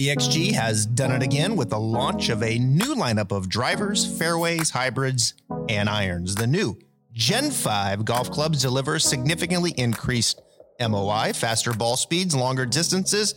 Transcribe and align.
PXG 0.00 0.52
has 0.52 0.86
done 0.86 1.12
it 1.12 1.22
again 1.22 1.56
with 1.56 1.68
the 1.68 1.78
launch 1.78 2.30
of 2.30 2.42
a 2.42 2.58
new 2.58 2.94
lineup 2.94 3.32
of 3.36 3.50
drivers, 3.50 4.18
fairways, 4.18 4.70
hybrids, 4.70 5.34
and 5.68 5.90
irons. 5.90 6.34
The 6.34 6.46
new 6.46 6.78
Gen 7.12 7.50
5 7.50 8.06
golf 8.06 8.30
clubs 8.30 8.62
deliver 8.62 8.98
significantly 8.98 9.74
increased 9.76 10.40
MOI, 10.80 11.34
faster 11.34 11.74
ball 11.74 11.98
speeds, 11.98 12.34
longer 12.34 12.64
distances, 12.64 13.34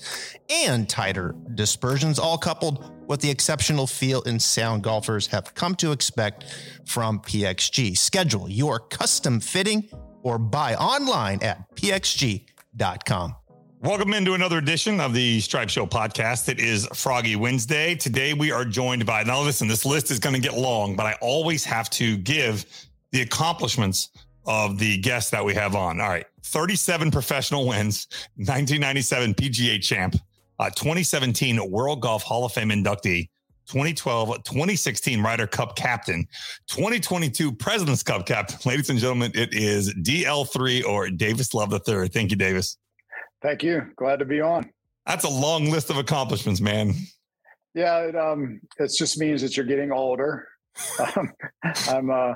and 0.49 0.87
tighter 0.87 1.35
dispersions, 1.53 2.17
all 2.17 2.37
coupled 2.37 2.89
with 3.09 3.19
the 3.19 3.29
exceptional 3.29 3.85
feel 3.85 4.23
and 4.23 4.41
sound 4.41 4.83
golfers 4.83 5.27
have 5.27 5.53
come 5.55 5.75
to 5.75 5.91
expect 5.91 6.45
from 6.85 7.19
PXG. 7.19 7.97
Schedule 7.97 8.49
your 8.49 8.79
custom 8.79 9.41
fitting 9.41 9.89
or 10.21 10.37
buy 10.37 10.75
online 10.75 11.43
at 11.43 11.75
pxg.com. 11.75 13.35
Welcome 13.83 14.13
into 14.13 14.33
another 14.33 14.59
edition 14.59 15.01
of 15.01 15.13
the 15.13 15.41
Stripe 15.41 15.67
Show 15.67 15.85
podcast. 15.85 16.47
It 16.47 16.57
is 16.57 16.87
Froggy 16.93 17.35
Wednesday. 17.35 17.95
Today 17.95 18.33
we 18.33 18.49
are 18.49 18.63
joined 18.63 19.05
by, 19.05 19.23
now 19.23 19.41
listen, 19.41 19.67
this 19.67 19.85
list 19.85 20.09
is 20.09 20.19
going 20.19 20.33
to 20.33 20.41
get 20.41 20.57
long, 20.57 20.95
but 20.95 21.05
I 21.05 21.17
always 21.19 21.65
have 21.65 21.89
to 21.89 22.15
give 22.15 22.65
the 23.11 23.23
accomplishments 23.23 24.11
of 24.45 24.79
the 24.79 24.99
guests 24.99 25.31
that 25.31 25.43
we 25.43 25.53
have 25.55 25.75
on. 25.75 25.99
All 25.99 26.07
right. 26.07 26.25
37 26.43 27.11
professional 27.11 27.67
wins, 27.67 28.07
1997 28.37 29.33
PGA 29.33 29.83
champ, 29.83 30.15
uh, 30.59 30.69
2017 30.69 31.69
World 31.69 31.99
Golf 31.99 32.23
Hall 32.23 32.45
of 32.45 32.53
Fame 32.53 32.69
inductee, 32.69 33.27
2012, 33.67 34.43
2016 34.43 35.21
Ryder 35.21 35.47
Cup 35.47 35.75
captain, 35.75 36.25
2022 36.67 37.51
President's 37.51 38.01
Cup 38.01 38.25
captain. 38.25 38.57
Ladies 38.65 38.89
and 38.89 38.97
gentlemen, 38.97 39.33
it 39.35 39.53
is 39.53 39.93
DL3 39.95 40.85
or 40.85 41.09
Davis 41.09 41.53
Love 41.53 41.73
III. 41.85 42.07
Thank 42.07 42.31
you, 42.31 42.37
Davis. 42.37 42.77
Thank 43.43 43.61
you. 43.61 43.91
Glad 43.97 44.19
to 44.19 44.25
be 44.25 44.39
on. 44.39 44.71
That's 45.05 45.25
a 45.25 45.29
long 45.29 45.69
list 45.69 45.89
of 45.89 45.97
accomplishments, 45.97 46.61
man. 46.61 46.93
Yeah, 47.75 47.99
it, 47.99 48.15
um, 48.15 48.61
it 48.79 48.91
just 48.97 49.17
means 49.19 49.41
that 49.41 49.57
you're 49.57 49.65
getting 49.65 49.91
older. 49.91 50.47
Um, 51.15 51.31
I'm, 51.87 52.09
uh, 52.09 52.33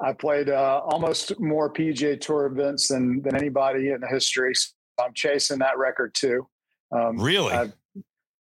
I 0.00 0.14
played 0.14 0.48
uh, 0.48 0.80
almost 0.82 1.38
more 1.38 1.70
PGA 1.70 2.18
Tour 2.18 2.46
events 2.46 2.88
than 2.88 3.20
than 3.20 3.36
anybody 3.36 3.90
in 3.90 4.00
the 4.00 4.06
history. 4.06 4.54
So 4.54 4.72
I'm 4.98 5.12
chasing 5.12 5.58
that 5.58 5.76
record 5.76 6.14
too. 6.14 6.48
Um, 6.90 7.18
really? 7.18 7.52
I've, 7.52 7.72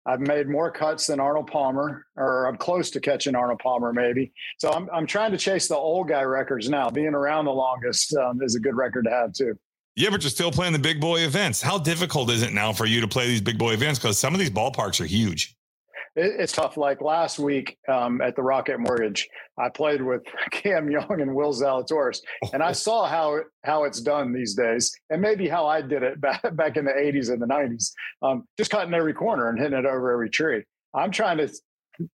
I've 0.05 0.19
made 0.19 0.49
more 0.49 0.69
cuts 0.69 1.07
than 1.07 1.21
Arnold 1.21 1.47
Palmer, 1.47 2.05
or 2.17 2.45
I'm 2.45 2.57
close 2.57 2.89
to 2.91 2.99
catching 2.99 3.35
Arnold 3.35 3.59
Palmer, 3.59 3.93
maybe. 3.93 4.33
So 4.57 4.69
I'm 4.69 4.89
I'm 4.91 5.07
trying 5.07 5.31
to 5.31 5.37
chase 5.37 5.69
the 5.69 5.77
old 5.77 6.09
guy 6.09 6.23
records 6.23 6.67
now. 6.69 6.89
Being 6.89 7.15
around 7.15 7.45
the 7.45 7.51
longest 7.51 8.13
um, 8.15 8.41
is 8.41 8.55
a 8.55 8.59
good 8.59 8.75
record 8.75 9.05
to 9.05 9.11
have 9.11 9.31
too. 9.31 9.57
Yeah, 9.99 10.11
but 10.11 10.23
you're 10.23 10.29
still 10.29 10.49
playing 10.49 10.71
the 10.71 10.79
big 10.79 11.01
boy 11.01 11.19
events. 11.25 11.61
How 11.61 11.77
difficult 11.77 12.31
is 12.31 12.41
it 12.41 12.53
now 12.53 12.71
for 12.71 12.85
you 12.85 13.01
to 13.01 13.07
play 13.07 13.27
these 13.27 13.41
big 13.41 13.57
boy 13.57 13.73
events? 13.73 13.99
Because 13.99 14.17
some 14.17 14.33
of 14.33 14.39
these 14.39 14.49
ballparks 14.49 15.01
are 15.01 15.05
huge. 15.05 15.57
It's 16.15 16.53
tough. 16.53 16.77
Like 16.77 17.01
last 17.01 17.37
week 17.37 17.77
um, 17.89 18.21
at 18.21 18.37
the 18.37 18.41
Rocket 18.41 18.79
Mortgage, 18.79 19.27
I 19.57 19.67
played 19.67 20.01
with 20.01 20.21
Cam 20.51 20.89
Young 20.89 21.19
and 21.19 21.35
Will 21.35 21.51
Zalatoris, 21.51 22.21
and 22.53 22.63
I 22.63 22.71
saw 22.71 23.07
how 23.07 23.41
how 23.65 23.83
it's 23.83 23.99
done 23.99 24.31
these 24.31 24.55
days, 24.55 24.89
and 25.09 25.21
maybe 25.21 25.49
how 25.49 25.67
I 25.67 25.81
did 25.81 26.01
it 26.01 26.21
back 26.21 26.43
back 26.55 26.77
in 26.77 26.85
the 26.85 26.93
'80s 26.93 27.29
and 27.29 27.41
the 27.41 27.47
'90s, 27.47 27.91
um, 28.21 28.45
just 28.57 28.71
cutting 28.71 28.93
every 28.93 29.13
corner 29.13 29.49
and 29.49 29.59
hitting 29.59 29.77
it 29.77 29.85
over 29.85 30.13
every 30.13 30.29
tree. 30.29 30.63
I'm 30.93 31.11
trying 31.11 31.39
to 31.39 31.49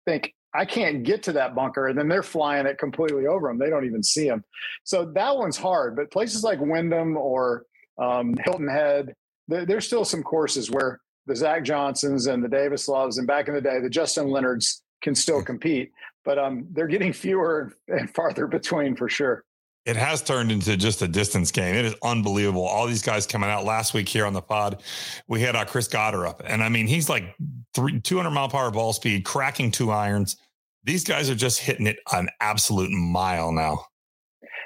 think 0.05 0.33
I 0.55 0.65
can't 0.65 1.03
get 1.03 1.21
to 1.23 1.33
that 1.33 1.53
bunker, 1.53 1.87
and 1.87 1.99
then 1.99 2.07
they're 2.07 2.23
flying 2.23 2.65
it 2.65 2.79
completely 2.79 3.27
over 3.27 3.47
them. 3.47 3.59
They 3.59 3.69
don't 3.69 3.85
even 3.85 4.01
see 4.01 4.27
them. 4.27 4.43
So 4.85 5.05
that 5.13 5.37
one's 5.37 5.57
hard. 5.57 5.95
But 5.95 6.09
places 6.09 6.43
like 6.43 6.59
Wyndham 6.59 7.15
or 7.15 7.63
um, 7.97 8.35
Hilton 8.43 8.67
Head. 8.67 9.13
There, 9.47 9.65
there's 9.65 9.85
still 9.85 10.05
some 10.05 10.23
courses 10.23 10.71
where 10.71 10.99
the 11.25 11.35
Zach 11.35 11.63
Johnsons 11.63 12.27
and 12.27 12.43
the 12.43 12.49
Davis 12.49 12.87
Loves, 12.87 13.17
and 13.17 13.27
back 13.27 13.47
in 13.47 13.53
the 13.53 13.61
day, 13.61 13.79
the 13.79 13.89
Justin 13.89 14.29
Leonards 14.29 14.83
can 15.01 15.15
still 15.15 15.41
compete, 15.41 15.91
but 16.23 16.37
um, 16.37 16.67
they're 16.71 16.87
getting 16.87 17.13
fewer 17.13 17.73
and 17.87 18.13
farther 18.13 18.47
between 18.47 18.95
for 18.95 19.09
sure. 19.09 19.43
It 19.85 19.95
has 19.95 20.23
turned 20.23 20.51
into 20.51 20.75
just 20.77 21.03
a 21.03 21.07
distance 21.07 21.51
game. 21.51 21.75
It 21.75 21.85
is 21.85 21.95
unbelievable. 22.01 22.65
All 22.65 22.87
these 22.87 23.03
guys 23.03 23.27
coming 23.27 23.51
out 23.51 23.65
last 23.65 23.93
week 23.93 24.09
here 24.09 24.25
on 24.25 24.33
the 24.33 24.41
pod. 24.41 24.81
We 25.27 25.41
had 25.41 25.55
uh, 25.55 25.65
Chris 25.65 25.87
Goddard 25.87 26.25
up, 26.25 26.41
and 26.43 26.63
I 26.63 26.69
mean, 26.69 26.87
he's 26.87 27.07
like 27.07 27.35
three, 27.75 27.99
200 27.99 28.31
mile 28.31 28.49
per 28.49 28.57
hour 28.57 28.71
ball 28.71 28.93
speed, 28.93 29.25
cracking 29.25 29.69
two 29.69 29.91
irons. 29.91 30.37
These 30.83 31.03
guys 31.03 31.29
are 31.29 31.35
just 31.35 31.59
hitting 31.59 31.85
it 31.85 31.97
an 32.11 32.29
absolute 32.41 32.91
mile 32.91 33.51
now 33.51 33.85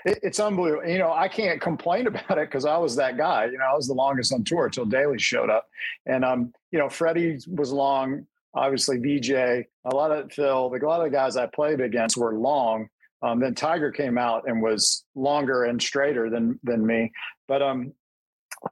it, 0.09 0.19
it's 0.23 0.39
unbelievable. 0.39 0.87
You 0.87 0.99
know, 0.99 1.11
I 1.11 1.27
can't 1.27 1.61
complain 1.61 2.07
about 2.11 2.37
it 2.37 2.49
because 2.49 2.65
I 2.65 2.77
was 2.77 2.95
that 2.95 3.17
guy. 3.17 3.45
You 3.45 3.57
know, 3.57 3.65
I 3.71 3.75
was 3.75 3.87
the 3.87 3.93
longest 3.93 4.33
on 4.33 4.43
tour 4.43 4.65
until 4.65 4.85
Daly 4.85 5.19
showed 5.19 5.49
up, 5.49 5.67
and 6.05 6.25
um, 6.25 6.53
you 6.71 6.79
know, 6.79 6.89
Freddie 6.89 7.39
was 7.47 7.71
long. 7.71 8.25
Obviously, 8.53 8.97
VJ, 8.97 9.31
a 9.31 9.65
lot 9.93 10.11
of 10.11 10.31
Phil, 10.31 10.73
a 10.73 10.85
lot 10.85 11.01
of 11.01 11.11
the 11.11 11.15
guys 11.15 11.37
I 11.37 11.45
played 11.45 11.81
against 11.81 12.17
were 12.17 12.33
long. 12.33 12.87
Um, 13.21 13.39
then 13.39 13.53
Tiger 13.53 13.91
came 13.91 14.17
out 14.17 14.43
and 14.47 14.61
was 14.61 15.03
longer 15.13 15.65
and 15.65 15.81
straighter 15.81 16.29
than 16.29 16.59
than 16.63 16.85
me, 16.85 17.11
but 17.47 17.61
um, 17.61 17.93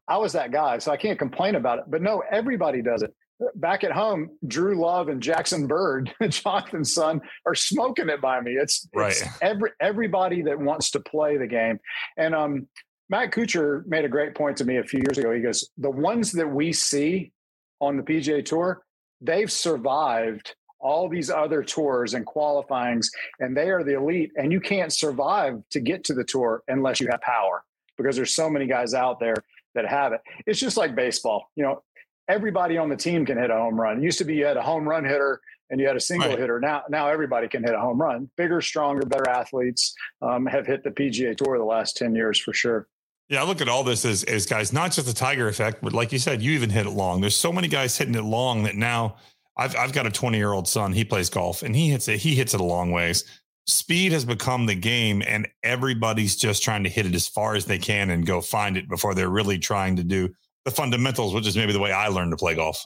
I 0.07 0.17
was 0.17 0.33
that 0.33 0.51
guy, 0.51 0.79
so 0.79 0.91
I 0.91 0.97
can't 0.97 1.19
complain 1.19 1.55
about 1.55 1.79
it. 1.79 1.85
But 1.87 2.01
no, 2.01 2.23
everybody 2.31 2.81
does 2.81 3.03
it 3.03 3.13
back 3.55 3.83
at 3.83 3.91
home, 3.91 4.29
Dru 4.47 4.79
Love 4.79 5.09
and 5.09 5.21
Jackson 5.21 5.67
Byrd, 5.67 6.13
Jonathan's 6.29 6.93
son, 6.93 7.21
are 7.45 7.55
smoking 7.55 8.09
it 8.09 8.21
by 8.21 8.41
me. 8.41 8.53
It's, 8.53 8.87
right. 8.93 9.11
It's 9.11 9.23
every 9.41 9.71
everybody 9.79 10.41
that 10.43 10.59
wants 10.59 10.91
to 10.91 10.99
play 10.99 11.37
the 11.37 11.47
game. 11.47 11.79
And 12.17 12.35
um, 12.35 12.67
Matt 13.09 13.31
Kuchar 13.31 13.85
made 13.87 14.05
a 14.05 14.09
great 14.09 14.35
point 14.35 14.57
to 14.57 14.65
me 14.65 14.77
a 14.77 14.83
few 14.83 14.99
years 14.99 15.17
ago. 15.17 15.33
He 15.33 15.41
goes, 15.41 15.69
"The 15.77 15.91
ones 15.91 16.31
that 16.33 16.47
we 16.47 16.73
see 16.73 17.31
on 17.79 17.97
the 17.97 18.03
PGA 18.03 18.43
Tour, 18.43 18.83
they've 19.21 19.51
survived." 19.51 20.55
all 20.79 21.09
these 21.09 21.31
other 21.31 21.63
tours 21.63 22.13
and 22.13 22.23
qualifyings 22.23 23.09
and 23.39 23.57
they 23.57 23.71
are 23.71 23.83
the 23.83 23.95
elite 23.95 24.31
and 24.35 24.51
you 24.51 24.59
can't 24.59 24.93
survive 24.93 25.59
to 25.71 25.79
get 25.79 26.03
to 26.03 26.13
the 26.13 26.23
tour 26.23 26.61
unless 26.67 26.99
you 26.99 27.07
have 27.09 27.19
power 27.21 27.63
because 27.97 28.15
there's 28.15 28.35
so 28.35 28.47
many 28.47 28.67
guys 28.67 28.93
out 28.93 29.19
there 29.19 29.33
that 29.73 29.87
have 29.87 30.13
it. 30.13 30.21
It's 30.45 30.59
just 30.59 30.77
like 30.77 30.95
baseball. 30.95 31.51
You 31.55 31.63
know, 31.63 31.83
everybody 32.27 32.77
on 32.77 32.89
the 32.89 32.95
team 32.95 33.25
can 33.25 33.37
hit 33.37 33.49
a 33.49 33.55
home 33.55 33.79
run. 33.79 33.97
It 33.97 34.03
used 34.03 34.17
to 34.19 34.25
be 34.25 34.35
you 34.35 34.45
had 34.45 34.57
a 34.57 34.61
home 34.61 34.87
run 34.87 35.03
hitter 35.03 35.41
and 35.69 35.79
you 35.79 35.87
had 35.87 35.95
a 35.95 36.01
single 36.01 36.29
right. 36.29 36.39
hitter. 36.39 36.59
Now, 36.59 36.83
now 36.89 37.07
everybody 37.07 37.47
can 37.47 37.63
hit 37.63 37.73
a 37.73 37.79
home 37.79 37.99
run. 37.99 38.29
Bigger, 38.37 38.61
stronger, 38.61 39.05
better 39.05 39.29
athletes 39.29 39.93
um, 40.21 40.45
have 40.45 40.65
hit 40.65 40.83
the 40.83 40.91
PGA 40.91 41.35
Tour 41.35 41.57
the 41.57 41.63
last 41.63 41.97
ten 41.97 42.15
years 42.15 42.39
for 42.39 42.53
sure. 42.53 42.87
Yeah, 43.29 43.41
I 43.41 43.45
look 43.45 43.59
at 43.59 43.67
all 43.67 43.83
this 43.83 44.05
as, 44.05 44.23
as 44.23 44.45
guys, 44.45 44.71
not 44.71 44.93
just 44.93 45.05
the 45.05 45.13
Tiger 45.13 45.49
effect, 45.49 45.79
but 45.81 45.91
like 45.91 46.13
you 46.13 46.19
said, 46.19 46.41
you 46.41 46.53
even 46.53 46.69
hit 46.69 46.85
it 46.85 46.91
long. 46.91 47.19
There's 47.19 47.35
so 47.35 47.51
many 47.51 47.67
guys 47.67 47.97
hitting 47.97 48.15
it 48.15 48.23
long 48.23 48.63
that 48.63 48.75
now 48.75 49.17
I've 49.57 49.75
I've 49.75 49.93
got 49.93 50.05
a 50.05 50.11
20 50.11 50.37
year 50.37 50.53
old 50.53 50.67
son. 50.67 50.93
He 50.93 51.03
plays 51.03 51.29
golf 51.29 51.63
and 51.63 51.75
he 51.75 51.89
hits 51.89 52.07
it. 52.07 52.19
He 52.19 52.35
hits 52.35 52.53
it 52.53 52.61
a 52.61 52.65
long 52.65 52.91
ways. 52.91 53.25
Speed 53.65 54.13
has 54.13 54.23
become 54.23 54.65
the 54.65 54.75
game, 54.75 55.21
and 55.27 55.45
everybody's 55.61 56.37
just 56.37 56.63
trying 56.63 56.85
to 56.85 56.89
hit 56.89 57.05
it 57.05 57.13
as 57.13 57.27
far 57.27 57.53
as 57.53 57.65
they 57.65 57.77
can 57.77 58.11
and 58.11 58.25
go 58.25 58.39
find 58.39 58.77
it 58.77 58.87
before 58.87 59.13
they're 59.13 59.29
really 59.29 59.59
trying 59.59 59.97
to 59.97 60.05
do 60.05 60.33
the 60.67 60.71
fundamentals, 60.71 61.33
which 61.33 61.47
is 61.47 61.55
maybe 61.55 61.71
the 61.71 61.79
way 61.79 61.93
I 61.93 62.09
learned 62.09 62.31
to 62.31 62.37
play 62.37 62.53
golf. 62.53 62.85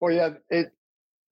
Well, 0.00 0.14
yeah, 0.14 0.30
it 0.48 0.68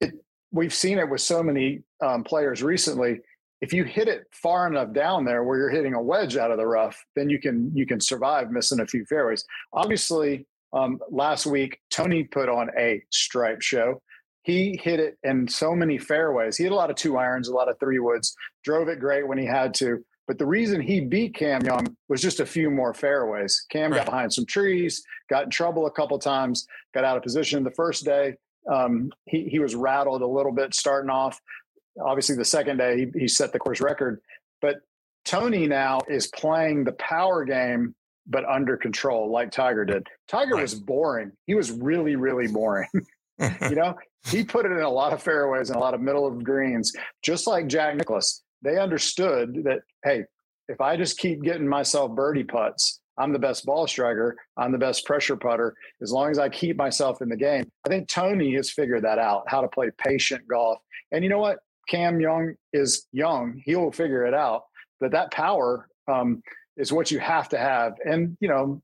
it 0.01 0.15
we've 0.51 0.75
seen 0.75 0.99
it 0.99 1.09
with 1.09 1.21
so 1.21 1.41
many 1.41 1.85
um, 2.05 2.25
players 2.25 2.65
recently. 2.65 3.21
If 3.61 3.73
you 3.73 3.85
hit 3.85 4.09
it 4.09 4.25
far 4.33 4.67
enough 4.67 4.93
down 4.93 5.25
there 5.25 5.45
where 5.45 5.57
you're 5.57 5.71
hitting 5.71 5.95
a 5.95 6.03
wedge 6.03 6.37
out 6.37 6.51
of 6.51 6.59
the 6.59 6.67
rough, 6.67 7.01
then 7.15 7.31
you 7.31 7.39
can 7.39 7.71
you 7.75 7.87
can 7.87 8.01
survive 8.01 8.51
missing 8.51 8.81
a 8.81 8.87
few 8.87 9.05
fairways. 9.05 9.45
Obviously, 9.73 10.47
um, 10.73 10.99
last 11.11 11.47
week 11.47 11.79
Tony 11.91 12.25
put 12.25 12.49
on 12.49 12.69
a 12.77 13.01
stripe 13.11 13.63
show. 13.63 14.03
He 14.43 14.81
hit 14.83 14.99
it 14.99 15.17
in 15.23 15.47
so 15.47 15.77
many 15.77 15.97
fairways. 15.99 16.57
He 16.57 16.65
had 16.65 16.73
a 16.73 16.75
lot 16.75 16.91
of 16.91 16.97
two 16.97 17.19
irons, 17.19 17.47
a 17.47 17.55
lot 17.55 17.69
of 17.69 17.79
three 17.79 18.01
woods. 18.01 18.35
Drove 18.65 18.89
it 18.89 18.99
great 18.99 19.29
when 19.29 19.39
he 19.39 19.47
had 19.47 19.75
to. 19.75 20.05
But 20.31 20.39
the 20.39 20.47
reason 20.47 20.81
he 20.81 21.01
beat 21.01 21.35
Cam 21.35 21.63
Young 21.63 21.97
was 22.09 22.23
just 22.23 22.39
a 22.39 22.47
few 22.47 22.71
more 22.71 22.95
fairways. 22.95 23.67
Cam 23.69 23.91
right. 23.91 23.99
got 23.99 24.07
behind 24.07 24.33
some 24.33 24.47
trees, 24.47 25.03
got 25.29 25.43
in 25.43 25.51
trouble 25.51 25.87
a 25.87 25.91
couple 25.91 26.17
times, 26.21 26.69
got 26.95 27.03
out 27.03 27.17
of 27.17 27.25
position 27.25 27.65
the 27.65 27.73
first 27.73 28.05
day. 28.05 28.37
Um, 28.71 29.11
he 29.25 29.49
he 29.49 29.59
was 29.59 29.75
rattled 29.75 30.23
a 30.23 30.27
little 30.29 30.53
bit 30.53 30.73
starting 30.73 31.11
off. 31.11 31.41
Obviously, 32.01 32.37
the 32.37 32.45
second 32.45 32.77
day 32.77 33.11
he, 33.13 33.23
he 33.23 33.27
set 33.27 33.53
the 33.53 33.59
course 33.59 33.81
record. 33.81 34.21
But 34.63 34.77
Tony 35.25 35.67
now 35.67 35.99
is 36.09 36.29
playing 36.29 36.85
the 36.85 36.93
power 36.93 37.45
game, 37.45 37.97
but 38.25 38.45
under 38.45 38.77
control, 38.77 39.33
like 39.33 39.51
Tiger 39.51 39.85
did. 39.85 40.07
Tiger 40.29 40.55
right. 40.55 40.63
was 40.63 40.77
boring. 40.77 41.33
He 41.49 41.57
was 41.57 41.73
really, 41.73 42.15
really 42.15 42.47
boring. 42.47 42.87
you 43.41 43.71
know, 43.75 43.97
he 44.29 44.45
put 44.45 44.65
it 44.65 44.71
in 44.71 44.81
a 44.81 44.89
lot 44.89 45.13
of 45.13 45.21
fairways 45.21 45.71
and 45.71 45.77
a 45.77 45.81
lot 45.81 45.95
of 45.95 46.01
middle 46.01 46.25
of 46.25 46.45
greens, 46.45 46.93
just 47.21 47.49
like 47.49 47.67
Jack 47.67 47.97
Nicklaus 47.97 48.45
they 48.63 48.79
understood 48.79 49.63
that, 49.65 49.81
hey, 50.05 50.25
if 50.69 50.81
I 50.81 50.97
just 50.97 51.19
keep 51.19 51.43
getting 51.43 51.67
myself 51.69 52.15
birdie 52.15 52.45
putts, 52.45 53.01
I'm 53.19 53.33
the 53.33 53.39
best 53.39 53.67
ball 53.67 53.87
striker. 53.87 54.37
I'm 54.57 54.73
the 54.73 54.79
best 54.79 55.05
pressure 55.05 55.37
putter. 55.37 55.75
As 56.01 56.13
long 56.13 56.31
as 56.31 56.39
I 56.39 56.49
keep 56.49 56.77
myself 56.77 57.21
in 57.21 57.29
the 57.29 57.37
game, 57.37 57.71
I 57.85 57.89
think 57.89 58.09
Tony 58.09 58.55
has 58.55 58.71
figured 58.71 59.05
that 59.05 59.19
out 59.19 59.45
how 59.47 59.61
to 59.61 59.69
play 59.69 59.91
patient 59.99 60.47
golf. 60.49 60.79
And 61.13 61.23
you 61.23 61.31
know 61.31 61.39
what? 61.39 61.59
Cam 61.89 62.21
Young 62.21 62.55
is 62.73 63.07
young. 63.13 63.61
He 63.65 63.75
will 63.75 63.93
figure 63.93 64.25
it 64.25 64.33
out. 64.35 64.63
But 65.01 65.11
that 65.13 65.33
power 65.33 65.89
um, 66.09 66.43
is 66.77 66.93
what 66.93 67.11
you 67.11 67.19
have 67.19 67.49
to 67.51 67.59
have. 67.59 67.95
And, 68.05 68.37
you 68.41 68.49
know, 68.49 68.81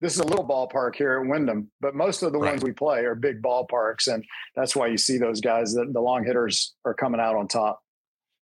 this 0.00 0.14
is 0.14 0.20
a 0.20 0.24
little 0.24 0.46
ballpark 0.46 0.96
here 0.96 1.20
at 1.20 1.28
Wyndham, 1.28 1.70
but 1.80 1.94
most 1.94 2.22
of 2.22 2.32
the 2.32 2.38
Right. 2.38 2.50
ones 2.52 2.64
we 2.64 2.72
play 2.72 3.04
are 3.04 3.14
big 3.14 3.40
ballparks, 3.40 4.12
and 4.12 4.24
that's 4.56 4.74
why 4.74 4.88
you 4.88 4.96
see 4.96 5.18
those 5.18 5.40
guys 5.40 5.72
that 5.74 5.92
the 5.92 6.00
long 6.00 6.24
hitters 6.24 6.74
are 6.84 6.94
coming 6.94 7.20
out 7.20 7.36
on 7.36 7.46
top. 7.46 7.80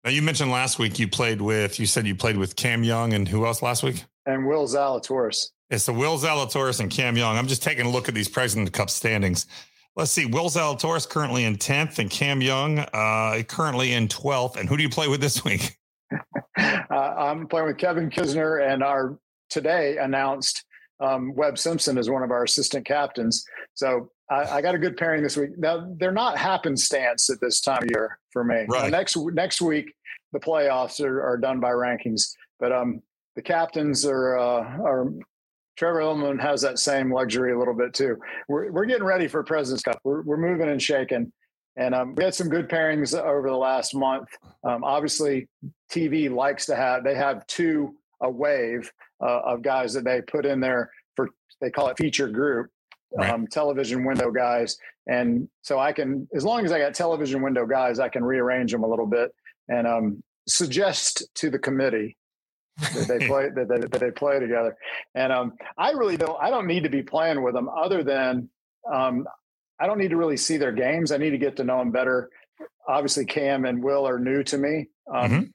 Now 0.05 0.11
you 0.11 0.21
mentioned 0.21 0.51
last 0.51 0.81
week 0.81 0.99
you 0.99 1.07
played 1.07 1.41
with. 1.41 1.79
You 1.79 1.87
said 1.87 2.07
you 2.09 2.17
played 2.17 2.37
with 2.37 2.57
Cam 2.57 2.83
Young 2.83 3.13
and 3.13 3.29
who 3.29 3.47
else 3.47 3.63
last 3.63 3.85
week? 3.85 4.05
And 4.27 4.47
Will 4.47 4.67
Zalatoris. 4.67 5.51
It's 5.71 5.87
the 5.87 5.93
Will 5.93 6.19
Zalatoris 6.19 6.81
and 6.81 6.91
Cam 6.91 7.17
Young. 7.17 7.39
I'm 7.39 7.47
just 7.47 7.63
taking 7.63 7.87
a 7.87 7.89
look 7.89 8.09
at 8.09 8.15
these 8.15 8.29
President 8.29 8.73
Cup 8.73 8.91
standings. 8.91 9.47
Let's 9.95 10.11
see. 10.11 10.27
Will 10.27 10.49
Zalatoris 10.49 11.09
currently 11.09 11.45
in 11.45 11.57
10th 11.57 12.01
and 12.01 12.11
Cam 12.11 12.43
Young 12.43 12.81
uh, 12.81 13.43
currently 13.47 13.93
in 13.93 14.09
12th. 14.09 14.57
And 14.57 14.69
who 14.69 14.77
do 14.77 14.83
you 14.83 14.89
play 14.89 15.07
with 15.07 15.21
this 15.21 15.45
week? 15.45 15.79
uh, 16.59 16.85
I'm 16.97 17.47
playing 17.47 17.69
with 17.69 17.79
Kevin 17.79 18.11
Kisner, 18.11 18.69
and 18.69 18.83
our 18.83 19.19
today 19.51 19.99
announced 19.99 20.65
um, 20.99 21.33
Webb 21.35 21.59
Simpson 21.59 21.97
as 21.97 22.11
one 22.11 22.23
of 22.23 22.31
our 22.33 22.43
assistant 22.43 22.85
captains. 22.87 23.45
So 23.75 24.11
I, 24.33 24.57
I 24.57 24.63
got 24.63 24.75
a 24.75 24.79
good 24.79 24.97
pairing 24.97 25.23
this 25.23 25.37
week. 25.37 25.59
Now 25.59 25.87
they're 25.99 26.11
not 26.13 26.39
happenstance 26.39 27.29
at 27.29 27.41
this 27.41 27.61
time 27.61 27.83
of 27.83 27.91
year 27.91 28.19
for 28.31 28.45
me. 28.45 28.65
Now, 28.69 28.87
next 28.89 29.17
next 29.17 29.61
week 29.61 29.93
the 30.33 30.41
playoffs 30.41 31.05
are, 31.05 31.23
are 31.23 31.37
done 31.37 31.61
by 31.61 31.71
rankings, 31.71 32.33
but 32.59 32.73
um, 32.73 33.03
the 33.37 33.43
captains 33.43 34.05
are 34.05 34.39
uh, 34.39 34.63
are. 34.83 35.13
Trevor 35.75 36.01
Immelman 36.01 36.39
has 36.39 36.61
that 36.61 36.79
same 36.79 37.11
luxury 37.11 37.53
a 37.53 37.59
little 37.59 37.73
bit 37.75 37.95
too. 37.95 38.17
We're 38.47 38.71
we're 38.71 38.85
getting 38.85 39.05
ready 39.05 39.27
for 39.27 39.43
President's 39.43 39.83
Cup. 39.83 39.99
We're 40.05 40.21
we're 40.23 40.37
moving 40.37 40.69
and 40.69 40.81
shaking, 40.81 41.33
and 41.77 41.95
um, 41.95 42.15
we 42.15 42.25
had 42.25 42.35
some 42.35 42.51
good 42.51 42.69
pairings 42.69 43.19
over 43.19 43.49
the 43.49 43.57
last 43.57 43.95
month. 43.95 44.29
Um, 44.65 44.85
obviously, 44.85 45.49
TV 45.91 46.31
likes 46.31 46.67
to 46.67 46.77
have 46.77 47.05
they 47.05 47.15
have 47.15 47.47
two 47.47 47.95
a 48.21 48.31
wave 48.31 48.93
uh, 49.23 49.41
of 49.45 49.63
guys 49.63 49.95
that 49.95 50.05
they 50.05 50.21
put 50.21 50.45
in 50.45 50.61
there 50.61 50.91
for 51.17 51.31
they 51.63 51.71
call 51.71 51.89
it 51.89 51.97
feature 51.97 52.29
group 52.29 52.71
Right. 53.17 53.31
um, 53.31 53.47
television 53.47 54.05
window 54.05 54.31
guys 54.31 54.79
and 55.07 55.49
so 55.63 55.79
i 55.79 55.93
can 55.93 56.29
as 56.35 56.45
long 56.45 56.65
as 56.65 56.73
i 56.73 56.79
got 56.79 56.95
television 56.95 57.43
window 57.43 57.67
guys 57.67 57.99
i 57.99 58.09
can 58.09 58.25
rearrange 58.25 58.73
them 58.73 58.85
a 58.85 58.89
little 58.89 59.07
bit 59.07 59.35
and 59.69 59.87
um, 59.87 60.23
suggest 60.49 61.23
to 61.35 61.51
the 61.51 61.59
committee 61.59 62.17
that 62.95 63.07
they 63.09 63.19
play 63.27 63.49
that, 63.55 63.69
they, 63.69 63.79
that 63.81 64.01
they 64.01 64.11
play 64.11 64.39
together 64.41 64.77
and 65.15 65.33
um, 65.33 65.53
i 65.77 65.91
really 65.91 66.17
don't 66.17 66.39
i 66.41 66.49
don't 66.51 66.67
need 66.67 66.85
to 66.85 66.89
be 66.91 67.03
playing 67.03 67.43
with 67.43 67.55
them 67.55 67.69
other 67.69 68.03
than 68.03 68.49
um, 68.93 69.27
i 69.81 69.87
don't 69.87 69.99
need 69.99 70.11
to 70.11 70.17
really 70.17 70.37
see 70.37 70.57
their 70.57 70.73
games 70.73 71.13
i 71.13 71.17
need 71.19 71.31
to 71.31 71.39
get 71.39 71.57
to 71.57 71.65
know 71.65 71.79
them 71.79 71.91
better 71.91 72.31
obviously 72.89 73.25
cam 73.25 73.65
and 73.65 73.83
will 73.83 74.07
are 74.09 74.19
new 74.19 74.43
to 74.43 74.57
me 74.59 74.87
um, 75.13 75.31
Mhm. 75.31 75.53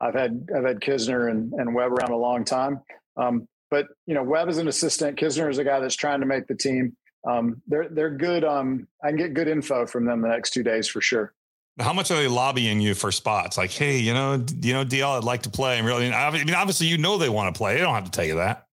I've 0.00 0.14
had 0.14 0.48
I've 0.54 0.64
had 0.64 0.80
Kisner 0.80 1.30
and, 1.30 1.52
and 1.54 1.74
Webb 1.74 1.92
around 1.92 2.10
a 2.10 2.16
long 2.16 2.44
time. 2.44 2.80
Um, 3.16 3.46
but 3.74 3.88
you 4.06 4.14
know, 4.14 4.22
Webb 4.22 4.48
is 4.48 4.58
an 4.58 4.68
assistant. 4.68 5.18
Kisner 5.18 5.50
is 5.50 5.58
a 5.58 5.64
guy 5.64 5.80
that's 5.80 5.96
trying 5.96 6.20
to 6.20 6.26
make 6.26 6.46
the 6.46 6.54
team. 6.54 6.96
Um, 7.28 7.60
they're 7.66 7.88
they're 7.88 8.10
good. 8.10 8.44
Um, 8.44 8.86
I 9.02 9.08
can 9.08 9.16
get 9.16 9.34
good 9.34 9.48
info 9.48 9.84
from 9.84 10.04
them 10.04 10.20
the 10.20 10.28
next 10.28 10.52
two 10.52 10.62
days 10.62 10.86
for 10.86 11.00
sure. 11.00 11.34
How 11.80 11.92
much 11.92 12.12
are 12.12 12.16
they 12.16 12.28
lobbying 12.28 12.80
you 12.80 12.94
for 12.94 13.10
spots? 13.10 13.58
Like, 13.58 13.72
hey, 13.72 13.98
you 13.98 14.14
know, 14.14 14.44
you 14.60 14.74
know, 14.74 14.84
DL, 14.84 15.18
I'd 15.18 15.24
like 15.24 15.42
to 15.42 15.50
play. 15.50 15.76
And 15.76 15.84
really, 15.84 16.12
I 16.12 16.30
mean, 16.30 16.54
obviously, 16.54 16.86
you 16.86 16.98
know, 16.98 17.18
they 17.18 17.28
want 17.28 17.52
to 17.52 17.58
play. 17.58 17.74
They 17.74 17.80
don't 17.80 17.94
have 17.94 18.04
to 18.04 18.12
tell 18.12 18.24
you 18.24 18.36
that. 18.36 18.63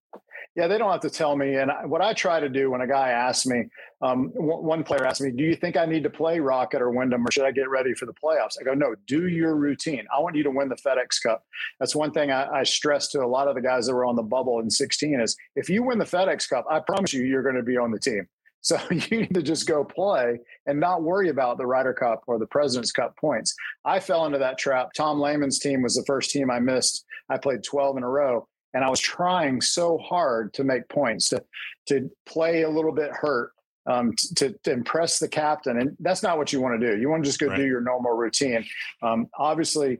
Yeah, 0.54 0.66
they 0.66 0.76
don't 0.76 0.92
have 0.92 1.00
to 1.00 1.10
tell 1.10 1.34
me. 1.34 1.54
And 1.54 1.70
what 1.86 2.02
I 2.02 2.12
try 2.12 2.38
to 2.38 2.48
do 2.48 2.70
when 2.70 2.82
a 2.82 2.86
guy 2.86 3.08
asks 3.10 3.46
me, 3.46 3.64
um, 4.02 4.30
one 4.34 4.84
player 4.84 5.06
asked 5.06 5.22
me, 5.22 5.30
"Do 5.30 5.44
you 5.44 5.56
think 5.56 5.78
I 5.78 5.86
need 5.86 6.02
to 6.02 6.10
play 6.10 6.40
Rocket 6.40 6.82
or 6.82 6.90
Wyndham, 6.90 7.26
or 7.26 7.30
should 7.30 7.46
I 7.46 7.52
get 7.52 7.70
ready 7.70 7.94
for 7.94 8.04
the 8.04 8.12
playoffs?" 8.12 8.60
I 8.60 8.64
go, 8.64 8.74
"No, 8.74 8.94
do 9.06 9.28
your 9.28 9.56
routine. 9.56 10.06
I 10.14 10.20
want 10.20 10.36
you 10.36 10.42
to 10.42 10.50
win 10.50 10.68
the 10.68 10.76
FedEx 10.76 11.22
Cup." 11.22 11.44
That's 11.80 11.96
one 11.96 12.12
thing 12.12 12.30
I, 12.30 12.48
I 12.50 12.62
stress 12.64 13.08
to 13.08 13.24
a 13.24 13.26
lot 13.26 13.48
of 13.48 13.54
the 13.54 13.62
guys 13.62 13.86
that 13.86 13.94
were 13.94 14.04
on 14.04 14.16
the 14.16 14.22
bubble 14.22 14.60
in 14.60 14.68
16 14.68 15.20
is 15.20 15.36
if 15.56 15.70
you 15.70 15.82
win 15.82 15.98
the 15.98 16.04
FedEx 16.04 16.48
Cup, 16.48 16.66
I 16.68 16.80
promise 16.80 17.14
you, 17.14 17.24
you're 17.24 17.42
going 17.42 17.56
to 17.56 17.62
be 17.62 17.78
on 17.78 17.90
the 17.90 18.00
team. 18.00 18.28
So 18.64 18.78
you 18.92 19.22
need 19.22 19.34
to 19.34 19.42
just 19.42 19.66
go 19.66 19.82
play 19.82 20.38
and 20.66 20.78
not 20.78 21.02
worry 21.02 21.30
about 21.30 21.58
the 21.58 21.66
Ryder 21.66 21.94
Cup 21.94 22.22
or 22.28 22.38
the 22.38 22.46
President's 22.46 22.92
Cup 22.92 23.16
points. 23.16 23.56
I 23.84 23.98
fell 23.98 24.24
into 24.24 24.38
that 24.38 24.56
trap. 24.56 24.90
Tom 24.96 25.20
Lehman's 25.20 25.58
team 25.58 25.82
was 25.82 25.96
the 25.96 26.04
first 26.06 26.30
team 26.30 26.48
I 26.48 26.60
missed. 26.60 27.04
I 27.28 27.38
played 27.38 27.64
12 27.64 27.96
in 27.96 28.04
a 28.04 28.08
row 28.08 28.46
and 28.74 28.84
I 28.84 28.90
was 28.90 29.00
trying 29.00 29.60
so 29.60 29.98
hard 29.98 30.52
to 30.54 30.64
make 30.64 30.88
points 30.88 31.28
to 31.30 31.42
to 31.88 32.10
play 32.26 32.62
a 32.62 32.68
little 32.70 32.92
bit 32.92 33.10
hurt 33.12 33.52
um, 33.86 34.12
to, 34.36 34.52
to 34.64 34.70
impress 34.72 35.18
the 35.18 35.28
captain, 35.28 35.78
and 35.80 35.96
that's 36.00 36.22
not 36.22 36.38
what 36.38 36.52
you 36.52 36.60
want 36.60 36.80
to 36.80 36.86
do. 36.94 37.00
You 37.00 37.08
want 37.10 37.24
to 37.24 37.28
just 37.28 37.40
go 37.40 37.48
Right. 37.48 37.56
do 37.56 37.66
your 37.66 37.80
normal 37.80 38.12
routine. 38.12 38.64
Um, 39.02 39.26
obviously, 39.36 39.98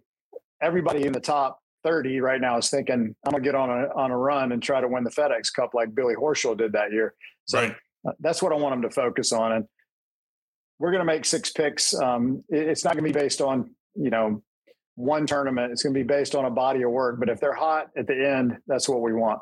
everybody 0.61 1.05
in 1.05 1.13
the 1.13 1.21
top 1.21 1.61
thirty 1.83 2.21
right 2.21 2.41
now 2.41 2.57
is 2.59 2.71
thinking, 2.71 3.15
"I'm 3.27 3.33
gonna 3.33 3.43
get 3.43 3.55
on 3.55 3.71
a 3.71 3.89
on 3.95 4.11
a 4.11 4.17
run 4.17 4.53
and 4.53 4.63
try 4.63 4.81
to 4.81 4.89
win 4.89 5.05
the 5.05 5.11
FedEx 5.11 5.53
Cup 5.55 5.75
like 5.75 5.95
Billy 5.95 6.15
Horschel 6.15 6.57
did 6.57 6.73
that 6.73 6.93
year." 6.93 7.15
So 7.45 7.59
Right. 7.61 7.77
uh, 8.07 8.13
that's 8.21 8.41
what 8.43 8.53
I 8.53 8.57
want 8.57 8.75
them 8.81 8.83
to 8.89 8.95
focus 8.95 9.33
on, 9.33 9.53
and 9.53 9.69
we're 10.79 10.91
going 10.93 11.01
to 11.01 11.05
make 11.05 11.25
six 11.25 11.51
picks. 11.53 11.93
Um, 11.95 12.43
it- 12.49 12.69
it's 12.69 12.85
not 12.85 12.95
going 12.97 13.05
to 13.05 13.13
be 13.13 13.19
based 13.19 13.41
on 13.41 13.75
you 13.95 14.11
know 14.11 14.43
one 14.95 15.27
tournament. 15.27 15.73
It's 15.73 15.83
going 15.83 15.95
to 15.95 15.99
be 15.99 16.05
based 16.05 16.35
on 16.35 16.45
a 16.45 16.51
body 16.51 16.83
of 16.83 16.91
work. 16.91 17.19
But 17.19 17.29
if 17.29 17.41
they're 17.41 17.55
hot 17.55 17.89
at 17.97 18.07
the 18.07 18.29
end, 18.29 18.59
that's 18.67 18.89
what 18.89 19.01
we 19.01 19.13
want. 19.13 19.41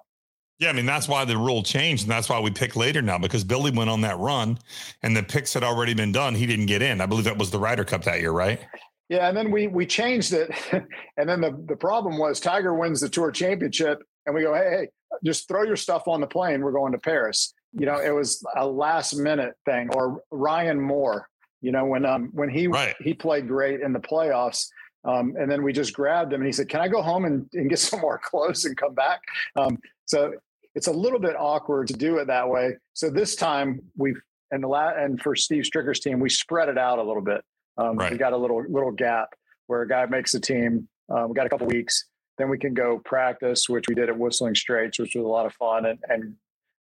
Yeah, 0.59 0.69
I 0.69 0.73
mean 0.75 0.85
that's 0.85 1.09
why 1.09 1.25
the 1.25 1.39
rule 1.39 1.63
changed, 1.63 2.03
and 2.03 2.11
that's 2.11 2.29
why 2.29 2.39
we 2.39 2.51
pick 2.51 2.77
later 2.77 3.01
now 3.01 3.17
because 3.17 3.45
Billy 3.45 3.71
went 3.71 3.89
on 3.89 4.03
that 4.03 4.19
run, 4.19 4.59
and 5.03 5.17
the 5.17 5.23
picks 5.23 5.55
had 5.55 5.65
already 5.65 5.95
been 5.95 6.13
done. 6.13 6.35
He 6.35 6.45
didn't 6.45 6.67
get 6.67 6.83
in. 6.83 7.01
I 7.01 7.07
believe 7.07 7.25
that 7.25 7.39
was 7.39 7.51
the 7.51 7.59
Ryder 7.59 7.85
Cup 7.85 8.05
that 8.05 8.21
year, 8.21 8.33
right? 8.33 8.61
Yeah, 9.09 9.27
and 9.27 9.35
then 9.35 9.51
we 9.51 9.69
we 9.69 9.87
changed 9.87 10.35
it, 10.35 10.51
and 11.17 11.27
then 11.27 11.41
the 11.41 11.59
the 11.67 11.77
problem 11.77 12.19
was 12.19 12.41
Tiger 12.41 12.75
wins 12.75 13.01
the 13.01 13.09
Tour 13.09 13.31
Championship, 13.31 14.03
and 14.27 14.35
we 14.35 14.43
go, 14.43 14.53
hey, 14.53 14.71
hey, 14.71 14.89
just 15.25 15.49
throw 15.49 15.63
your 15.63 15.77
stuff 15.77 16.07
on 16.07 16.21
the 16.21 16.27
plane. 16.27 16.61
We're 16.61 16.73
going 16.73 16.93
to 16.93 16.99
Paris. 16.99 17.55
You 17.73 17.87
know, 17.87 17.99
it 17.99 18.11
was 18.15 18.45
a 18.55 18.67
last 18.67 19.15
minute 19.17 19.55
thing. 19.65 19.89
Or 19.95 20.23
Ryan 20.31 20.79
Moore, 20.79 21.27
you 21.63 21.73
know, 21.73 21.87
when 21.87 22.05
um 22.05 22.31
when 22.35 22.51
he 22.51 22.67
Right. 22.67 22.95
he 23.01 23.15
played 23.15 23.49
great 23.49 23.81
in 23.81 23.95
the 23.95 23.99
playoffs. 24.01 24.67
Um, 25.05 25.35
and 25.39 25.51
then 25.51 25.63
we 25.63 25.73
just 25.73 25.95
grabbed 25.95 26.33
him 26.33 26.41
and 26.41 26.47
he 26.47 26.53
said, 26.53 26.69
Can 26.69 26.81
I 26.81 26.89
go 26.89 27.03
home 27.03 27.25
and, 27.25 27.49
and 27.55 27.69
get 27.71 27.79
some 27.89 28.01
more 28.01 28.21
clothes 28.23 28.65
and 28.65 28.77
come 28.77 28.95
back? 28.95 29.21
Um, 29.57 29.79
so 30.05 30.33
it's 30.75 30.87
a 30.87 30.93
little 30.93 31.19
bit 31.19 31.35
awkward 31.39 31.89
to 31.89 31.95
do 31.95 32.19
it 32.19 32.27
that 32.27 32.49
way. 32.49 32.77
So 32.95 33.11
this 33.11 33.35
time 33.37 33.81
we've 33.97 34.21
and 34.53 34.63
the 34.65 34.69
la- 34.69 34.95
and 34.97 35.21
for 35.21 35.37
Steve 35.37 35.65
Stricker's 35.65 36.01
team, 36.01 36.19
we 36.19 36.29
spread 36.29 36.69
it 36.69 36.77
out 36.77 36.99
a 36.99 37.03
little 37.03 37.23
bit. 37.23 37.43
Um, 37.79 37.97
Right. 37.97 38.13
We 38.13 38.19
got 38.19 38.33
a 38.33 38.37
little 38.37 38.63
little 38.69 38.91
gap 38.93 39.29
where 39.69 39.83
a 39.83 39.89
guy 39.89 40.07
makes 40.07 40.35
a 40.35 40.41
team. 40.41 40.89
Uh, 41.09 41.27
we 41.29 41.35
got 41.35 41.47
a 41.47 41.49
couple 41.49 41.67
weeks, 41.67 42.07
then 42.39 42.49
we 42.49 42.59
can 42.59 42.75
go 42.75 43.01
practice, 43.05 43.69
which 43.69 43.87
we 43.89 43.95
did 43.95 44.09
at 44.09 44.17
Whistling 44.19 44.55
Straits, 44.55 44.99
which 44.99 45.15
was 45.15 45.25
a 45.25 45.29
lot 45.29 45.45
of 45.47 45.53
fun 45.55 45.87
and, 45.87 45.99
and 46.09 46.35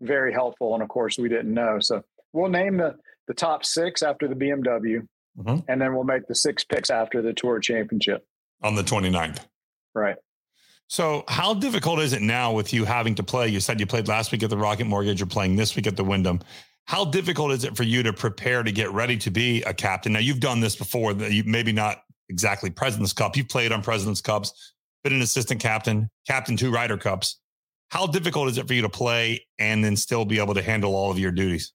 very 0.02 0.34
helpful. 0.34 0.74
And 0.74 0.84
of 0.84 0.90
course, 0.90 1.18
we 1.18 1.30
didn't 1.30 1.54
know, 1.54 1.80
so 1.80 2.04
we'll 2.34 2.50
name 2.50 2.78
the 2.78 2.96
the 3.28 3.34
top 3.34 3.66
six 3.66 4.02
after 4.04 4.28
the 4.28 4.36
BMW, 4.36 5.06
Mhm. 5.40 5.64
and 5.68 5.82
then 5.82 5.94
we'll 5.94 6.04
make 6.04 6.28
the 6.28 6.36
six 6.36 6.64
picks 6.64 6.90
after 6.90 7.22
the 7.22 7.34
Tour 7.34 7.60
Championship. 7.60 8.26
On 8.64 8.76
the 8.76 8.84
29th. 8.84 9.46
Right. 9.94 10.16
So, 10.88 11.24
how 11.28 11.54
difficult 11.54 12.00
is 12.00 12.14
it 12.14 12.22
now 12.22 12.54
with 12.54 12.74
you 12.74 12.86
having 12.86 13.16
to 13.16 13.24
play? 13.24 13.48
You 13.50 13.60
said 13.60 13.80
you 13.80 13.86
played 13.86 14.08
last 14.08 14.32
week 14.32 14.42
at 14.42 14.50
the 14.50 14.58
Rocket 14.58 14.86
Mortgage. 14.86 15.20
You're 15.20 15.28
playing 15.28 15.56
this 15.58 15.76
week 15.76 15.86
at 15.86 15.98
the 15.98 16.04
Wyndham. 16.04 16.40
How 16.86 17.04
difficult 17.04 17.52
is 17.52 17.66
it 17.66 17.76
for 17.76 17.84
you 17.84 18.02
to 18.04 18.14
prepare 18.14 18.64
to 18.64 18.72
get 18.72 18.90
ready 18.92 19.18
to 19.18 19.30
be 19.30 19.62
a 19.64 19.74
captain? 19.74 20.14
Now, 20.14 20.20
you've 20.20 20.40
done 20.40 20.62
this 20.62 20.76
before. 20.78 21.14
maybe 21.14 21.74
not 21.74 22.02
exactly 22.30 22.70
President's 22.70 23.12
Cup. 23.14 23.36
You've 23.36 23.50
played 23.50 23.72
on 23.74 23.82
President's 23.82 24.22
Cups, 24.22 24.74
been 25.04 25.14
an 25.14 25.22
assistant 25.22 25.60
captain, 25.62 26.10
captain 26.26 26.56
two 26.56 26.72
Ryder 26.72 26.98
Cups. 26.98 27.40
How 27.90 28.08
difficult 28.08 28.50
is 28.50 28.58
it 28.58 28.68
for 28.68 28.74
you 28.74 28.82
to 28.84 28.90
play 28.90 29.46
and 29.60 29.84
then 29.84 29.96
still 29.98 30.24
be 30.26 30.40
able 30.40 30.54
to 30.54 30.62
handle 30.62 30.96
all 30.96 31.12
of 31.12 31.20
your 31.20 31.32
duties? 31.32 31.74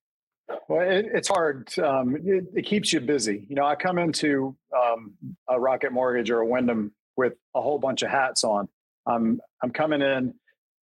Well, 0.68 0.88
it, 0.88 1.06
it's 1.12 1.28
hard. 1.28 1.68
Um, 1.78 2.16
it, 2.16 2.44
it 2.54 2.62
keeps 2.66 2.92
you 2.92 3.00
busy. 3.00 3.46
You 3.48 3.56
know, 3.56 3.64
I 3.64 3.74
come 3.74 3.98
into 3.98 4.56
um, 4.76 5.14
a 5.48 5.58
Rocket 5.58 5.92
Mortgage 5.92 6.30
or 6.30 6.40
a 6.40 6.46
Wyndham 6.46 6.92
with 7.16 7.34
a 7.54 7.60
whole 7.60 7.78
bunch 7.78 8.02
of 8.02 8.10
hats 8.10 8.44
on. 8.44 8.68
I'm 9.06 9.40
I'm 9.62 9.70
coming 9.70 10.00
in 10.02 10.34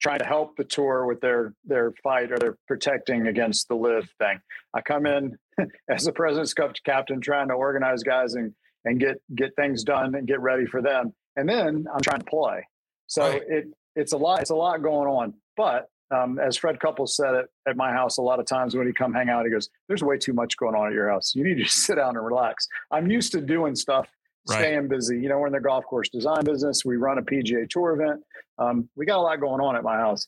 trying 0.02 0.18
to 0.18 0.24
help 0.24 0.56
the 0.56 0.64
tour 0.64 1.06
with 1.06 1.20
their 1.20 1.54
their 1.64 1.92
fight 2.02 2.32
or 2.32 2.38
their 2.38 2.56
protecting 2.66 3.26
against 3.26 3.68
the 3.68 3.74
LIV 3.76 4.08
thing. 4.18 4.40
I 4.74 4.80
come 4.80 5.06
in 5.06 5.36
as 5.88 6.04
the 6.04 6.12
President's 6.12 6.54
Cup 6.54 6.72
captain, 6.84 7.20
trying 7.20 7.48
to 7.48 7.54
organize 7.54 8.02
guys 8.02 8.34
and 8.34 8.52
and 8.84 8.98
get 8.98 9.16
get 9.34 9.54
things 9.56 9.84
done 9.84 10.14
and 10.14 10.26
get 10.26 10.40
ready 10.40 10.66
for 10.66 10.82
them. 10.82 11.12
And 11.36 11.48
then 11.48 11.86
I'm 11.92 12.00
trying 12.00 12.20
to 12.20 12.24
play. 12.26 12.66
So 13.06 13.22
Right. 13.28 13.42
it 13.48 13.64
it's 13.96 14.12
a 14.12 14.16
lot. 14.18 14.40
It's 14.40 14.50
a 14.50 14.54
lot 14.56 14.82
going 14.82 15.08
on. 15.08 15.34
But 15.56 15.88
um, 16.10 16.38
as 16.38 16.56
Fred 16.56 16.80
Couples 16.80 17.16
said 17.16 17.34
it 17.34 17.46
at 17.68 17.76
my 17.76 17.92
house 17.92 18.18
a 18.18 18.22
lot 18.22 18.40
of 18.40 18.46
times 18.46 18.74
when 18.74 18.86
he 18.86 18.92
come 18.92 19.12
hang 19.12 19.28
out, 19.28 19.44
he 19.44 19.50
goes, 19.50 19.70
"There's 19.88 20.02
way 20.02 20.18
too 20.18 20.32
much 20.32 20.56
going 20.56 20.74
on 20.74 20.88
at 20.88 20.92
your 20.92 21.08
house. 21.10 21.34
You 21.34 21.44
need 21.44 21.56
to 21.58 21.64
just 21.64 21.78
sit 21.86 21.96
down 21.96 22.16
and 22.16 22.24
relax." 22.24 22.66
I'm 22.90 23.10
used 23.10 23.32
to 23.32 23.40
doing 23.40 23.74
stuff, 23.74 24.08
Right. 24.48 24.58
staying 24.60 24.88
busy. 24.88 25.20
You 25.20 25.28
know, 25.28 25.38
we're 25.38 25.46
in 25.48 25.52
the 25.52 25.60
golf 25.60 25.84
course 25.84 26.08
design 26.08 26.44
business. 26.44 26.84
We 26.84 26.96
run 26.96 27.18
a 27.18 27.22
PGA 27.22 27.68
Tour 27.68 27.92
event. 28.00 28.22
Um, 28.58 28.88
we 28.96 29.04
got 29.06 29.18
a 29.18 29.22
lot 29.22 29.38
going 29.40 29.60
on 29.60 29.76
at 29.76 29.82
my 29.82 29.96
house, 29.98 30.26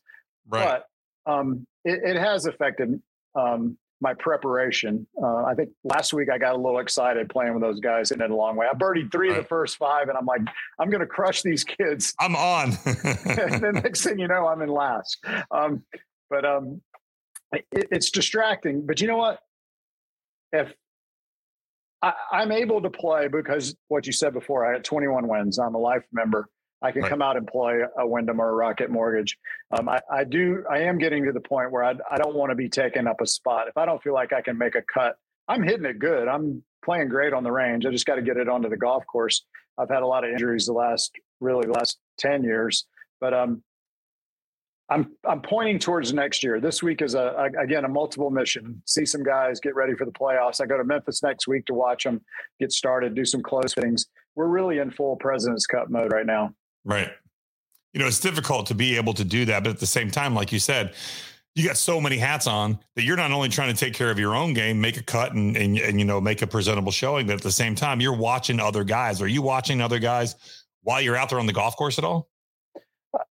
Right. 0.49 0.83
but 1.27 1.33
um, 1.33 1.67
it, 1.85 2.01
it 2.05 2.17
has 2.17 2.47
affected 2.47 3.01
um, 3.35 3.77
my 4.03 4.13
preparation. 4.15 5.07
Uh, 5.23 5.45
I 5.45 5.55
think 5.55 5.71
last 5.85 6.13
week 6.13 6.29
I 6.31 6.37
got 6.37 6.55
a 6.55 6.59
little 6.59 6.81
excited 6.81 7.29
playing 7.31 7.55
with 7.55 7.63
those 7.63 7.79
guys 7.79 8.11
hitting 8.11 8.25
it 8.25 8.31
a 8.31 8.35
long 8.35 8.57
way. 8.57 8.67
I 8.71 8.75
birdied 8.75 9.13
three 9.13 9.31
of 9.31 9.37
the 9.37 9.45
first 9.45 9.79
five, 9.79 10.09
and 10.09 10.19
I'm 10.19 10.27
like, 10.27 10.43
I'm 10.79 10.91
going 10.91 11.01
to 11.01 11.07
crush 11.07 11.43
these 11.43 11.63
kids 11.65 12.13
I'm 12.21 12.35
on. 12.35 12.77
and 12.85 13.63
then 13.63 13.75
next 13.75 14.03
thing 14.03 14.19
you 14.19 14.29
know, 14.29 14.49
I'm 14.49 14.61
in 14.61 14.69
last. 14.69 15.19
Um, 15.51 15.85
but 16.29 16.45
um, 16.45 16.83
it, 17.53 17.65
it's 17.71 18.11
distracting. 18.11 18.85
But 18.85 19.01
you 19.01 19.07
know 19.07 19.17
what? 19.17 19.39
If 20.53 20.75
I, 22.03 22.13
am 22.33 22.51
able 22.51 22.83
to 22.83 22.91
play 22.91 23.29
because 23.29 23.77
what 23.87 24.07
you 24.07 24.13
said 24.13 24.35
before, 24.35 24.69
I 24.69 24.73
had 24.73 24.85
21 24.85 25.29
wins. 25.29 25.59
I'm 25.59 25.77
a 25.77 25.79
life 25.79 26.03
member. 26.13 26.49
I 26.83 26.91
can 26.91 27.03
right. 27.03 27.11
come 27.11 27.23
out 27.23 27.37
and 27.37 27.47
play 27.47 27.81
a 27.99 28.07
Wyndham 28.07 28.41
or 28.41 28.51
a 28.51 28.55
Rocket 28.55 28.91
Mortgage. 28.91 29.39
Um, 29.71 29.89
I, 29.89 30.01
I, 30.11 30.25
do. 30.25 30.65
I 30.71 30.81
am 30.81 30.99
getting 30.99 31.25
to 31.25 31.33
the 31.33 31.41
point 31.41 31.71
where 31.71 31.85
I, 31.85 31.95
I 32.11 32.17
don't 32.17 32.35
want 32.35 32.51
to 32.51 32.57
be 32.57 32.69
taking 32.69 33.07
up 33.07 33.21
a 33.21 33.27
spot. 33.27 33.69
If 33.69 33.77
I 33.77 33.87
don't 33.87 34.03
feel 34.03 34.15
like 34.15 34.33
I 34.33 34.43
can 34.43 34.59
make 34.59 34.75
a 34.75 34.83
cut, 34.83 35.17
I'm 35.49 35.63
hitting 35.63 35.85
it 35.85 35.99
good. 35.99 36.29
I'm 36.29 36.63
playing 36.85 37.09
great 37.09 37.33
on 37.33 37.45
the 37.45 37.53
range. 37.53 37.87
I 37.87 37.91
just 37.91 38.07
got 38.07 38.17
to 38.17 38.23
get 38.23 38.37
it 38.37 38.49
onto 38.49 38.69
the 38.69 38.77
golf 38.77 39.07
course. 39.07 39.45
I've 39.79 39.89
had 39.89 40.03
a 40.03 40.07
lot 40.07 40.25
of 40.25 40.31
injuries 40.31 40.67
the 40.67 40.73
last 40.73 41.13
really 41.41 41.67
the 41.67 41.73
last 41.73 41.99
10 42.19 42.45
years, 42.45 42.87
but 43.21 43.33
um, 43.33 43.63
I'm 44.91 45.13
I'm 45.27 45.41
pointing 45.41 45.79
towards 45.79 46.13
next 46.13 46.43
year. 46.43 46.61
This 46.61 46.83
week 46.83 47.01
is 47.01 47.15
a, 47.15 47.51
a, 47.57 47.63
again 47.63 47.85
a 47.85 47.89
multiple 47.89 48.31
mission. 48.31 48.83
See 48.85 49.07
some 49.07 49.23
guys 49.23 49.59
get 49.59 49.75
ready 49.75 49.95
for 49.95 50.05
the 50.05 50.13
playoffs. 50.13 50.61
I 50.61 50.67
go 50.67 50.77
to 50.77 50.85
Memphis 50.85 51.23
next 51.23 51.49
week 51.49 51.65
to 51.67 51.75
watch 51.75 52.05
them 52.05 52.21
get 52.61 52.73
started, 52.73 53.15
do 53.15 53.25
some 53.25 53.43
close 53.43 53.73
fittings. 53.73 54.07
We're 54.35 54.49
really 54.49 54.79
in 54.79 54.91
full 54.91 55.17
Presidents 55.17 55.67
Cup 55.67 55.89
mode 55.89 56.13
right 56.13 56.27
now. 56.27 56.55
Right. 56.85 57.11
You 57.93 58.01
know, 58.01 58.07
it's 58.07 58.21
difficult 58.21 58.67
to 58.67 58.75
be 58.75 58.97
able 58.97 59.15
to 59.15 59.25
do 59.25 59.45
that, 59.47 59.65
but 59.65 59.71
at 59.71 59.81
the 59.81 59.87
same 59.87 60.11
time, 60.11 60.35
like 60.35 60.51
you 60.51 60.59
said, 60.59 60.95
you 61.55 61.67
got 61.67 61.77
so 61.77 62.01
many 62.01 62.17
hats 62.17 62.47
on 62.47 62.79
that 62.97 63.03
you're 63.03 63.17
not 63.17 63.31
only 63.31 63.51
trying 63.51 63.73
to 63.73 63.79
take 63.79 63.93
care 63.93 64.11
of 64.11 64.19
your 64.19 64.35
own 64.35 64.55
game, 64.55 64.81
make 64.81 64.97
a 64.97 65.03
cut 65.03 65.35
and, 65.35 65.57
and, 65.57 65.79
and 65.79 65.99
you 65.99 66.07
know, 66.07 66.21
make 66.21 66.41
a 66.41 66.47
presentable 66.47 66.93
showing, 66.93 67.27
but 67.27 67.35
at 67.35 67.43
the 67.43 67.53
same 67.53 67.75
time, 67.75 68.01
you're 68.01 68.17
watching 68.17 68.59
other 68.59 68.85
guys. 68.85 69.21
Are 69.21 69.29
you 69.29 69.43
watching 69.43 69.83
other 69.83 69.99
guys 69.99 70.35
while 70.83 71.03
you're 71.03 71.17
out 71.17 71.29
there 71.29 71.39
on 71.39 71.47
the 71.47 71.53
golf 71.53 71.77
course 71.77 71.99
at 71.99 72.05
all? 72.05 72.31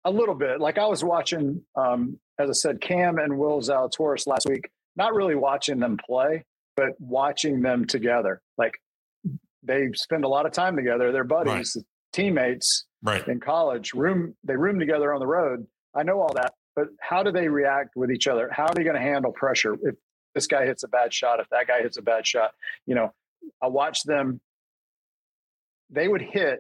A 0.04 0.12
little 0.12 0.36
bit. 0.36 0.60
Like 0.60 0.78
I 0.78 0.86
was 0.86 1.04
watching, 1.06 1.62
um, 1.78 2.20
as 2.38 2.50
I 2.50 2.54
said, 2.54 2.82
Cam 2.82 3.18
and 3.20 3.38
Will 3.38 3.62
Zalatoris 3.62 4.28
last 4.28 4.46
week, 4.50 4.70
not 4.98 5.14
really 5.14 5.36
watching 5.36 5.80
them 5.80 5.98
play, 6.06 6.44
but 6.76 6.90
watching 7.00 7.62
them 7.62 7.86
together. 7.86 8.42
Like 8.58 8.74
they 9.64 9.90
spend 9.94 10.26
a 10.26 10.28
lot 10.28 10.46
of 10.46 10.52
time 10.52 10.76
together. 10.76 11.14
They're 11.14 11.24
buddies, 11.24 11.78
right. 11.78 11.86
teammates 12.12 12.86
right. 13.02 13.28
in 13.28 13.40
college, 13.40 13.94
room, 13.94 14.36
they 14.44 14.56
room 14.56 14.80
together 14.80 15.14
on 15.14 15.20
the 15.20 15.28
road. 15.28 15.66
I 15.96 16.04
know 16.04 16.22
all 16.22 16.34
that, 16.34 16.54
but 16.76 16.88
how 17.00 17.24
do 17.24 17.32
they 17.32 17.48
react 17.48 17.96
with 17.96 18.12
each 18.12 18.28
other? 18.28 18.50
How 18.52 18.66
are 18.66 18.74
they 18.74 18.84
going 18.84 18.96
to 18.96 19.02
handle 19.02 19.32
pressure? 19.32 19.76
If 19.82 19.96
this 20.36 20.48
guy 20.48 20.66
hits 20.66 20.84
a 20.84 20.88
bad 20.88 21.14
shot, 21.14 21.40
if 21.40 21.48
that 21.50 21.68
guy 21.68 21.82
hits 21.82 21.98
a 21.98 22.02
bad 22.02 22.26
shot, 22.26 22.52
you 22.86 22.96
know, 22.96 23.14
I 23.62 23.68
watch 23.68 24.04
them, 24.04 24.42
they 25.90 26.08
would 26.08 26.22
hit 26.22 26.60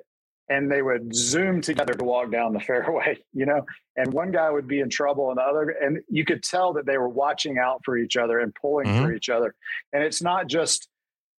and 0.49 0.71
they 0.71 0.81
would 0.81 1.15
zoom 1.15 1.61
together 1.61 1.93
to 1.93 2.03
walk 2.03 2.31
down 2.31 2.53
the 2.53 2.59
fairway, 2.67 3.17
you 3.33 3.45
know, 3.45 3.65
and 3.95 4.11
one 4.11 4.31
guy 4.31 4.49
would 4.49 4.67
be 4.67 4.79
in 4.79 4.89
trouble 4.89 5.29
and 5.29 5.37
the 5.37 5.43
other, 5.43 5.69
and 5.69 5.99
you 6.09 6.25
could 6.25 6.43
tell 6.43 6.73
that 6.73 6.85
they 6.85 6.97
were 6.97 7.09
watching 7.09 7.57
out 7.59 7.81
for 7.85 7.97
each 7.97 8.17
other 8.17 8.39
and 8.39 8.53
pulling 8.55 8.87
mm-hmm. 8.87 9.05
for 9.05 9.13
each 9.13 9.29
other. 9.29 9.53
And 9.93 10.03
it's 10.03 10.21
not 10.21 10.47
just 10.47 10.89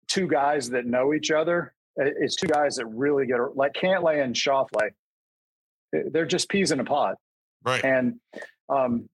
two 0.08 0.26
guys 0.26 0.70
that 0.70 0.86
know 0.86 1.12
each 1.12 1.30
other. 1.30 1.74
It's 2.00 2.36
two 2.36 2.46
guys 2.46 2.76
that 2.76 2.86
really 2.86 3.26
get 3.26 3.38
like 3.54 3.72
Cantlay 3.74 4.22
and 4.22 4.34
Schauffele. 4.34 4.90
They're 5.92 6.26
just 6.26 6.48
peas 6.48 6.70
in 6.70 6.80
a 6.80 6.84
pod. 6.84 7.16
Right. 7.64 7.84
And 7.84 8.20
um, 8.68 9.08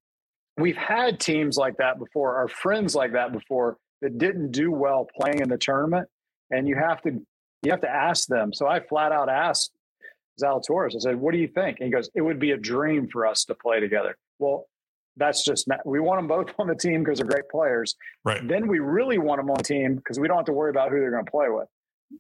we've 0.57 0.77
had 0.77 1.19
teams 1.19 1.57
like 1.57 1.79
that 1.79 1.99
before, 1.99 2.37
our 2.37 2.49
friends 2.49 2.95
like 2.95 3.13
that 3.13 3.33
before 3.33 3.77
that 4.03 4.19
didn't 4.19 4.53
do 4.53 4.71
well 4.71 5.09
playing 5.19 5.41
in 5.41 5.49
the 5.49 5.59
tournament. 5.59 6.09
And 6.51 6.69
you 6.69 6.77
have 6.77 7.03
to 7.03 7.21
you 7.63 7.71
have 7.73 7.81
to 7.81 7.91
ask 7.91 8.29
them. 8.29 8.53
So 8.53 8.69
I 8.69 8.81
flat 8.81 9.11
out 9.11 9.29
asked 9.29 9.73
Zalatoris. 10.41 10.95
I 10.95 10.99
said, 11.01 11.17
"What 11.17 11.33
do 11.33 11.39
you 11.39 11.49
think?" 11.49 11.79
And 11.81 11.87
he 11.87 11.93
goes, 11.93 12.09
"It 12.15 12.21
would 12.21 12.39
be 12.39 12.53
a 12.53 12.57
dream 12.57 13.09
for 13.09 13.27
us 13.27 13.45
to 13.47 13.55
play 13.55 13.81
together." 13.81 14.17
Well, 14.39 14.69
that's 15.17 15.45
just 15.45 15.67
not, 15.67 15.85
we 15.85 15.99
want 15.99 16.19
them 16.19 16.29
both 16.29 16.55
on 16.59 16.69
the 16.69 16.75
team 16.75 17.03
because 17.03 17.19
they're 17.19 17.27
great 17.27 17.49
players. 17.51 17.97
Right. 18.25 18.47
Then 18.47 18.69
we 18.69 18.79
really 18.79 19.19
want 19.19 19.41
them 19.41 19.51
on 19.51 19.57
the 19.57 19.65
team 19.65 19.97
because 19.97 20.21
we 20.21 20.29
don't 20.29 20.37
have 20.37 20.47
to 20.47 20.53
worry 20.53 20.71
about 20.71 20.91
who 20.91 21.01
they're 21.01 21.11
going 21.11 21.25
to 21.25 21.31
play 21.31 21.49
with. 21.49 21.69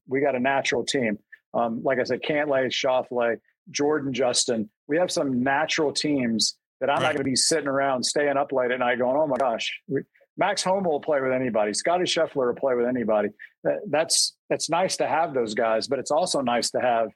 We 0.09 0.21
got 0.21 0.35
a 0.35 0.41
natural 0.41 0.85
team. 0.85 1.19
Um, 1.55 1.83
like 1.83 1.99
I 1.99 2.05
said, 2.05 2.21
Cantlay, 2.23 2.67
Schauffele, 2.67 3.39
Jordan, 3.71 4.13
Justin. 4.13 4.69
We 4.89 4.99
have 4.99 5.11
some 5.11 5.43
natural 5.43 5.93
teams 5.93 6.57
that 6.81 6.91
I'm 6.91 6.97
right. 6.97 7.03
not 7.03 7.09
going 7.15 7.25
to 7.25 7.25
be 7.25 7.37
sitting 7.37 7.69
around 7.69 8.05
staying 8.05 8.37
up 8.37 8.53
late 8.53 8.71
at 8.71 8.79
night 8.79 8.99
going, 8.99 9.17
"Oh 9.17 9.27
my 9.27 9.37
gosh." 9.37 9.73
We, 9.89 10.03
Max 10.39 10.63
Homa 10.63 10.89
will 10.89 11.01
play 11.01 11.21
with 11.21 11.33
anybody. 11.33 11.73
Scotty 11.73 12.05
Scheffler 12.05 12.49
will 12.49 12.55
play 12.55 12.75
with 12.75 12.87
anybody. 12.87 13.29
That's 13.89 14.37
it's 14.51 14.69
nice 14.69 14.97
to 14.99 15.07
have 15.07 15.33
those 15.35 15.55
guys, 15.55 15.89
but 15.89 15.99
it's 15.99 16.11
also 16.11 16.41
nice 16.41 16.71
to 16.73 16.81
have 16.81 17.09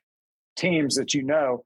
teams 0.56 0.94
that 0.96 1.14
you 1.14 1.22
know. 1.22 1.64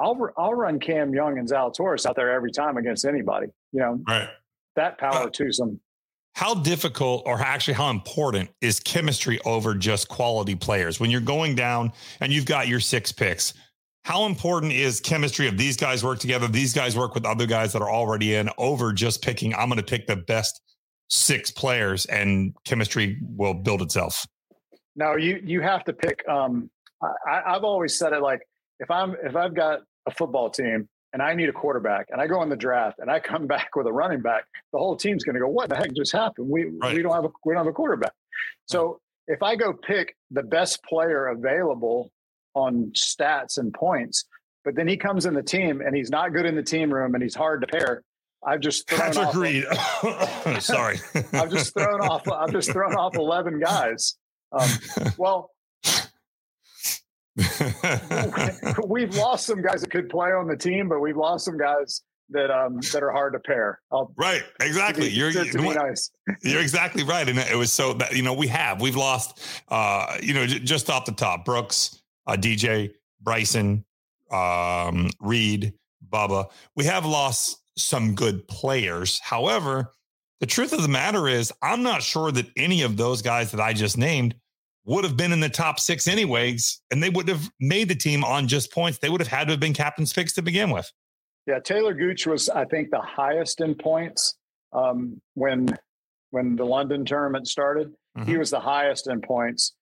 I'll 0.00 0.18
I'll 0.36 0.54
run 0.54 0.80
Cam 0.80 1.14
Young 1.14 1.38
and 1.38 1.48
Zal 1.48 1.70
Zalatoris 1.70 2.06
out 2.06 2.16
there 2.16 2.32
every 2.32 2.50
time 2.50 2.76
against 2.76 3.04
anybody. 3.04 3.46
You 3.72 3.80
know, 3.80 4.00
right? 4.08 4.28
That 4.76 4.98
power 4.98 5.26
uh, 5.26 5.30
to 5.30 5.52
some. 5.52 5.80
How 6.34 6.54
difficult, 6.54 7.22
or 7.26 7.40
actually 7.40 7.74
how 7.74 7.90
important, 7.90 8.50
is 8.60 8.80
chemistry 8.80 9.38
over 9.44 9.72
just 9.74 10.08
quality 10.08 10.56
players 10.56 10.98
when 10.98 11.10
you're 11.10 11.20
going 11.20 11.54
down 11.54 11.92
and 12.20 12.32
you've 12.32 12.44
got 12.44 12.66
your 12.66 12.80
six 12.80 13.12
picks? 13.12 13.54
How 14.04 14.26
important 14.26 14.72
is 14.72 15.00
chemistry 15.00 15.46
of 15.46 15.56
these 15.56 15.76
guys 15.76 16.02
work 16.02 16.18
together? 16.18 16.48
These 16.48 16.74
guys 16.74 16.96
work 16.96 17.14
with 17.14 17.24
other 17.24 17.46
guys 17.46 17.72
that 17.72 17.82
are 17.82 17.90
already 17.90 18.34
in 18.34 18.50
over 18.58 18.92
just 18.92 19.22
picking. 19.22 19.54
I'm 19.54 19.68
going 19.68 19.78
to 19.78 19.84
pick 19.84 20.08
the 20.08 20.16
best 20.16 20.60
six 21.08 21.52
players, 21.52 22.04
and 22.06 22.54
chemistry 22.64 23.18
will 23.22 23.54
build 23.54 23.80
itself. 23.80 24.26
No, 24.96 25.16
you 25.16 25.40
you 25.42 25.60
have 25.60 25.84
to 25.84 25.92
pick. 25.92 26.28
Um, 26.28 26.68
I, 27.02 27.42
I've 27.46 27.64
always 27.64 27.96
said 27.96 28.12
it 28.12 28.20
like 28.20 28.40
if 28.80 28.90
I'm 28.90 29.14
if 29.22 29.36
I've 29.36 29.54
got 29.54 29.80
a 30.06 30.10
football 30.10 30.50
team 30.50 30.88
and 31.14 31.22
I 31.22 31.32
need 31.32 31.48
a 31.48 31.52
quarterback 31.52 32.08
and 32.10 32.20
I 32.20 32.26
go 32.26 32.42
in 32.42 32.50
the 32.50 32.56
draft 32.56 32.98
and 32.98 33.10
I 33.10 33.20
come 33.20 33.46
back 33.54 33.74
with 33.74 33.86
a 33.86 33.92
running 33.92 34.20
back, 34.20 34.44
the 34.72 34.78
whole 34.78 34.96
team's 34.96 35.24
going 35.24 35.34
to 35.34 35.40
go, 35.40 35.48
"What 35.48 35.70
the 35.70 35.76
heck 35.76 35.94
just 35.94 36.12
happened? 36.12 36.50
We 36.50 36.66
right. 36.82 36.94
we 36.94 37.00
don't 37.00 37.14
have 37.14 37.24
a 37.24 37.30
we 37.46 37.54
don't 37.54 37.64
have 37.64 37.70
a 37.70 37.72
quarterback." 37.72 38.12
So 38.66 39.00
if 39.26 39.42
I 39.42 39.56
go 39.56 39.72
pick 39.72 40.14
the 40.30 40.42
best 40.42 40.82
player 40.84 41.28
available 41.28 42.10
on 42.54 42.92
stats 42.94 43.56
and 43.56 43.72
points, 43.72 44.24
but 44.64 44.74
then 44.74 44.86
he 44.86 44.96
comes 44.96 45.24
in 45.24 45.34
the 45.34 45.42
team 45.42 45.80
and 45.80 45.96
he's 45.96 46.10
not 46.10 46.32
good 46.34 46.44
in 46.44 46.56
the 46.56 46.62
team 46.62 46.92
room 46.92 47.14
and 47.14 47.22
he's 47.22 47.34
hard 47.34 47.62
to 47.62 47.66
pair. 47.66 48.02
I've 48.46 48.60
just 48.60 48.86
thrown 48.88 49.12
Patrick 49.12 49.28
off. 49.28 49.36
Reed. 49.36 50.60
Sorry, 50.62 50.98
I've 51.32 51.50
just 51.50 51.72
thrown 51.72 52.00
off. 52.00 52.28
I've 52.28 52.52
just 52.52 52.72
thrown 52.72 52.94
off 52.94 53.16
eleven 53.16 53.60
guys. 53.60 54.16
Um, 54.52 54.68
well, 55.16 55.50
we've 58.86 59.14
lost 59.16 59.46
some 59.46 59.60
guys 59.60 59.80
that 59.80 59.90
could 59.90 60.08
play 60.08 60.30
on 60.30 60.46
the 60.46 60.56
team, 60.56 60.88
but 60.88 61.00
we've 61.00 61.16
lost 61.16 61.44
some 61.44 61.58
guys 61.58 62.02
that 62.30 62.50
um 62.50 62.80
that 62.92 63.02
are 63.02 63.10
hard 63.10 63.32
to 63.32 63.40
pair. 63.40 63.80
I'll, 63.92 64.12
right, 64.16 64.42
exactly. 64.60 65.08
Be, 65.08 65.14
you're 65.14 65.32
be 65.32 65.74
nice. 65.74 66.10
You're 66.42 66.62
exactly 66.62 67.02
right, 67.02 67.28
and 67.28 67.38
it 67.38 67.56
was 67.56 67.72
so 67.72 67.92
that 67.94 68.14
you 68.16 68.22
know 68.22 68.32
we 68.32 68.46
have 68.48 68.80
we've 68.80 68.96
lost 68.96 69.40
uh 69.68 70.16
you 70.22 70.32
know 70.32 70.46
j- 70.46 70.60
just 70.60 70.88
off 70.88 71.04
the 71.04 71.12
top 71.12 71.44
Brooks, 71.44 72.00
uh, 72.26 72.36
DJ, 72.36 72.92
Bryson, 73.20 73.84
um, 74.30 75.10
Reed, 75.20 75.74
Bubba. 76.08 76.50
We 76.76 76.84
have 76.84 77.04
lost 77.04 77.58
some 77.76 78.14
good 78.14 78.46
players. 78.48 79.18
However, 79.20 79.92
the 80.40 80.46
truth 80.46 80.72
of 80.72 80.82
the 80.82 80.88
matter 80.88 81.28
is, 81.28 81.52
I'm 81.62 81.82
not 81.82 82.02
sure 82.02 82.30
that 82.30 82.46
any 82.56 82.82
of 82.82 82.96
those 82.96 83.22
guys 83.22 83.50
that 83.52 83.60
I 83.60 83.72
just 83.72 83.98
named 83.98 84.34
would 84.84 85.04
have 85.04 85.16
been 85.16 85.32
in 85.32 85.40
the 85.40 85.48
top 85.48 85.80
six 85.80 86.06
anyways, 86.06 86.80
and 86.90 87.02
they 87.02 87.08
would 87.08 87.28
have 87.28 87.50
made 87.60 87.88
the 87.88 87.94
team 87.94 88.22
on 88.24 88.46
just 88.48 88.72
points. 88.72 88.98
They 88.98 89.08
would 89.08 89.20
have 89.20 89.28
had 89.28 89.46
to 89.48 89.52
have 89.52 89.60
been 89.60 89.74
captain's 89.74 90.12
picks 90.12 90.34
to 90.34 90.42
begin 90.42 90.70
with. 90.70 90.90
Yeah, 91.46 91.58
Taylor 91.58 91.94
Gooch 91.94 92.26
was, 92.26 92.48
I 92.48 92.64
think, 92.64 92.90
the 92.90 93.00
highest 93.00 93.60
in 93.60 93.74
points 93.74 94.36
um, 94.72 95.20
when 95.34 95.76
when 96.30 96.56
the 96.56 96.64
London 96.64 97.04
tournament 97.04 97.46
started. 97.48 97.88
Mm-hmm. 98.18 98.30
He 98.30 98.36
was 98.36 98.50
the 98.50 98.60
highest 98.60 99.08
in 99.08 99.20
points. 99.20 99.74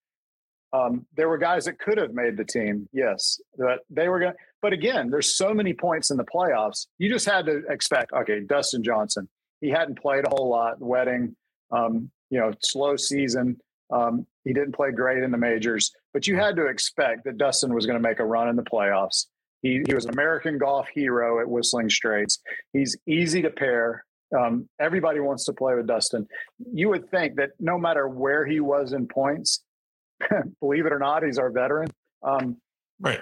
Um, 0.72 1.06
there 1.16 1.28
were 1.28 1.38
guys 1.38 1.66
that 1.66 1.78
could 1.78 1.98
have 1.98 2.14
made 2.14 2.36
the 2.36 2.44
team, 2.44 2.88
yes, 2.92 3.40
but 3.58 3.80
they 3.90 4.08
were 4.08 4.20
going. 4.20 4.34
But 4.60 4.72
again, 4.72 5.10
there's 5.10 5.36
so 5.36 5.52
many 5.52 5.72
points 5.74 6.10
in 6.10 6.16
the 6.16 6.24
playoffs. 6.24 6.86
You 6.98 7.10
just 7.10 7.26
had 7.26 7.46
to 7.46 7.62
expect. 7.68 8.12
Okay, 8.12 8.40
Dustin 8.40 8.82
Johnson. 8.82 9.28
He 9.60 9.70
hadn't 9.70 10.00
played 10.00 10.24
a 10.26 10.30
whole 10.30 10.48
lot. 10.48 10.80
Wedding, 10.80 11.36
um, 11.70 12.10
you 12.30 12.38
know, 12.38 12.52
slow 12.60 12.96
season. 12.96 13.58
Um, 13.92 14.26
he 14.44 14.52
didn't 14.52 14.74
play 14.74 14.90
great 14.90 15.22
in 15.22 15.30
the 15.30 15.38
majors, 15.38 15.92
but 16.12 16.26
you 16.26 16.36
had 16.36 16.56
to 16.56 16.66
expect 16.66 17.24
that 17.24 17.38
Dustin 17.38 17.74
was 17.74 17.86
going 17.86 18.00
to 18.00 18.08
make 18.08 18.18
a 18.18 18.24
run 18.24 18.48
in 18.48 18.56
the 18.56 18.62
playoffs. 18.62 19.26
He, 19.60 19.82
he 19.86 19.94
was 19.94 20.06
an 20.06 20.12
American 20.12 20.58
golf 20.58 20.88
hero 20.92 21.40
at 21.40 21.48
Whistling 21.48 21.90
Straits. 21.90 22.40
He's 22.72 22.96
easy 23.06 23.42
to 23.42 23.50
pair. 23.50 24.04
Um, 24.36 24.68
everybody 24.80 25.20
wants 25.20 25.44
to 25.44 25.52
play 25.52 25.74
with 25.74 25.86
Dustin. 25.86 26.26
You 26.72 26.88
would 26.88 27.10
think 27.10 27.36
that 27.36 27.50
no 27.60 27.78
matter 27.78 28.08
where 28.08 28.44
he 28.46 28.60
was 28.60 28.92
in 28.92 29.06
points, 29.06 29.62
believe 30.60 30.86
it 30.86 30.92
or 30.92 30.98
not, 30.98 31.22
he's 31.22 31.38
our 31.38 31.50
veteran. 31.50 31.88
Um, 32.22 32.56
right. 33.00 33.20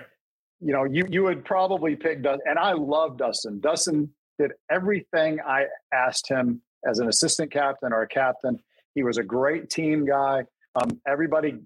You 0.61 0.73
know, 0.73 0.85
you 0.85 1.07
you 1.09 1.23
would 1.25 1.45
probably 1.45 1.97
pick 1.97 2.23
Dustin, 2.23 2.43
and 2.47 2.59
I 2.59 2.73
love 2.73 3.17
Dustin. 3.17 3.61
Dustin 3.61 4.11
did 4.39 4.53
everything 4.71 5.41
I 5.41 5.67
asked 5.93 6.29
him 6.29 6.61
as 6.87 6.99
an 6.99 7.09
assistant 7.09 7.51
captain 7.51 7.93
or 7.93 8.03
a 8.03 8.09
captain. 8.09 8.59
He 8.95 9.03
was 9.03 9.19
a 9.19 9.23
great 9.23 9.71
team 9.71 10.07
guy. 10.07 10.45
Um, 10.75 11.01
everybody 11.07 11.59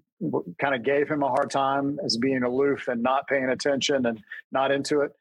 kind 0.59 0.73
of 0.75 0.83
gave 0.83 1.09
him 1.09 1.23
a 1.23 1.29
hard 1.29 1.49
time 1.51 1.99
as 2.03 2.17
being 2.17 2.43
aloof 2.43 2.87
and 2.87 3.03
not 3.03 3.27
paying 3.27 3.49
attention 3.49 4.05
and 4.05 4.21
not 4.51 4.71
into 4.71 5.01
it. 5.01 5.11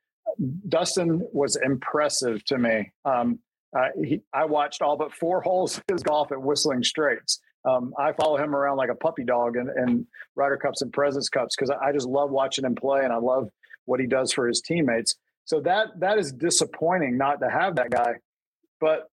Dustin 0.68 1.26
was 1.32 1.56
impressive 1.56 2.44
to 2.46 2.58
me. 2.58 2.92
Um, 3.04 3.38
Uh, 3.76 3.88
he, 4.04 4.22
I 4.32 4.44
watched 4.44 4.82
all 4.82 4.96
but 4.96 5.12
four 5.12 5.40
holes 5.48 5.78
of 5.78 5.84
his 5.90 6.02
golf 6.02 6.30
at 6.32 6.40
Whistling 6.40 6.84
Straits. 6.84 7.40
Um, 7.64 7.92
I 7.98 8.12
follow 8.12 8.36
him 8.36 8.54
around 8.54 8.76
like 8.76 8.90
a 8.90 8.94
puppy 8.94 9.24
dog 9.24 9.56
and, 9.56 9.68
and 9.68 10.06
Ryder 10.36 10.58
Cups 10.58 10.82
and 10.82 10.92
Presidents 10.92 11.28
Cups 11.28 11.56
because 11.56 11.70
I 11.70 11.92
just 11.92 12.06
love 12.06 12.30
watching 12.30 12.64
him 12.64 12.74
play 12.76 13.00
and 13.02 13.12
I 13.12 13.16
love 13.16 13.48
what 13.86 14.00
he 14.00 14.06
does 14.06 14.32
for 14.32 14.46
his 14.46 14.60
teammates. 14.60 15.16
So 15.44 15.60
that 15.62 15.98
that 16.00 16.18
is 16.18 16.32
disappointing 16.32 17.16
not 17.18 17.40
to 17.40 17.50
have 17.50 17.76
that 17.76 17.90
guy. 17.90 18.14
But 18.80 19.08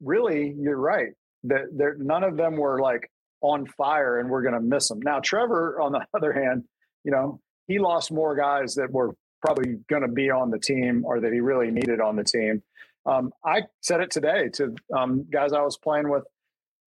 really, 0.00 0.54
you're 0.58 0.76
right. 0.78 1.12
That 1.44 1.96
none 1.98 2.24
of 2.24 2.36
them 2.36 2.56
were 2.56 2.80
like 2.80 3.10
on 3.44 3.66
fire 3.66 4.20
and 4.20 4.30
we're 4.30 4.42
going 4.42 4.54
to 4.54 4.60
miss 4.60 4.88
them. 4.88 5.00
Now, 5.02 5.20
Trevor, 5.20 5.80
on 5.80 5.92
the 5.92 6.04
other 6.16 6.32
hand, 6.32 6.64
you 7.04 7.12
know, 7.12 7.40
he 7.66 7.78
lost 7.78 8.10
more 8.10 8.34
guys 8.34 8.74
that 8.74 8.90
were 8.90 9.14
probably 9.42 9.76
going 9.90 10.02
to 10.02 10.08
be 10.08 10.30
on 10.30 10.50
the 10.50 10.58
team 10.58 11.04
or 11.04 11.20
that 11.20 11.32
he 11.32 11.40
really 11.40 11.70
needed 11.70 12.00
on 12.00 12.16
the 12.16 12.24
team. 12.24 12.62
Um, 13.06 13.32
I 13.44 13.62
said 13.82 14.00
it 14.00 14.10
today 14.10 14.48
to 14.54 14.74
um, 14.96 15.26
guys 15.30 15.52
I 15.52 15.60
was 15.60 15.76
playing 15.76 16.08
with 16.08 16.24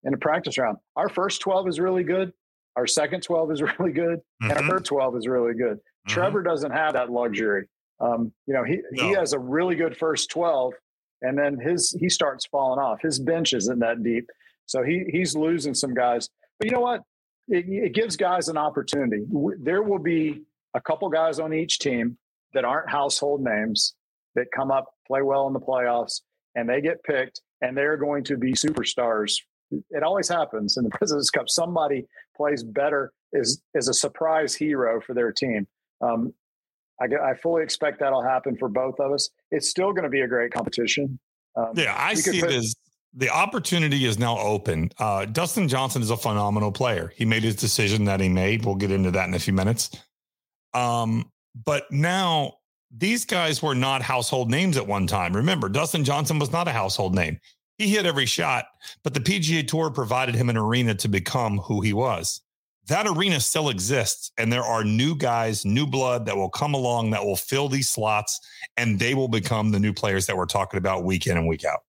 in 0.03 0.13
a 0.15 0.17
practice 0.17 0.57
round. 0.57 0.77
Our 0.95 1.09
first 1.09 1.41
12 1.41 1.67
is 1.67 1.79
really 1.79 2.03
good. 2.03 2.33
Our 2.75 2.87
second 2.87 3.21
12 3.21 3.51
is 3.51 3.61
really 3.79 3.91
good. 3.91 4.19
Mm-hmm. 4.19 4.43
And 4.45 4.51
our 4.53 4.57
mm-hmm. 4.59 4.69
third 4.69 4.85
12 4.85 5.17
is 5.17 5.27
really 5.27 5.53
good. 5.53 5.77
Mm-hmm. 5.77 6.13
Trevor 6.13 6.41
doesn't 6.41 6.71
have 6.71 6.93
that 6.93 7.11
luxury. 7.11 7.67
Um, 7.99 8.31
you 8.47 8.53
know, 8.55 8.63
he, 8.63 8.79
no. 8.91 9.03
he 9.03 9.13
has 9.13 9.33
a 9.33 9.39
really 9.39 9.75
good 9.75 9.95
first 9.95 10.31
12 10.31 10.73
and 11.21 11.37
then 11.37 11.59
his, 11.59 11.95
he 11.99 12.09
starts 12.09 12.45
falling 12.47 12.79
off. 12.79 13.01
His 13.01 13.19
bench 13.19 13.53
isn't 13.53 13.79
that 13.79 14.03
deep. 14.03 14.27
So 14.65 14.83
he, 14.83 15.05
he's 15.11 15.35
losing 15.35 15.73
some 15.73 15.93
guys. 15.93 16.29
But 16.59 16.67
you 16.67 16.71
know 16.71 16.81
what? 16.81 17.01
It, 17.47 17.65
it 17.67 17.93
gives 17.93 18.17
guys 18.17 18.49
an 18.49 18.57
opportunity. 18.57 19.23
There 19.59 19.81
will 19.81 19.99
be 19.99 20.43
a 20.73 20.81
couple 20.81 21.09
guys 21.09 21.39
on 21.39 21.53
each 21.53 21.79
team 21.79 22.17
that 22.53 22.65
aren't 22.65 22.89
household 22.89 23.41
names 23.43 23.95
that 24.35 24.47
come 24.55 24.71
up, 24.71 24.85
play 25.07 25.21
well 25.21 25.47
in 25.47 25.53
the 25.53 25.59
playoffs, 25.59 26.21
and 26.55 26.69
they 26.69 26.81
get 26.81 27.03
picked, 27.03 27.41
and 27.61 27.75
they're 27.77 27.97
going 27.97 28.23
to 28.25 28.37
be 28.37 28.53
superstars. 28.53 29.35
It 29.71 30.03
always 30.03 30.27
happens 30.27 30.77
in 30.77 30.83
the 30.83 30.89
Presidents 30.97 31.29
Cup. 31.29 31.49
Somebody 31.49 32.05
plays 32.35 32.63
better 32.63 33.11
is 33.33 33.61
is 33.73 33.87
a 33.87 33.93
surprise 33.93 34.55
hero 34.55 35.01
for 35.01 35.13
their 35.13 35.31
team. 35.31 35.67
Um, 36.01 36.33
I, 37.01 37.05
I, 37.31 37.33
fully 37.35 37.63
expect 37.63 37.99
that'll 37.99 38.23
happen 38.23 38.55
for 38.57 38.69
both 38.69 38.99
of 38.99 39.11
us. 39.11 39.29
It's 39.51 39.69
still 39.69 39.91
going 39.91 40.03
to 40.03 40.09
be 40.09 40.21
a 40.21 40.27
great 40.27 40.53
competition. 40.53 41.19
Um, 41.55 41.73
yeah, 41.75 41.95
I 41.97 42.13
see 42.13 42.39
put, 42.39 42.51
it 42.51 42.55
as 42.55 42.75
the 43.13 43.29
opportunity 43.29 44.05
is 44.05 44.19
now 44.19 44.37
open. 44.37 44.91
Uh, 44.97 45.25
Dustin 45.25 45.67
Johnson 45.67 46.01
is 46.01 46.09
a 46.09 46.17
phenomenal 46.17 46.71
player. 46.71 47.13
He 47.15 47.25
made 47.25 47.43
his 47.43 47.55
decision 47.55 48.05
that 48.05 48.19
he 48.19 48.29
made. 48.29 48.65
We'll 48.65 48.75
get 48.75 48.91
into 48.91 49.11
that 49.11 49.27
in 49.27 49.33
a 49.33 49.39
few 49.39 49.53
minutes. 49.53 49.89
Um, 50.73 51.31
but 51.65 51.91
now 51.91 52.53
these 52.95 53.25
guys 53.25 53.61
were 53.61 53.75
not 53.75 54.01
household 54.01 54.49
names 54.51 54.77
at 54.77 54.87
one 54.87 55.07
time. 55.07 55.35
Remember, 55.35 55.69
Dustin 55.69 56.03
Johnson 56.03 56.39
was 56.39 56.51
not 56.51 56.67
a 56.67 56.71
household 56.71 57.15
name. 57.15 57.39
He 57.77 57.89
hit 57.89 58.05
every 58.05 58.25
shot, 58.25 58.65
but 59.03 59.13
the 59.13 59.19
PGA 59.19 59.67
Tour 59.67 59.91
provided 59.91 60.35
him 60.35 60.49
an 60.49 60.57
arena 60.57 60.95
to 60.95 61.07
become 61.07 61.59
who 61.59 61.81
he 61.81 61.93
was. 61.93 62.41
That 62.87 63.05
arena 63.05 63.39
still 63.39 63.69
exists, 63.69 64.31
and 64.37 64.51
there 64.51 64.63
are 64.63 64.83
new 64.83 65.15
guys, 65.15 65.65
new 65.65 65.85
blood 65.85 66.25
that 66.25 66.37
will 66.37 66.49
come 66.49 66.73
along 66.73 67.11
that 67.11 67.23
will 67.23 67.35
fill 67.35 67.67
these 67.67 67.89
slots, 67.89 68.39
and 68.77 68.97
they 68.97 69.13
will 69.13 69.27
become 69.27 69.71
the 69.71 69.79
new 69.79 69.93
players 69.93 70.25
that 70.25 70.37
we're 70.37 70.45
talking 70.45 70.77
about 70.77 71.03
week 71.03 71.27
in 71.27 71.37
and 71.37 71.47
week 71.47 71.65
out. 71.65 71.81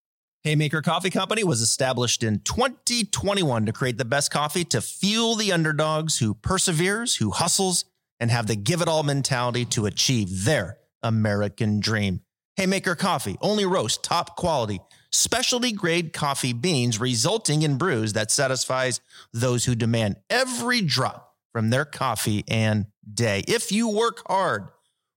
Haymaker 0.49 0.81
Coffee 0.81 1.11
Company 1.11 1.45
was 1.45 1.61
established 1.61 2.23
in 2.23 2.41
2021 2.41 3.67
to 3.67 3.73
create 3.75 3.99
the 3.99 4.05
best 4.07 4.31
coffee 4.31 4.65
to 4.65 4.81
fuel 4.81 5.35
the 5.35 5.53
underdogs 5.53 6.21
who 6.21 6.33
perseveres, 6.33 7.17
who 7.17 7.33
hustles, 7.33 7.85
and 8.19 8.31
have 8.31 8.47
the 8.47 8.57
give 8.57 8.81
it 8.81 8.89
all 8.89 9.03
mentality 9.03 9.67
to 9.67 9.85
achieve 9.85 10.47
their 10.47 10.79
American 11.03 11.81
dream. 11.81 12.23
Haymaker 12.57 12.95
Coffee 12.95 13.37
only 13.43 13.67
roast 13.67 14.03
top 14.03 14.37
quality, 14.37 14.81
specialty 15.13 15.71
grade 15.71 16.15
coffee 16.15 16.55
beans, 16.55 16.99
resulting 16.99 17.61
in 17.61 17.77
brews 17.77 18.15
that 18.15 18.31
satisfies 18.31 19.03
those 19.35 19.67
who 19.67 19.75
demand 19.75 20.17
every 20.31 20.81
drop 20.81 21.35
from 21.53 21.69
their 21.69 21.85
coffee 21.85 22.43
and 22.49 22.87
day. 23.13 23.45
If 23.47 23.71
you 23.71 23.91
work 23.91 24.23
hard, 24.27 24.69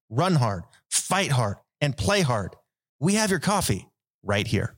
run 0.10 0.36
hard, 0.36 0.66
fight 0.90 1.32
hard, 1.32 1.56
and 1.80 1.96
play 1.96 2.20
hard, 2.20 2.58
we 3.00 3.14
have 3.14 3.30
your 3.30 3.40
coffee 3.40 3.88
right 4.24 4.46
here. 4.46 4.76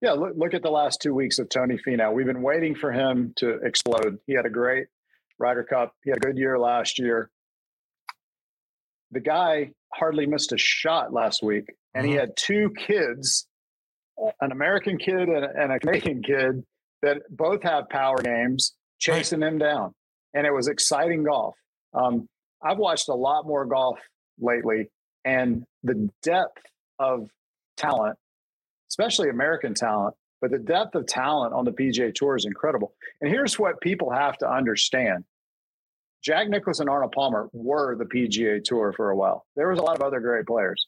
Yeah, 0.00 0.12
look, 0.12 0.32
look 0.36 0.54
at 0.54 0.62
the 0.62 0.70
last 0.70 1.02
two 1.02 1.14
weeks 1.14 1.38
of 1.38 1.48
Tony 1.50 1.76
Finau. 1.76 2.12
We've 2.12 2.26
been 2.26 2.42
waiting 2.42 2.74
for 2.74 2.90
him 2.90 3.34
to 3.36 3.58
explode. 3.62 4.18
He 4.26 4.32
had 4.32 4.46
a 4.46 4.50
great 4.50 4.86
Ryder 5.38 5.64
Cup. 5.64 5.94
He 6.04 6.10
had 6.10 6.18
a 6.18 6.20
good 6.20 6.38
year 6.38 6.58
last 6.58 6.98
year. 6.98 7.30
The 9.10 9.20
guy 9.20 9.72
hardly 9.92 10.26
missed 10.26 10.52
a 10.52 10.58
shot 10.58 11.12
last 11.12 11.42
week, 11.42 11.74
and 11.94 12.06
he 12.06 12.12
uh-huh. 12.12 12.20
had 12.20 12.36
two 12.36 12.72
kids, 12.78 13.46
an 14.40 14.52
American 14.52 14.96
kid 14.98 15.28
and, 15.28 15.44
and, 15.44 15.72
a 15.72 15.80
Canadian 15.80 16.22
kid, 16.22 16.64
that 17.02 17.18
both 17.28 17.62
have 17.62 17.88
power 17.88 18.18
games 18.22 18.74
chasing 18.98 19.40
right. 19.40 19.52
him 19.52 19.58
down, 19.58 19.92
and 20.32 20.46
it 20.46 20.52
was 20.52 20.68
exciting 20.68 21.24
golf. 21.24 21.56
Um, 21.92 22.28
I've 22.62 22.78
watched 22.78 23.08
a 23.08 23.14
lot 23.14 23.46
more 23.46 23.66
golf 23.66 23.98
lately, 24.38 24.88
and 25.24 25.64
the 25.82 26.08
depth 26.22 26.62
of 26.98 27.28
talent, 27.76 28.16
especially 28.90 29.28
American 29.28 29.74
talent, 29.74 30.14
but 30.40 30.50
the 30.50 30.58
depth 30.58 30.94
of 30.94 31.06
talent 31.06 31.54
on 31.54 31.64
the 31.64 31.72
PGA 31.72 32.14
Tour 32.14 32.36
is 32.36 32.44
incredible. 32.44 32.94
And 33.20 33.30
here's 33.30 33.58
what 33.58 33.80
people 33.80 34.10
have 34.10 34.36
to 34.38 34.50
understand 34.50 35.24
Jack 36.22 36.48
Nicklaus 36.48 36.80
and 36.80 36.90
Arnold 36.90 37.12
Palmer 37.12 37.48
were 37.52 37.96
the 37.96 38.04
PGA 38.04 38.62
Tour 38.62 38.92
for 38.94 39.10
a 39.10 39.16
while. 39.16 39.46
There 39.56 39.68
was 39.68 39.78
a 39.78 39.82
lot 39.82 39.96
of 39.96 40.02
other 40.02 40.20
great 40.20 40.46
players. 40.46 40.86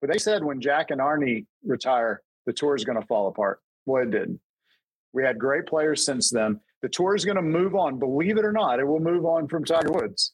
But 0.00 0.10
they 0.10 0.18
said 0.18 0.42
when 0.42 0.60
Jack 0.60 0.90
and 0.90 1.00
Arnie 1.00 1.46
retire, 1.64 2.22
the 2.46 2.52
tour 2.52 2.74
is 2.74 2.84
going 2.84 3.00
to 3.00 3.06
fall 3.06 3.28
apart. 3.28 3.60
Well, 3.86 4.02
it 4.02 4.10
didn't. 4.10 4.40
We 5.12 5.22
had 5.22 5.38
great 5.38 5.66
players 5.66 6.04
since 6.04 6.30
then. 6.30 6.60
The 6.82 6.88
tour 6.88 7.14
is 7.14 7.24
going 7.24 7.36
to 7.36 7.42
move 7.42 7.74
on. 7.74 7.98
Believe 7.98 8.38
it 8.38 8.44
or 8.44 8.52
not, 8.52 8.78
it 8.80 8.86
will 8.86 9.00
move 9.00 9.24
on 9.24 9.48
from 9.48 9.64
Tiger 9.64 9.92
Woods 9.92 10.32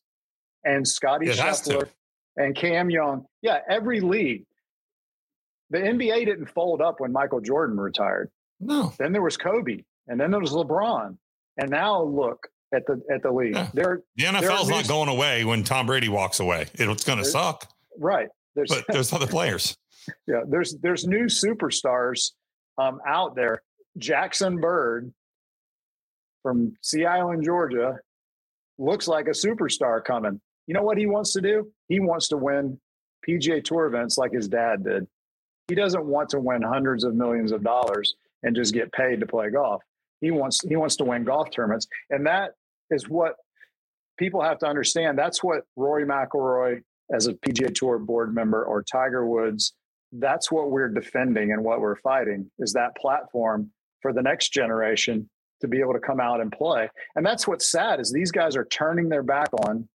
and 0.65 0.87
Scotty 0.87 1.27
Scheffler 1.27 1.89
and 2.37 2.55
Cam 2.55 2.91
Young. 2.91 3.27
Yeah, 3.43 3.61
every 3.69 4.01
league. 4.01 4.45
The 5.71 5.79
NBA 5.79 6.27
didn't 6.27 6.47
fold 6.47 6.81
up 6.81 7.01
when 7.01 7.13
Michael 7.13 7.41
Jordan 7.41 7.79
retired. 7.79 8.31
No. 8.61 8.93
Then 8.99 9.13
there 9.13 9.23
was 9.23 9.37
Kobe, 9.37 9.85
and 10.07 10.21
then 10.21 10.31
there 10.31 10.41
was 10.41 10.53
LeBron. 10.53 11.17
And 11.57 11.71
now 11.71 12.03
look, 12.03 12.49
at 12.75 12.87
the 12.87 13.01
at 13.13 13.23
the 13.23 13.31
league. 13.31 13.55
Yeah. 13.55 13.69
There, 13.73 14.03
the 14.17 14.25
NFL's 14.25 14.69
not 14.69 14.89
going 14.89 15.09
away 15.09 15.45
when 15.45 15.65
Tom 15.65 15.87
Brady 15.87 16.09
walks 16.09 16.41
away. 16.41 16.67
It's 16.75 17.05
going 17.05 17.19
to 17.19 17.25
suck. 17.25 17.69
Right. 17.99 18.29
There's, 18.55 18.69
but 18.71 18.85
there's 18.89 19.13
other 19.13 19.27
players. 19.27 19.77
Yeah, 20.29 20.41
there's 20.47 20.77
there's 20.83 21.07
new 21.07 21.29
superstars 21.29 22.33
um, 22.77 23.01
out 23.09 23.35
there. 23.35 23.63
Jackson 23.97 24.61
Byrd 24.61 25.15
from 26.43 26.75
Sea 26.83 27.07
Island, 27.07 27.43
Georgia, 27.43 27.97
looks 28.77 29.09
like 29.09 29.29
a 29.29 29.31
superstar 29.31 30.05
coming. 30.05 30.43
You 30.67 30.75
know 30.75 30.83
what 30.83 30.99
he 30.99 31.07
wants 31.07 31.33
to 31.33 31.41
do? 31.41 31.73
He 31.89 32.01
wants 32.01 32.29
to 32.29 32.37
win 32.37 32.79
PGA 33.27 33.65
Tour 33.65 33.87
events 33.87 34.19
like 34.19 34.33
his 34.33 34.47
dad 34.47 34.85
did. 34.85 35.07
He 35.69 35.75
doesn't 35.75 36.05
want 36.05 36.29
to 36.31 36.41
win 36.41 36.63
hundreds 36.63 37.05
of 37.05 37.15
millions 37.15 37.53
of 37.53 37.63
dollars 37.63 38.15
and 38.43 38.55
just 38.55 38.75
get 38.75 38.93
paid 38.93 39.21
to 39.21 39.27
play 39.27 39.51
golf. 39.51 39.83
He 40.21 40.31
wants 40.31 40.61
he 40.67 40.77
wants 40.77 40.97
to 40.97 41.05
win 41.05 41.25
golf 41.25 41.51
tournaments, 41.51 41.87
and 42.11 42.27
that 42.27 42.53
is 42.91 43.09
what 43.09 43.37
people 44.19 44.43
have 44.43 44.59
to 44.59 44.67
understand. 44.67 45.19
That's 45.19 45.43
what 45.43 45.63
Rory 45.77 46.05
McIlroy, 46.05 46.83
as 47.13 47.27
a 47.27 47.35
PGA 47.35 47.75
Tour 47.75 47.99
board 47.99 48.35
member, 48.35 48.65
or 48.65 48.83
Tiger 48.83 49.27
Woods, 49.27 49.75
that's 50.13 50.51
what 50.53 50.71
we're 50.71 50.89
defending 50.89 51.53
and 51.53 51.65
what 51.65 51.81
we're 51.81 51.97
fighting 51.97 52.51
is 52.59 52.73
that 52.73 52.97
platform 52.97 53.71
for 54.01 54.13
the 54.13 54.23
next 54.23 54.51
generation 54.51 55.29
to 55.61 55.69
be 55.69 55.81
able 55.81 55.93
to 55.95 56.01
come 56.01 56.21
out 56.21 56.41
and 56.41 56.53
play. 56.53 56.89
And 57.17 57.25
that's 57.25 57.49
what's 57.49 57.71
sad 57.71 58.01
is 58.01 58.13
these 58.13 58.31
guys 58.31 58.57
are 58.57 58.67
turning 58.67 59.09
their 59.09 59.23
back 59.23 59.49
on 59.67 59.89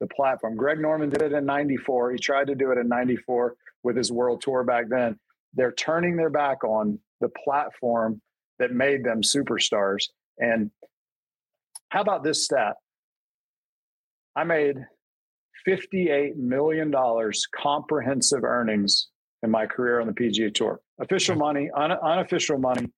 the 0.00 0.06
platform. 0.06 0.56
Greg 0.56 0.78
Norman 0.78 1.10
did 1.10 1.22
it 1.22 1.32
in 1.32 1.44
94. 1.44 2.12
He 2.12 2.18
tried 2.18 2.46
to 2.46 2.54
do 2.54 2.70
it 2.70 2.78
in 2.78 2.88
94 2.88 3.54
with 3.84 3.96
his 3.96 4.10
world 4.10 4.40
tour 4.40 4.64
back 4.64 4.86
then. 4.88 5.18
They're 5.52 5.72
turning 5.72 6.16
their 6.16 6.30
back 6.30 6.64
on 6.64 6.98
the 7.20 7.28
platform 7.44 8.20
that 8.58 8.72
made 8.72 9.04
them 9.04 9.20
superstars. 9.22 10.04
And 10.38 10.70
how 11.90 12.00
about 12.00 12.24
this 12.24 12.44
stat? 12.44 12.74
I 14.34 14.42
made 14.42 14.76
$58 15.68 16.36
million 16.36 16.92
comprehensive 17.54 18.42
earnings 18.42 19.08
in 19.42 19.50
my 19.50 19.66
career 19.66 20.00
on 20.00 20.06
the 20.06 20.12
PGA 20.12 20.52
Tour. 20.52 20.80
Official 21.00 21.36
money, 21.36 21.70
un- 21.76 21.92
unofficial 21.92 22.58
money, 22.58 22.88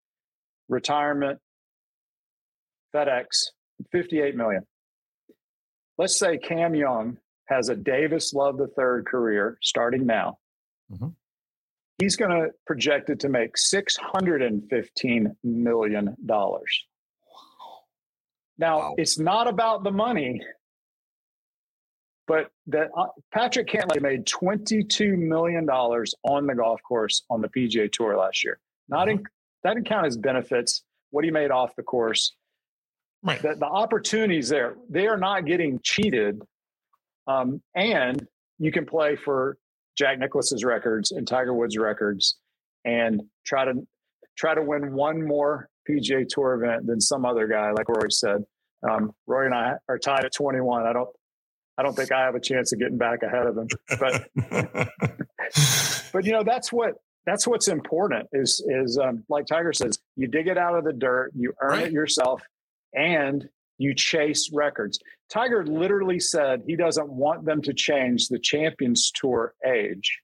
retirement, 0.68 1.38
FedEx, 2.94 3.26
58 3.92 4.36
million. 4.36 4.62
Let's 5.98 6.18
say 6.18 6.38
Cam 6.38 6.74
Young 6.74 7.18
has 7.48 7.68
a 7.68 7.76
Davis 7.76 8.32
Love 8.32 8.60
III 8.60 9.02
career 9.06 9.58
starting 9.62 10.06
now. 10.06 10.38
Mm-hmm 10.92 11.08
he's 11.98 12.16
going 12.16 12.30
to 12.30 12.50
project 12.66 13.10
it 13.10 13.20
to 13.20 13.28
make 13.28 13.54
$615 13.56 15.36
million. 15.42 16.16
Now, 18.58 18.78
wow. 18.78 18.94
it's 18.96 19.18
not 19.18 19.48
about 19.48 19.84
the 19.84 19.90
money. 19.90 20.40
but 22.26 22.50
that 22.68 22.88
uh, 22.96 23.06
Patrick 23.32 23.68
Cantlay 23.68 24.00
made 24.00 24.26
$22 24.26 25.16
million 25.16 25.68
on 25.68 26.46
the 26.46 26.54
golf 26.54 26.80
course 26.82 27.22
on 27.30 27.40
the 27.40 27.48
PGA 27.48 27.90
Tour 27.90 28.16
last 28.16 28.44
year. 28.44 28.58
Not 28.88 29.08
in, 29.08 29.24
that 29.62 29.74
didn't 29.74 29.88
count 29.88 30.06
as 30.06 30.16
benefits, 30.16 30.82
what 31.10 31.24
he 31.24 31.30
made 31.30 31.50
off 31.50 31.74
the 31.76 31.82
course. 31.82 32.34
Right. 33.22 33.40
The, 33.40 33.56
the 33.58 33.66
opportunities 33.66 34.48
there, 34.48 34.76
they 34.88 35.06
are 35.06 35.16
not 35.16 35.46
getting 35.46 35.80
cheated. 35.82 36.42
Um, 37.26 37.60
and 37.74 38.26
you 38.58 38.70
can 38.70 38.86
play 38.86 39.16
for 39.16 39.58
Jack 39.96 40.18
Nicklaus's 40.18 40.64
records 40.64 41.12
and 41.12 41.26
Tiger 41.26 41.54
Woods 41.54 41.76
records 41.76 42.36
and 42.84 43.22
try 43.44 43.64
to 43.64 43.86
try 44.36 44.54
to 44.54 44.62
win 44.62 44.92
one 44.92 45.26
more 45.26 45.68
PGA 45.88 46.26
Tour 46.28 46.54
event 46.62 46.86
than 46.86 47.00
some 47.00 47.24
other 47.24 47.46
guy, 47.46 47.70
like 47.72 47.88
Roy 47.88 48.08
said. 48.08 48.44
Um, 48.88 49.12
Roy 49.26 49.46
and 49.46 49.54
I 49.54 49.74
are 49.88 49.98
tied 49.98 50.24
at 50.24 50.34
21. 50.34 50.86
I 50.86 50.92
don't 50.92 51.08
I 51.78 51.82
don't 51.82 51.94
think 51.94 52.12
I 52.12 52.20
have 52.22 52.34
a 52.34 52.40
chance 52.40 52.72
of 52.72 52.78
getting 52.78 52.98
back 52.98 53.22
ahead 53.22 53.46
of 53.46 53.56
him. 53.56 53.68
But 53.98 54.28
but 56.12 56.24
you 56.24 56.32
know 56.32 56.42
that's 56.42 56.72
what 56.72 56.94
that's 57.26 57.46
what's 57.46 57.68
important 57.68 58.28
is 58.32 58.64
is 58.66 58.98
um, 58.98 59.24
like 59.28 59.46
Tiger 59.46 59.72
says, 59.72 59.98
you 60.16 60.28
dig 60.28 60.48
it 60.48 60.56
out 60.56 60.76
of 60.76 60.84
the 60.84 60.92
dirt, 60.92 61.32
you 61.34 61.52
earn 61.60 61.72
right. 61.72 61.86
it 61.86 61.92
yourself, 61.92 62.42
and 62.94 63.48
you 63.78 63.94
chase 63.94 64.50
records. 64.52 64.98
Tiger 65.28 65.64
literally 65.66 66.20
said 66.20 66.62
he 66.66 66.76
doesn't 66.76 67.08
want 67.08 67.44
them 67.44 67.60
to 67.62 67.74
change 67.74 68.28
the 68.28 68.38
Champions 68.38 69.10
Tour 69.14 69.54
age 69.66 70.20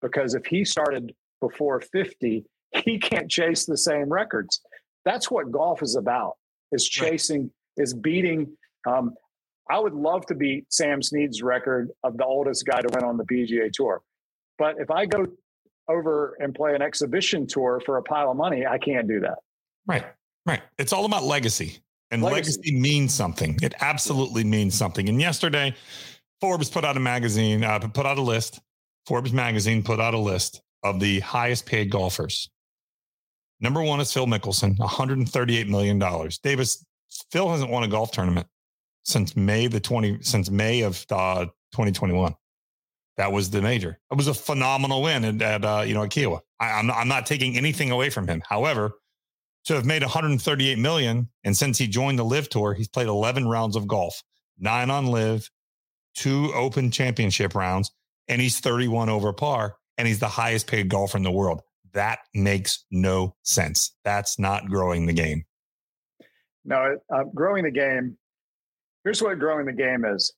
because 0.00 0.34
if 0.34 0.46
he 0.46 0.64
started 0.64 1.14
before 1.40 1.80
50, 1.80 2.44
he 2.84 2.98
can't 2.98 3.30
chase 3.30 3.66
the 3.66 3.76
same 3.76 4.12
records. 4.12 4.60
That's 5.04 5.30
what 5.30 5.50
golf 5.50 5.82
is 5.82 5.96
about. 5.96 6.36
Is 6.70 6.88
chasing, 6.88 7.42
right. 7.42 7.82
is 7.82 7.92
beating. 7.92 8.56
Um, 8.86 9.14
I 9.68 9.78
would 9.78 9.94
love 9.94 10.24
to 10.26 10.34
beat 10.34 10.72
Sam 10.72 11.02
Snead's 11.02 11.42
record 11.42 11.90
of 12.02 12.16
the 12.16 12.24
oldest 12.24 12.64
guy 12.64 12.80
to 12.80 12.88
win 12.92 13.04
on 13.04 13.16
the 13.16 13.24
PGA 13.24 13.70
Tour. 13.72 14.00
But 14.58 14.76
if 14.78 14.90
I 14.90 15.06
go 15.06 15.26
over 15.88 16.36
and 16.40 16.54
play 16.54 16.74
an 16.74 16.82
exhibition 16.82 17.46
tour 17.46 17.80
for 17.84 17.98
a 17.98 18.02
pile 18.02 18.30
of 18.30 18.36
money, 18.36 18.66
I 18.66 18.78
can't 18.78 19.06
do 19.06 19.20
that. 19.20 19.38
Right. 19.86 20.04
Right. 20.46 20.62
It's 20.78 20.92
all 20.92 21.04
about 21.04 21.24
legacy. 21.24 21.78
And 22.12 22.22
legacy. 22.22 22.58
legacy 22.58 22.78
means 22.78 23.14
something. 23.14 23.58
It 23.62 23.74
absolutely 23.80 24.44
means 24.44 24.74
something. 24.74 25.08
And 25.08 25.20
yesterday, 25.20 25.74
Forbes 26.40 26.68
put 26.68 26.84
out 26.84 26.96
a 26.96 27.00
magazine, 27.00 27.64
uh, 27.64 27.78
put 27.80 28.04
out 28.04 28.18
a 28.18 28.22
list. 28.22 28.60
Forbes 29.06 29.32
magazine 29.32 29.82
put 29.82 29.98
out 29.98 30.14
a 30.14 30.18
list 30.18 30.62
of 30.82 31.00
the 31.00 31.20
highest 31.20 31.66
paid 31.66 31.90
golfers. 31.90 32.50
Number 33.60 33.82
one 33.82 34.00
is 34.00 34.12
Phil 34.12 34.26
Mickelson, 34.26 34.76
$138 34.76 35.68
million. 35.68 35.98
Davis, 36.42 36.84
Phil 37.30 37.48
hasn't 37.48 37.70
won 37.70 37.84
a 37.84 37.88
golf 37.88 38.10
tournament 38.12 38.46
since 39.04 39.36
May 39.36 39.68
the 39.68 39.80
20, 39.80 40.18
since 40.22 40.50
May 40.50 40.82
of 40.82 41.04
uh, 41.10 41.46
2021. 41.72 42.34
That 43.18 43.32
was 43.32 43.50
the 43.50 43.62
major. 43.62 43.98
It 44.10 44.16
was 44.16 44.26
a 44.26 44.34
phenomenal 44.34 45.02
win 45.02 45.24
at, 45.24 45.42
at 45.42 45.64
uh, 45.64 45.82
you 45.86 45.94
know, 45.94 46.02
at 46.02 46.10
Kiawah. 46.10 46.40
I, 46.60 46.72
I'm, 46.72 46.90
I'm 46.90 47.08
not 47.08 47.26
taking 47.26 47.56
anything 47.56 47.90
away 47.90 48.10
from 48.10 48.26
him. 48.26 48.42
However, 48.48 48.94
to 49.64 49.74
have 49.74 49.84
made 49.84 50.02
138 50.02 50.78
million, 50.78 51.28
and 51.44 51.56
since 51.56 51.78
he 51.78 51.86
joined 51.86 52.18
the 52.18 52.24
LIV 52.24 52.48
Tour, 52.48 52.74
he's 52.74 52.88
played 52.88 53.06
11 53.06 53.46
rounds 53.46 53.76
of 53.76 53.86
golf, 53.86 54.22
nine 54.58 54.90
on 54.90 55.06
LIV, 55.06 55.48
two 56.14 56.52
Open 56.54 56.90
Championship 56.90 57.54
rounds, 57.54 57.90
and 58.28 58.40
he's 58.40 58.60
31 58.60 59.08
over 59.08 59.32
par, 59.32 59.76
and 59.98 60.08
he's 60.08 60.18
the 60.18 60.28
highest 60.28 60.66
paid 60.66 60.88
golfer 60.88 61.16
in 61.16 61.22
the 61.22 61.30
world. 61.30 61.62
That 61.92 62.20
makes 62.34 62.84
no 62.90 63.36
sense. 63.42 63.94
That's 64.04 64.38
not 64.38 64.68
growing 64.68 65.06
the 65.06 65.12
game. 65.12 65.44
No, 66.64 66.98
uh, 67.12 67.24
growing 67.34 67.64
the 67.64 67.70
game. 67.70 68.16
Here's 69.04 69.22
what 69.22 69.38
growing 69.38 69.66
the 69.66 69.72
game 69.72 70.04
is: 70.04 70.32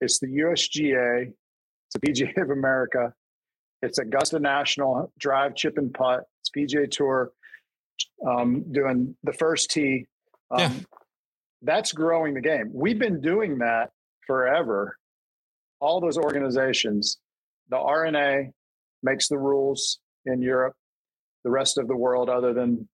it's 0.00 0.18
the 0.18 0.26
USGA, 0.26 1.28
it's 1.28 1.94
the 1.94 2.00
PGA 2.00 2.42
of 2.42 2.50
America, 2.50 3.12
it's 3.82 3.98
Augusta 3.98 4.38
National 4.38 5.12
Drive, 5.18 5.56
Chip 5.56 5.78
and 5.78 5.92
Putt, 5.92 6.24
it's 6.40 6.50
PGA 6.50 6.90
Tour, 6.90 7.32
um, 8.26 8.64
doing 8.72 9.16
the 9.22 9.32
first 9.32 9.70
tee. 9.70 10.06
Um, 10.50 10.60
yeah. 10.60 10.72
That's 11.62 11.92
growing 11.92 12.34
the 12.34 12.40
game. 12.40 12.70
We've 12.72 12.98
been 12.98 13.20
doing 13.20 13.58
that 13.58 13.90
forever. 14.26 14.96
All 15.80 16.00
those 16.00 16.18
organizations, 16.18 17.18
the 17.68 17.78
R&A 17.78 18.50
makes 19.02 19.28
the 19.28 19.38
rules 19.38 19.98
in 20.26 20.42
Europe, 20.42 20.74
the 21.44 21.50
rest 21.50 21.78
of 21.78 21.88
the 21.88 21.96
world, 21.96 22.28
other 22.28 22.52
than 22.52 22.88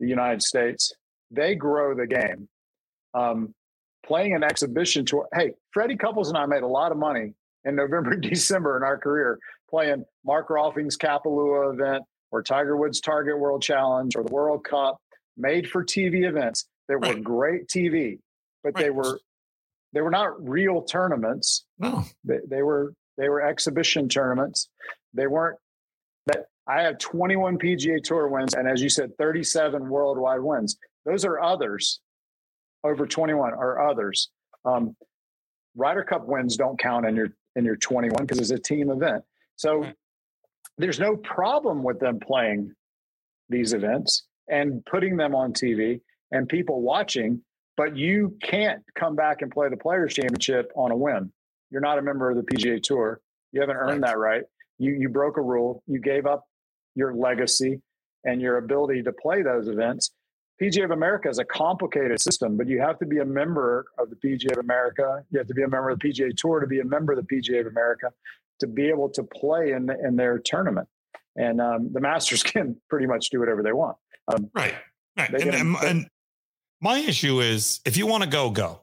the 0.00 0.08
United 0.08 0.42
States, 0.42 0.92
they 1.30 1.54
grow 1.54 1.94
the 1.94 2.06
game. 2.06 2.48
Um, 3.14 3.54
playing 4.04 4.34
an 4.34 4.42
exhibition 4.42 5.04
tour. 5.04 5.26
Hey, 5.34 5.52
Freddie 5.72 5.96
Couples 5.96 6.28
and 6.28 6.38
I 6.38 6.46
made 6.46 6.62
a 6.62 6.68
lot 6.68 6.92
of 6.92 6.98
money 6.98 7.34
in 7.64 7.74
November, 7.74 8.16
December 8.20 8.76
in 8.76 8.82
our 8.82 8.98
career 8.98 9.38
playing 9.68 10.04
Mark 10.24 10.48
Rolfing's 10.48 10.96
Kapalua 10.96 11.74
event, 11.74 12.04
or 12.30 12.42
Tiger 12.42 12.76
Woods 12.76 13.00
Target 13.00 13.38
World 13.38 13.62
Challenge 13.62 14.16
or 14.16 14.24
the 14.24 14.32
World 14.32 14.64
Cup, 14.64 14.98
made 15.36 15.68
for 15.68 15.84
TV 15.84 16.28
events 16.28 16.66
that 16.88 16.98
right. 16.98 17.14
were 17.16 17.20
great 17.20 17.68
TV, 17.68 18.18
but 18.62 18.74
right. 18.74 18.84
they 18.84 18.90
were 18.90 19.20
they 19.92 20.00
were 20.00 20.10
not 20.10 20.46
real 20.46 20.82
tournaments. 20.82 21.64
No, 21.78 22.04
they, 22.24 22.38
they 22.48 22.62
were 22.62 22.92
they 23.16 23.28
were 23.28 23.42
exhibition 23.42 24.08
tournaments. 24.08 24.68
They 25.14 25.26
weren't 25.26 25.58
that. 26.26 26.46
I 26.66 26.82
have 26.82 26.98
21 26.98 27.58
PGA 27.58 28.02
Tour 28.02 28.28
wins, 28.28 28.54
and 28.54 28.68
as 28.68 28.82
you 28.82 28.90
said, 28.90 29.16
37 29.16 29.88
worldwide 29.88 30.40
wins. 30.40 30.76
Those 31.06 31.24
are 31.24 31.40
others. 31.40 32.00
Over 32.84 33.06
21 33.06 33.54
are 33.54 33.88
others. 33.88 34.28
Um, 34.66 34.94
Ryder 35.74 36.04
Cup 36.04 36.26
wins 36.26 36.56
don't 36.56 36.78
count 36.78 37.06
in 37.06 37.16
your 37.16 37.28
in 37.56 37.64
your 37.64 37.76
21 37.76 38.26
because 38.26 38.38
it's 38.38 38.50
a 38.50 38.58
team 38.58 38.90
event. 38.90 39.24
So 39.56 39.80
right 39.80 39.94
there's 40.78 41.00
no 41.00 41.16
problem 41.16 41.82
with 41.82 41.98
them 41.98 42.20
playing 42.20 42.72
these 43.48 43.72
events 43.72 44.24
and 44.48 44.84
putting 44.86 45.16
them 45.16 45.34
on 45.34 45.52
TV 45.52 46.00
and 46.30 46.48
people 46.48 46.80
watching, 46.80 47.40
but 47.76 47.96
you 47.96 48.36
can't 48.42 48.82
come 48.94 49.16
back 49.16 49.42
and 49.42 49.50
play 49.50 49.68
the 49.68 49.76
Players 49.76 50.14
Championship 50.14 50.70
on 50.76 50.90
a 50.90 50.96
whim. 50.96 51.32
You're 51.70 51.80
not 51.80 51.98
a 51.98 52.02
member 52.02 52.30
of 52.30 52.36
the 52.36 52.42
PGA 52.42 52.82
Tour. 52.82 53.20
You 53.52 53.60
haven't 53.60 53.76
earned 53.76 54.02
right. 54.02 54.12
that 54.12 54.18
right. 54.18 54.42
You 54.78 54.92
you 54.92 55.08
broke 55.08 55.36
a 55.36 55.42
rule. 55.42 55.82
You 55.86 56.00
gave 56.00 56.26
up 56.26 56.44
your 56.94 57.14
legacy 57.14 57.80
and 58.24 58.40
your 58.40 58.58
ability 58.58 59.02
to 59.02 59.12
play 59.12 59.42
those 59.42 59.68
events. 59.68 60.12
PGA 60.60 60.84
of 60.84 60.90
America 60.90 61.28
is 61.28 61.38
a 61.38 61.44
complicated 61.44 62.20
system, 62.20 62.56
but 62.56 62.66
you 62.66 62.80
have 62.80 62.98
to 62.98 63.06
be 63.06 63.18
a 63.18 63.24
member 63.24 63.86
of 63.96 64.10
the 64.10 64.16
PGA 64.16 64.52
of 64.52 64.58
America. 64.58 65.24
You 65.30 65.38
have 65.38 65.46
to 65.48 65.54
be 65.54 65.62
a 65.62 65.68
member 65.68 65.90
of 65.90 66.00
the 66.00 66.08
PGA 66.08 66.36
Tour 66.36 66.60
to 66.60 66.66
be 66.66 66.80
a 66.80 66.84
member 66.84 67.12
of 67.12 67.24
the 67.24 67.36
PGA 67.36 67.60
of 67.60 67.66
America 67.68 68.10
to 68.60 68.66
be 68.66 68.88
able 68.88 69.08
to 69.10 69.22
play 69.22 69.72
in 69.72 69.90
in 70.04 70.16
their 70.16 70.38
tournament. 70.38 70.88
And 71.36 71.60
um, 71.60 71.92
the 71.92 72.00
Masters 72.00 72.42
can 72.44 72.76
pretty 72.88 73.06
much 73.06 73.30
do 73.30 73.40
whatever 73.40 73.62
they 73.62 73.72
want. 73.72 73.96
Um, 74.28 74.50
right, 74.54 74.74
right. 75.16 75.30
And, 75.30 75.54
and, 75.54 75.76
and 75.84 76.06
my 76.80 76.98
issue 76.98 77.40
is, 77.40 77.80
if 77.84 77.96
you 77.96 78.06
want 78.06 78.24
to 78.24 78.28
go, 78.28 78.50
go. 78.50 78.82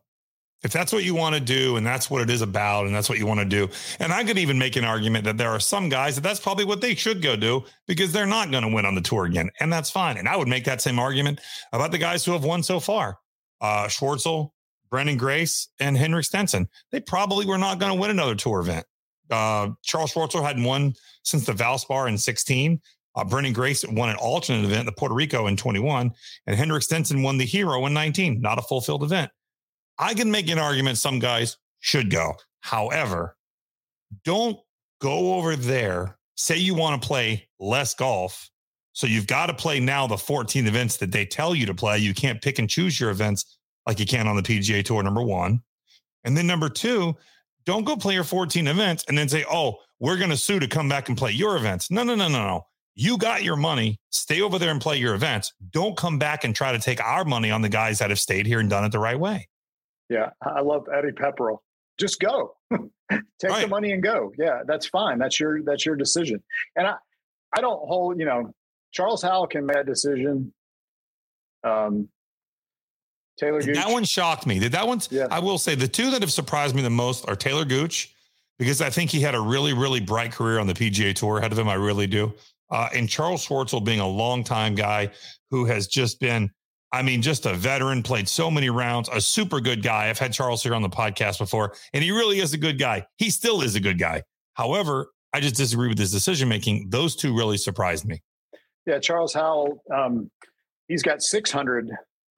If 0.63 0.71
that's 0.71 0.91
what 0.91 1.03
you 1.03 1.13
want 1.13 1.35
to 1.35 1.41
do, 1.41 1.75
and 1.75 1.85
that's 1.85 2.09
what 2.09 2.23
it 2.23 2.29
is 2.31 2.41
about, 2.41 2.87
and 2.87 2.95
that's 2.95 3.07
what 3.07 3.19
you 3.19 3.27
want 3.27 3.39
to 3.39 3.45
do, 3.45 3.69
and 3.99 4.11
I 4.11 4.23
could 4.23 4.39
even 4.39 4.57
make 4.57 4.75
an 4.77 4.83
argument 4.83 5.25
that 5.25 5.37
there 5.37 5.51
are 5.51 5.59
some 5.59 5.89
guys 5.89 6.15
that 6.15 6.21
that's 6.21 6.39
probably 6.39 6.65
what 6.65 6.81
they 6.81 6.95
should 6.95 7.21
go 7.21 7.35
do 7.35 7.65
because 7.87 8.11
they're 8.11 8.25
not 8.25 8.49
going 8.49 8.63
to 8.63 8.73
win 8.73 8.83
on 8.83 8.95
the 8.95 9.01
tour 9.01 9.25
again, 9.25 9.51
and 9.59 9.71
that's 9.71 9.91
fine. 9.91 10.17
And 10.17 10.27
I 10.27 10.35
would 10.35 10.47
make 10.47 10.65
that 10.65 10.81
same 10.81 10.97
argument 10.97 11.39
about 11.71 11.91
the 11.91 11.99
guys 11.99 12.25
who 12.25 12.31
have 12.31 12.43
won 12.43 12.63
so 12.63 12.79
far: 12.79 13.19
uh, 13.61 13.85
Schwartzel, 13.85 14.53
Branden 14.91 15.19
Grace, 15.19 15.67
and 15.79 15.95
Henrik 15.95 16.25
Stenson. 16.25 16.67
They 16.91 16.99
probably 16.99 17.45
were 17.45 17.59
not 17.59 17.77
going 17.77 17.93
to 17.93 18.01
win 18.01 18.09
another 18.09 18.33
tour 18.33 18.59
event. 18.59 18.87
Uh, 19.29 19.69
Charles 19.83 20.13
Schwartzel 20.13 20.43
hadn't 20.43 20.63
won 20.63 20.93
since 21.23 21.45
the 21.45 21.53
Valspar 21.53 22.07
in 22.07 22.17
16. 22.17 22.79
Uh, 23.15 23.23
Branden 23.23 23.53
Grace 23.53 23.85
won 23.87 24.09
an 24.09 24.17
alternate 24.17 24.65
event, 24.65 24.85
the 24.85 24.91
Puerto 24.91 25.15
Rico 25.15 25.47
in 25.47 25.55
21, 25.55 26.11
and 26.47 26.55
Henrik 26.55 26.83
Stenson 26.83 27.23
won 27.23 27.37
the 27.37 27.45
Hero 27.45 27.85
in 27.85 27.93
19, 27.93 28.41
not 28.41 28.59
a 28.59 28.61
full-field 28.61 29.03
event. 29.03 29.31
I 29.97 30.13
can 30.13 30.29
make 30.29 30.49
an 30.49 30.59
argument 30.59 30.97
some 30.97 31.19
guys 31.19 31.57
should 31.79 32.09
go. 32.09 32.33
However, 32.59 33.37
don't 34.25 34.57
go 34.99 35.35
over 35.35 35.55
there. 35.55 36.17
Say 36.35 36.57
you 36.57 36.75
want 36.75 37.01
to 37.01 37.07
play 37.07 37.47
less 37.59 37.93
golf. 37.93 38.49
So 38.91 39.07
you've 39.07 39.27
got 39.27 39.47
to 39.47 39.53
play 39.53 39.79
now 39.79 40.07
the 40.07 40.17
14 40.17 40.67
events 40.67 40.97
that 40.97 41.11
they 41.11 41.25
tell 41.25 41.55
you 41.55 41.65
to 41.65 41.73
play. 41.73 41.97
You 41.97 42.13
can't 42.13 42.41
pick 42.41 42.59
and 42.59 42.69
choose 42.69 42.99
your 42.99 43.11
events 43.11 43.57
like 43.85 43.99
you 43.99 44.05
can 44.05 44.27
on 44.27 44.35
the 44.35 44.41
PGA 44.41 44.83
Tour, 44.83 45.03
number 45.03 45.21
one. 45.21 45.61
And 46.23 46.35
then 46.35 46.47
number 46.47 46.69
two, 46.69 47.15
don't 47.65 47.83
go 47.83 47.95
play 47.95 48.13
your 48.13 48.23
14 48.23 48.67
events 48.67 49.03
and 49.07 49.17
then 49.17 49.29
say, 49.29 49.45
oh, 49.49 49.75
we're 49.99 50.17
going 50.17 50.29
to 50.29 50.37
sue 50.37 50.59
to 50.59 50.67
come 50.67 50.89
back 50.89 51.09
and 51.09 51.17
play 51.17 51.31
your 51.31 51.57
events. 51.57 51.89
No, 51.89 52.03
no, 52.03 52.15
no, 52.15 52.27
no, 52.27 52.45
no. 52.45 52.65
You 52.95 53.17
got 53.17 53.43
your 53.43 53.55
money. 53.55 53.99
Stay 54.11 54.41
over 54.41 54.57
there 54.57 54.71
and 54.71 54.79
play 54.79 54.97
your 54.97 55.15
events. 55.15 55.53
Don't 55.71 55.97
come 55.97 56.17
back 56.17 56.43
and 56.43 56.55
try 56.55 56.71
to 56.71 56.79
take 56.79 57.03
our 57.03 57.25
money 57.25 57.51
on 57.51 57.61
the 57.61 57.69
guys 57.69 57.99
that 57.99 58.09
have 58.09 58.19
stayed 58.19 58.45
here 58.45 58.59
and 58.59 58.69
done 58.69 58.85
it 58.85 58.91
the 58.91 58.99
right 58.99 59.19
way. 59.19 59.49
Yeah, 60.09 60.29
I 60.41 60.61
love 60.61 60.85
Eddie 60.93 61.11
Pepperell. 61.11 61.57
Just 61.99 62.19
go. 62.19 62.55
take 62.71 63.51
right. 63.51 63.61
the 63.61 63.67
money 63.67 63.91
and 63.91 64.03
go. 64.03 64.31
Yeah, 64.37 64.61
that's 64.65 64.87
fine. 64.87 65.17
That's 65.17 65.39
your 65.39 65.63
that's 65.63 65.85
your 65.85 65.95
decision. 65.95 66.43
And 66.75 66.87
I 66.87 66.95
I 67.53 67.61
don't 67.61 67.79
hold, 67.87 68.19
you 68.19 68.25
know, 68.25 68.53
Charles 68.91 69.21
Howell 69.21 69.47
can 69.47 69.65
make 69.65 69.77
that 69.77 69.85
decision. 69.85 70.53
Um 71.63 72.09
Taylor 73.37 73.61
Gooch. 73.61 73.75
That 73.75 73.89
one 73.89 74.03
shocked 74.03 74.45
me. 74.45 74.59
Did 74.59 74.71
that 74.71 74.87
one? 74.87 75.01
Yeah. 75.09 75.27
I 75.29 75.39
will 75.39 75.57
say 75.57 75.75
the 75.75 75.87
two 75.87 76.11
that 76.11 76.21
have 76.21 76.31
surprised 76.31 76.75
me 76.75 76.81
the 76.81 76.89
most 76.89 77.27
are 77.27 77.35
Taylor 77.35 77.65
Gooch, 77.65 78.13
because 78.57 78.81
I 78.81 78.89
think 78.89 79.11
he 79.11 79.19
had 79.19 79.35
a 79.35 79.39
really, 79.39 79.73
really 79.73 79.99
bright 79.99 80.31
career 80.31 80.59
on 80.59 80.67
the 80.67 80.73
PGA 80.73 81.13
Tour 81.13 81.39
ahead 81.39 81.51
of 81.51 81.59
him. 81.59 81.67
I 81.67 81.75
really 81.75 82.07
do. 82.07 82.33
Uh, 82.71 82.89
and 82.93 83.07
Charles 83.07 83.45
Schwartzel 83.45 83.83
being 83.83 83.99
a 83.99 84.07
longtime 84.07 84.75
guy 84.75 85.11
who 85.51 85.65
has 85.65 85.87
just 85.87 86.19
been, 86.19 86.49
I 86.91 87.01
mean, 87.01 87.21
just 87.21 87.45
a 87.45 87.53
veteran, 87.53 88.01
played 88.01 88.27
so 88.27 88.49
many 88.49 88.69
rounds, 88.69 89.09
a 89.09 89.21
super 89.21 89.59
good 89.59 89.83
guy. 89.83 90.09
I've 90.09 90.17
had 90.17 90.33
Charles 90.33 90.63
here 90.63 90.73
on 90.73 90.81
the 90.81 90.89
podcast 90.89 91.37
before, 91.37 91.73
and 91.93 92.03
he 92.03 92.11
really 92.11 92.39
is 92.39 92.53
a 92.53 92.57
good 92.57 92.79
guy. 92.79 93.05
He 93.17 93.29
still 93.29 93.61
is 93.61 93.75
a 93.75 93.79
good 93.79 93.99
guy. 93.99 94.23
However, 94.53 95.11
I 95.33 95.41
just 95.41 95.55
disagree 95.55 95.89
with 95.89 95.99
his 95.99 96.11
decision 96.11 96.47
making. 96.47 96.89
Those 96.89 97.15
two 97.15 97.35
really 97.35 97.57
surprised 97.57 98.05
me. 98.05 98.23
Yeah, 98.87 98.99
Charles 98.99 99.33
Howell, 99.33 99.83
um, 99.93 100.31
he's 100.87 101.03
got 101.03 101.21
600 101.21 101.89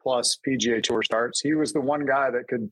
plus 0.07 0.37
PGA 0.47 0.81
Tour 0.81 1.03
starts. 1.03 1.41
He 1.41 1.53
was 1.53 1.73
the 1.73 1.81
one 1.81 2.05
guy 2.05 2.31
that 2.31 2.47
could 2.47 2.71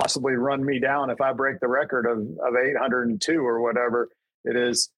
possibly 0.00 0.32
run 0.34 0.64
me 0.64 0.80
down 0.80 1.10
if 1.10 1.20
I 1.20 1.32
break 1.32 1.60
the 1.60 1.68
record 1.68 2.06
of, 2.06 2.18
of 2.18 2.56
802 2.56 3.38
or 3.38 3.60
whatever 3.62 4.08
it 4.44 4.56
is. 4.56 4.90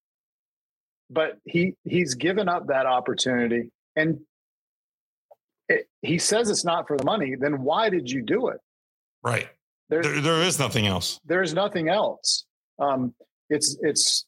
But 1.11 1.37
he 1.45 1.75
he's 1.85 2.15
given 2.15 2.49
up 2.49 2.69
that 2.69 2.87
opportunity, 2.87 3.71
and 3.97 4.21
it, 5.69 5.87
he 6.01 6.17
says 6.19 6.49
it's 6.49 6.65
not 6.65 6.89
for 6.89 6.97
the 6.97 7.05
money. 7.05 7.37
Then 7.39 7.63
why 7.63 7.91
did 7.91 8.11
you 8.11 8.23
do 8.23 8.49
it? 8.49 8.61
Right. 9.23 9.49
There, 9.91 10.03
There, 10.03 10.23
there 10.23 10.41
is 10.41 10.59
nothing 10.59 10.87
else. 10.87 11.21
there's 11.27 11.53
nothing 11.53 11.91
else. 11.91 12.47
Um, 12.79 13.15
it's 13.51 13.77
it's 13.83 14.25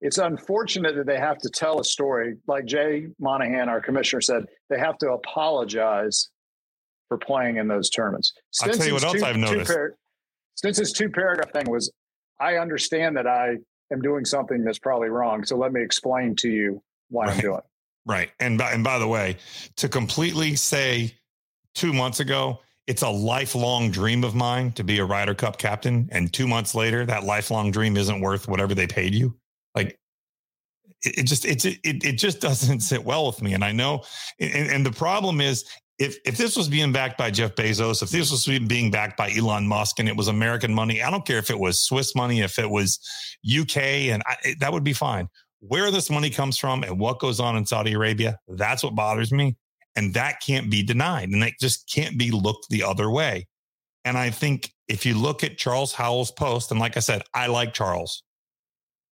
it's 0.00 0.18
unfortunate 0.18 0.94
that 0.96 1.06
they 1.06 1.18
have 1.18 1.38
to 1.38 1.50
tell 1.50 1.80
a 1.80 1.84
story 1.84 2.36
like 2.46 2.64
Jay 2.64 3.08
Monahan, 3.18 3.68
our 3.68 3.80
commissioner, 3.80 4.20
said. 4.20 4.46
They 4.68 4.78
have 4.78 4.98
to 4.98 5.12
apologize 5.12 6.30
for 7.08 7.18
playing 7.18 7.56
in 7.56 7.68
those 7.68 7.90
tournaments. 7.90 8.32
I'll 8.62 8.72
tell 8.72 8.86
you 8.86 8.94
what 8.94 9.04
else 9.04 9.22
I've 9.22 9.36
noticed. 9.36 9.70
Par- 9.70 9.96
Stenson's 10.54 10.92
two 10.92 11.10
paragraph 11.10 11.52
thing 11.52 11.70
was, 11.70 11.92
I 12.38 12.56
understand 12.56 13.16
that 13.16 13.26
I 13.26 13.56
am 13.92 14.00
doing 14.00 14.24
something 14.24 14.64
that's 14.64 14.78
probably 14.78 15.08
wrong, 15.08 15.44
so 15.44 15.56
let 15.56 15.72
me 15.72 15.82
explain 15.82 16.36
to 16.36 16.48
you 16.48 16.82
why 17.08 17.26
I'm 17.26 17.40
doing. 17.40 17.58
it. 17.58 17.64
Right. 18.06 18.30
And 18.40 18.56
by, 18.56 18.72
and 18.72 18.82
by 18.82 18.98
the 18.98 19.08
way, 19.08 19.36
to 19.76 19.88
completely 19.88 20.56
say 20.56 21.14
two 21.74 21.92
months 21.92 22.20
ago, 22.20 22.60
it's 22.86 23.02
a 23.02 23.08
lifelong 23.08 23.90
dream 23.90 24.24
of 24.24 24.34
mine 24.34 24.72
to 24.72 24.82
be 24.82 24.98
a 24.98 25.04
Ryder 25.04 25.34
Cup 25.34 25.58
captain. 25.58 26.08
And 26.10 26.32
two 26.32 26.48
months 26.48 26.74
later, 26.74 27.04
that 27.06 27.24
lifelong 27.24 27.70
dream 27.70 27.96
isn't 27.96 28.20
worth 28.20 28.48
whatever 28.48 28.74
they 28.74 28.86
paid 28.86 29.14
you. 29.14 29.34
Like 29.74 29.98
it, 31.02 31.18
it 31.18 31.22
just, 31.24 31.44
it's, 31.44 31.64
it, 31.64 31.78
it 31.84 32.18
just 32.18 32.40
doesn't 32.42 32.80
sit 32.80 33.04
well 33.04 33.26
with 33.26 33.42
me. 33.42 33.54
And 33.54 33.64
I 33.64 33.72
know, 33.72 34.02
and, 34.38 34.70
and 34.70 34.86
the 34.86 34.92
problem 34.92 35.40
is 35.40 35.64
if, 35.98 36.16
if 36.24 36.36
this 36.36 36.56
was 36.56 36.68
being 36.68 36.92
backed 36.92 37.18
by 37.18 37.30
Jeff 37.30 37.54
Bezos, 37.54 38.02
if 38.02 38.10
this 38.10 38.30
was 38.30 38.46
being 38.66 38.90
backed 38.90 39.16
by 39.16 39.30
Elon 39.32 39.66
Musk 39.66 39.98
and 39.98 40.08
it 40.08 40.16
was 40.16 40.28
American 40.28 40.72
money, 40.74 41.02
I 41.02 41.10
don't 41.10 41.26
care 41.26 41.38
if 41.38 41.50
it 41.50 41.58
was 41.58 41.80
Swiss 41.80 42.14
money, 42.14 42.40
if 42.40 42.58
it 42.58 42.70
was 42.70 42.98
UK 43.46 43.76
and 43.76 44.22
I, 44.26 44.36
it- 44.44 44.60
that 44.60 44.72
would 44.72 44.84
be 44.84 44.92
fine 44.94 45.28
where 45.60 45.90
this 45.90 46.10
money 46.10 46.30
comes 46.30 46.58
from 46.58 46.82
and 46.82 46.98
what 46.98 47.18
goes 47.20 47.38
on 47.38 47.56
in 47.56 47.66
Saudi 47.66 47.92
Arabia, 47.92 48.38
that's 48.48 48.82
what 48.82 48.94
bothers 48.94 49.30
me. 49.30 49.56
And 49.96 50.14
that 50.14 50.40
can't 50.40 50.70
be 50.70 50.82
denied. 50.82 51.28
And 51.30 51.42
that 51.42 51.52
just 51.60 51.90
can't 51.92 52.16
be 52.18 52.30
looked 52.30 52.68
the 52.70 52.82
other 52.82 53.10
way. 53.10 53.46
And 54.04 54.16
I 54.16 54.30
think 54.30 54.72
if 54.88 55.04
you 55.04 55.14
look 55.14 55.44
at 55.44 55.58
Charles 55.58 55.92
Howell's 55.92 56.30
post, 56.30 56.70
and 56.70 56.80
like 56.80 56.96
I 56.96 57.00
said, 57.00 57.22
I 57.34 57.48
like 57.48 57.74
Charles, 57.74 58.22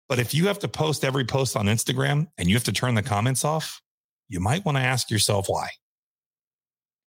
but 0.09 0.19
if 0.19 0.35
you 0.35 0.47
have 0.47 0.59
to 0.61 0.69
post 0.69 1.05
every 1.05 1.25
post 1.25 1.57
on 1.57 1.67
Instagram 1.67 2.29
and 2.39 2.49
you 2.49 2.55
have 2.55 2.65
to 2.65 2.73
turn 2.73 2.95
the 2.95 3.03
comments 3.03 3.45
off, 3.45 3.81
you 4.29 4.41
might 4.41 4.65
want 4.65 4.77
to 4.77 4.83
ask 4.83 5.11
yourself 5.11 5.47
why. 5.49 5.69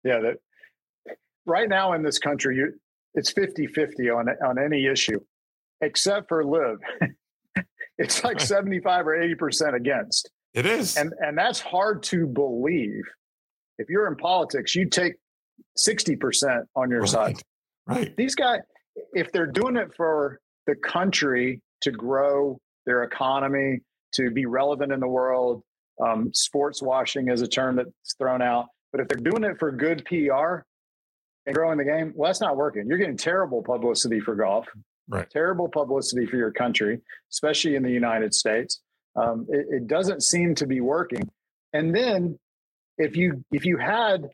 Yeah, 0.05 0.21
that 0.21 1.17
right 1.47 1.69
now 1.69 1.93
in 1.93 2.03
this 2.03 2.19
country, 2.19 2.57
you 2.57 2.73
it's 3.15 3.33
50-50 3.33 4.17
on 4.17 4.29
on 4.47 4.59
any 4.59 4.87
issue, 4.87 5.21
except 5.81 6.29
for 6.29 6.45
LIV. 6.45 6.79
it's 7.99 8.25
like 8.25 8.41
75 8.41 9.07
or 9.07 9.17
80% 9.17 9.75
against. 9.75 10.31
It 10.55 10.67
is. 10.67 10.97
And 10.97 11.13
and 11.21 11.37
that's 11.37 11.61
hard 11.61 12.03
to 12.05 12.27
believe. 12.27 13.05
If 13.79 13.89
you're 13.89 14.07
in 14.07 14.17
politics, 14.17 14.75
you 14.75 14.89
take 14.89 15.15
60% 15.79 16.65
on 16.77 16.91
your 16.91 17.07
side. 17.07 17.37
right. 17.87 17.97
right. 17.97 18.17
These 18.17 18.35
guys, 18.35 18.61
if 19.15 19.33
they're 19.33 19.47
doing 19.47 19.77
it 19.77 19.89
for 19.97 20.41
the 20.67 20.75
country 20.75 21.61
to 21.81 21.91
grow 21.91 22.61
their 22.87 23.03
economy, 23.05 23.81
to 24.15 24.31
be 24.31 24.47
relevant 24.47 24.93
in 24.93 25.01
the 25.01 25.09
world, 25.09 25.63
um, 26.03 26.31
sports 26.35 26.83
washing 26.83 27.29
is 27.29 27.43
a 27.43 27.49
term 27.49 27.77
that's 27.77 28.15
thrown 28.19 28.43
out. 28.43 28.67
But 28.93 29.01
if 29.01 29.09
they're 29.09 29.31
doing 29.31 29.45
it 29.45 29.59
for 29.59 29.71
good 29.73 30.05
PR 30.05 30.65
and 31.47 31.55
growing 31.55 31.79
the 31.79 31.85
game, 31.85 32.13
well, 32.15 32.29
that's 32.29 32.41
not 32.41 32.57
working. 32.57 32.87
You're 32.87 32.99
getting 32.99 33.17
terrible 33.17 33.63
publicity 33.63 34.21
for 34.21 34.35
golf, 34.35 34.67
Right. 35.09 35.29
terrible 35.31 35.69
publicity 35.69 36.27
for 36.27 36.37
your 36.37 36.53
country, 36.53 37.01
especially 37.31 37.75
in 37.77 37.83
the 37.83 37.91
United 37.91 38.35
States. 38.35 38.81
Um, 39.17 39.47
it, 39.49 39.67
it 39.71 39.87
doesn't 39.87 40.23
seem 40.23 40.55
to 40.57 40.67
be 40.67 40.81
working. 40.81 41.29
And 41.73 41.95
then 41.95 42.39
if 42.99 43.17
you 43.17 43.45
if 43.51 43.65
you 43.65 43.79
had 43.79 44.29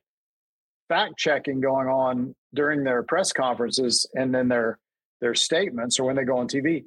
fact 0.89 1.17
checking 1.17 1.61
going 1.61 1.87
on 1.89 2.35
during 2.55 2.83
their 2.85 3.03
press 3.03 3.33
conferences 3.33 4.09
and 4.15 4.35
then 4.35 4.49
their 4.49 4.79
their 5.21 5.35
statements 5.35 5.99
or 5.99 6.05
when 6.07 6.17
they 6.17 6.25
go 6.25 6.39
on 6.39 6.49
TV, 6.49 6.85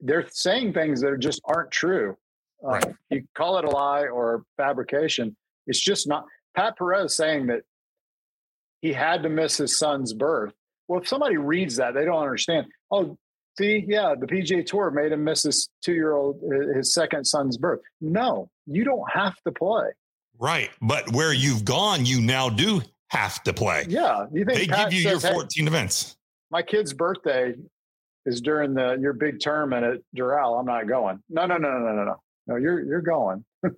they're 0.00 0.26
saying 0.30 0.72
things 0.72 1.00
that 1.02 1.16
just 1.18 1.40
aren't 1.44 1.70
true. 1.70 2.16
Uh, 2.64 2.68
Right. 2.72 2.94
You 3.10 3.22
call 3.36 3.58
it 3.58 3.64
a 3.64 3.70
lie 3.70 4.06
or 4.06 4.44
fabrication. 4.56 5.36
It's 5.66 5.80
just 5.80 6.06
not. 6.08 6.24
Pat 6.54 6.76
Perez 6.76 7.16
saying 7.16 7.46
that 7.46 7.62
he 8.82 8.92
had 8.92 9.22
to 9.22 9.28
miss 9.28 9.56
his 9.56 9.78
son's 9.78 10.12
birth. 10.12 10.52
Well, 10.88 11.00
if 11.00 11.08
somebody 11.08 11.36
reads 11.36 11.76
that, 11.76 11.94
they 11.94 12.04
don't 12.04 12.20
understand. 12.22 12.66
Oh, 12.90 13.16
see, 13.58 13.84
yeah, 13.86 14.14
the 14.18 14.26
PGA 14.26 14.64
Tour 14.66 14.90
made 14.90 15.12
him 15.12 15.22
miss 15.24 15.44
his 15.44 15.68
two-year-old, 15.82 16.40
his 16.74 16.92
second 16.92 17.24
son's 17.24 17.56
birth. 17.56 17.80
No, 18.00 18.50
you 18.66 18.84
don't 18.84 19.08
have 19.12 19.36
to 19.46 19.52
play. 19.52 19.88
Right. 20.38 20.70
But 20.82 21.12
where 21.12 21.32
you've 21.32 21.64
gone, 21.64 22.04
you 22.06 22.20
now 22.20 22.48
do 22.48 22.82
have 23.08 23.42
to 23.44 23.52
play. 23.52 23.84
Yeah, 23.88 24.26
you 24.32 24.44
think 24.44 24.58
They 24.58 24.66
Pat 24.66 24.90
give 24.90 24.98
you 24.98 25.02
your 25.10 25.20
says, 25.20 25.30
"Hey, 25.30 25.32
14 25.34 25.66
events. 25.66 26.16
my 26.50 26.62
kid's 26.62 26.92
birthday 26.92 27.54
is 28.26 28.40
during 28.40 28.74
the 28.74 28.96
your 29.00 29.12
big 29.12 29.40
tournament 29.40 29.84
at 29.84 30.00
Doral. 30.16 30.58
I'm 30.60 30.66
not 30.66 30.86
going. 30.88 31.22
No, 31.28 31.46
no, 31.46 31.56
no, 31.56 31.70
no, 31.70 31.78
no, 31.92 32.04
no, 32.04 32.16
no. 32.46 32.56
You're 32.56 32.80
you're 32.82 33.02
going. 33.02 33.44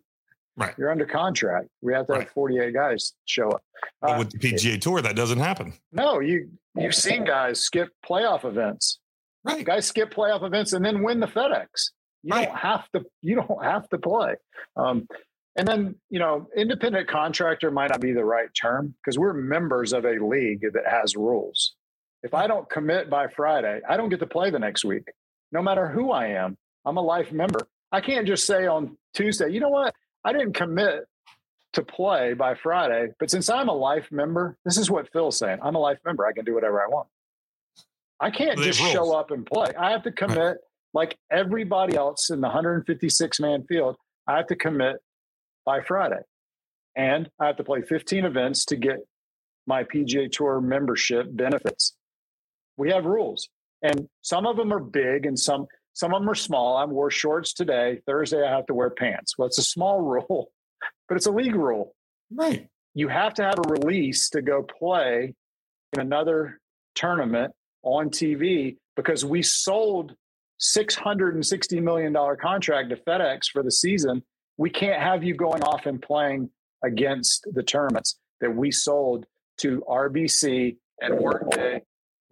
Right. 0.54 0.74
You're 0.76 0.90
under 0.90 1.06
contract. 1.06 1.68
We 1.80 1.94
have 1.94 2.06
to 2.08 2.12
have 2.12 2.28
48 2.28 2.74
guys 2.74 3.14
show 3.24 3.48
up. 3.52 3.62
But 4.02 4.10
Uh, 4.10 4.18
with 4.18 4.30
the 4.32 4.38
PGA 4.38 4.78
Tour, 4.78 5.00
that 5.00 5.16
doesn't 5.16 5.38
happen. 5.38 5.72
no, 5.92 6.20
you 6.20 6.50
you've 6.76 6.94
seen 6.94 7.24
guys 7.24 7.60
skip 7.60 7.88
playoff 8.06 8.44
events. 8.44 8.98
Right. 9.44 9.64
Guys 9.64 9.86
skip 9.86 10.12
playoff 10.12 10.44
events 10.44 10.74
and 10.74 10.84
then 10.84 11.02
win 11.02 11.20
the 11.20 11.26
FedEx. 11.26 11.92
You 12.22 12.34
Right. 12.34 12.48
don't 12.48 12.58
have 12.58 12.86
to. 12.90 13.02
You 13.22 13.36
don't 13.36 13.64
have 13.64 13.88
to 13.88 13.98
play. 13.98 14.34
Um, 14.76 15.08
and 15.56 15.66
then 15.66 15.94
you 16.10 16.18
know, 16.18 16.46
independent 16.54 17.08
contractor 17.08 17.70
might 17.70 17.88
not 17.88 18.02
be 18.02 18.12
the 18.12 18.24
right 18.24 18.48
term 18.54 18.94
because 19.02 19.18
we're 19.18 19.32
members 19.32 19.94
of 19.94 20.04
a 20.04 20.18
league 20.22 20.60
that 20.74 20.86
has 20.86 21.16
rules. 21.16 21.74
If 22.22 22.34
I 22.34 22.46
don't 22.46 22.68
commit 22.68 23.10
by 23.10 23.28
Friday, 23.28 23.80
I 23.88 23.96
don't 23.96 24.08
get 24.08 24.20
to 24.20 24.26
play 24.26 24.50
the 24.50 24.58
next 24.58 24.84
week, 24.84 25.08
no 25.50 25.62
matter 25.62 25.88
who 25.88 26.12
I 26.12 26.28
am. 26.28 26.56
I'm 26.84 26.96
a 26.96 27.02
life 27.02 27.32
member. 27.32 27.60
I 27.90 28.00
can't 28.00 28.26
just 28.26 28.46
say 28.46 28.66
on 28.66 28.96
Tuesday, 29.14 29.50
you 29.50 29.60
know 29.60 29.68
what? 29.68 29.94
I 30.24 30.32
didn't 30.32 30.54
commit 30.54 31.04
to 31.74 31.82
play 31.82 32.34
by 32.34 32.54
Friday, 32.54 33.08
but 33.18 33.30
since 33.30 33.48
I'm 33.48 33.68
a 33.68 33.74
life 33.74 34.08
member, 34.10 34.56
this 34.64 34.76
is 34.76 34.90
what 34.90 35.10
Phil's 35.12 35.38
saying. 35.38 35.58
I'm 35.62 35.74
a 35.74 35.78
life 35.78 35.98
member. 36.04 36.26
I 36.26 36.32
can 36.32 36.44
do 36.44 36.54
whatever 36.54 36.82
I 36.82 36.86
want. 36.88 37.08
I 38.20 38.30
can't 38.30 38.58
just 38.58 38.78
show 38.78 39.16
up 39.16 39.30
and 39.30 39.44
play. 39.44 39.72
I 39.78 39.90
have 39.90 40.04
to 40.04 40.12
commit 40.12 40.58
like 40.94 41.18
everybody 41.30 41.96
else 41.96 42.30
in 42.30 42.40
the 42.40 42.48
156 42.48 43.40
man 43.40 43.64
field. 43.64 43.96
I 44.28 44.36
have 44.36 44.46
to 44.48 44.56
commit 44.56 44.96
by 45.64 45.80
Friday. 45.80 46.20
And 46.94 47.28
I 47.40 47.46
have 47.46 47.56
to 47.56 47.64
play 47.64 47.82
15 47.82 48.24
events 48.24 48.66
to 48.66 48.76
get 48.76 48.98
my 49.66 49.84
PGA 49.84 50.30
Tour 50.30 50.60
membership 50.60 51.26
benefits. 51.30 51.94
We 52.76 52.90
have 52.90 53.04
rules. 53.04 53.48
And 53.82 54.08
some 54.20 54.46
of 54.46 54.56
them 54.56 54.72
are 54.72 54.80
big 54.80 55.26
and 55.26 55.38
some 55.38 55.66
some 55.94 56.14
of 56.14 56.22
them 56.22 56.30
are 56.30 56.34
small. 56.34 56.76
I 56.76 56.84
wore 56.86 57.10
shorts 57.10 57.52
today. 57.52 58.00
Thursday 58.06 58.42
I 58.42 58.50
have 58.50 58.66
to 58.66 58.74
wear 58.74 58.88
pants. 58.90 59.36
Well, 59.36 59.46
it's 59.46 59.58
a 59.58 59.64
small 59.64 60.00
rule, 60.02 60.50
but 61.08 61.16
it's 61.16 61.26
a 61.26 61.32
league 61.32 61.54
rule. 61.54 61.94
Right. 62.30 62.68
You 62.94 63.08
have 63.08 63.34
to 63.34 63.44
have 63.44 63.58
a 63.58 63.68
release 63.68 64.30
to 64.30 64.42
go 64.42 64.62
play 64.62 65.34
in 65.92 66.00
another 66.00 66.60
tournament 66.94 67.52
on 67.82 68.10
TV 68.10 68.76
because 68.96 69.24
we 69.24 69.42
sold 69.42 70.14
$660 70.60 71.82
million 71.82 72.14
contract 72.40 72.90
to 72.90 72.96
FedEx 72.96 73.46
for 73.52 73.62
the 73.62 73.70
season. 73.70 74.22
We 74.56 74.70
can't 74.70 75.02
have 75.02 75.24
you 75.24 75.34
going 75.34 75.62
off 75.62 75.86
and 75.86 76.00
playing 76.00 76.50
against 76.84 77.46
the 77.52 77.62
tournaments 77.62 78.18
that 78.40 78.54
we 78.54 78.70
sold 78.70 79.26
to 79.58 79.82
RBC 79.88 80.76
and 81.00 81.18
Workday 81.18 81.82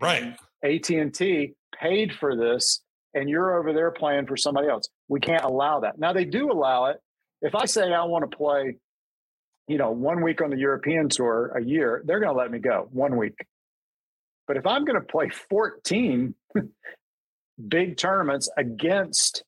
Right. 0.01 0.37
AT&T 0.65 1.55
paid 1.81 2.13
for 2.15 2.37
this 2.37 2.81
and 3.15 3.29
you're 3.29 3.59
over 3.59 3.73
there 3.73 3.91
playing 3.91 4.27
for 4.27 4.37
somebody 4.37 4.69
else. 4.69 4.89
We 5.09 5.21
can't 5.21 5.45
allow 5.45 5.81
that. 5.81 5.99
Now 5.99 6.13
they 6.13 6.25
do 6.25 6.51
allow 6.51 6.87
it. 6.87 6.99
If 7.43 7.55
I 7.55 7.67
say 7.67 7.93
I 7.93 8.05
want 8.05 8.31
to 8.31 8.37
play 8.37 8.77
you 9.71 9.79
know, 9.79 9.93
one 9.93 10.21
week 10.21 10.43
on 10.43 10.51
the 10.51 10.59
European 10.59 11.09
tour 11.09 11.53
a 11.57 11.63
year, 11.63 12.03
they're 12.05 12.19
going 12.19 12.33
to 12.35 12.37
let 12.37 12.51
me 12.51 12.59
go 12.59 12.89
one 12.91 13.17
week. 13.17 13.37
But 14.49 14.57
if 14.57 14.67
I'm 14.67 14.85
going 14.85 15.01
to 15.01 15.07
play 15.07 15.29
14 15.29 16.35
big 17.69 17.97
tournaments 17.97 18.51
against 18.57 19.45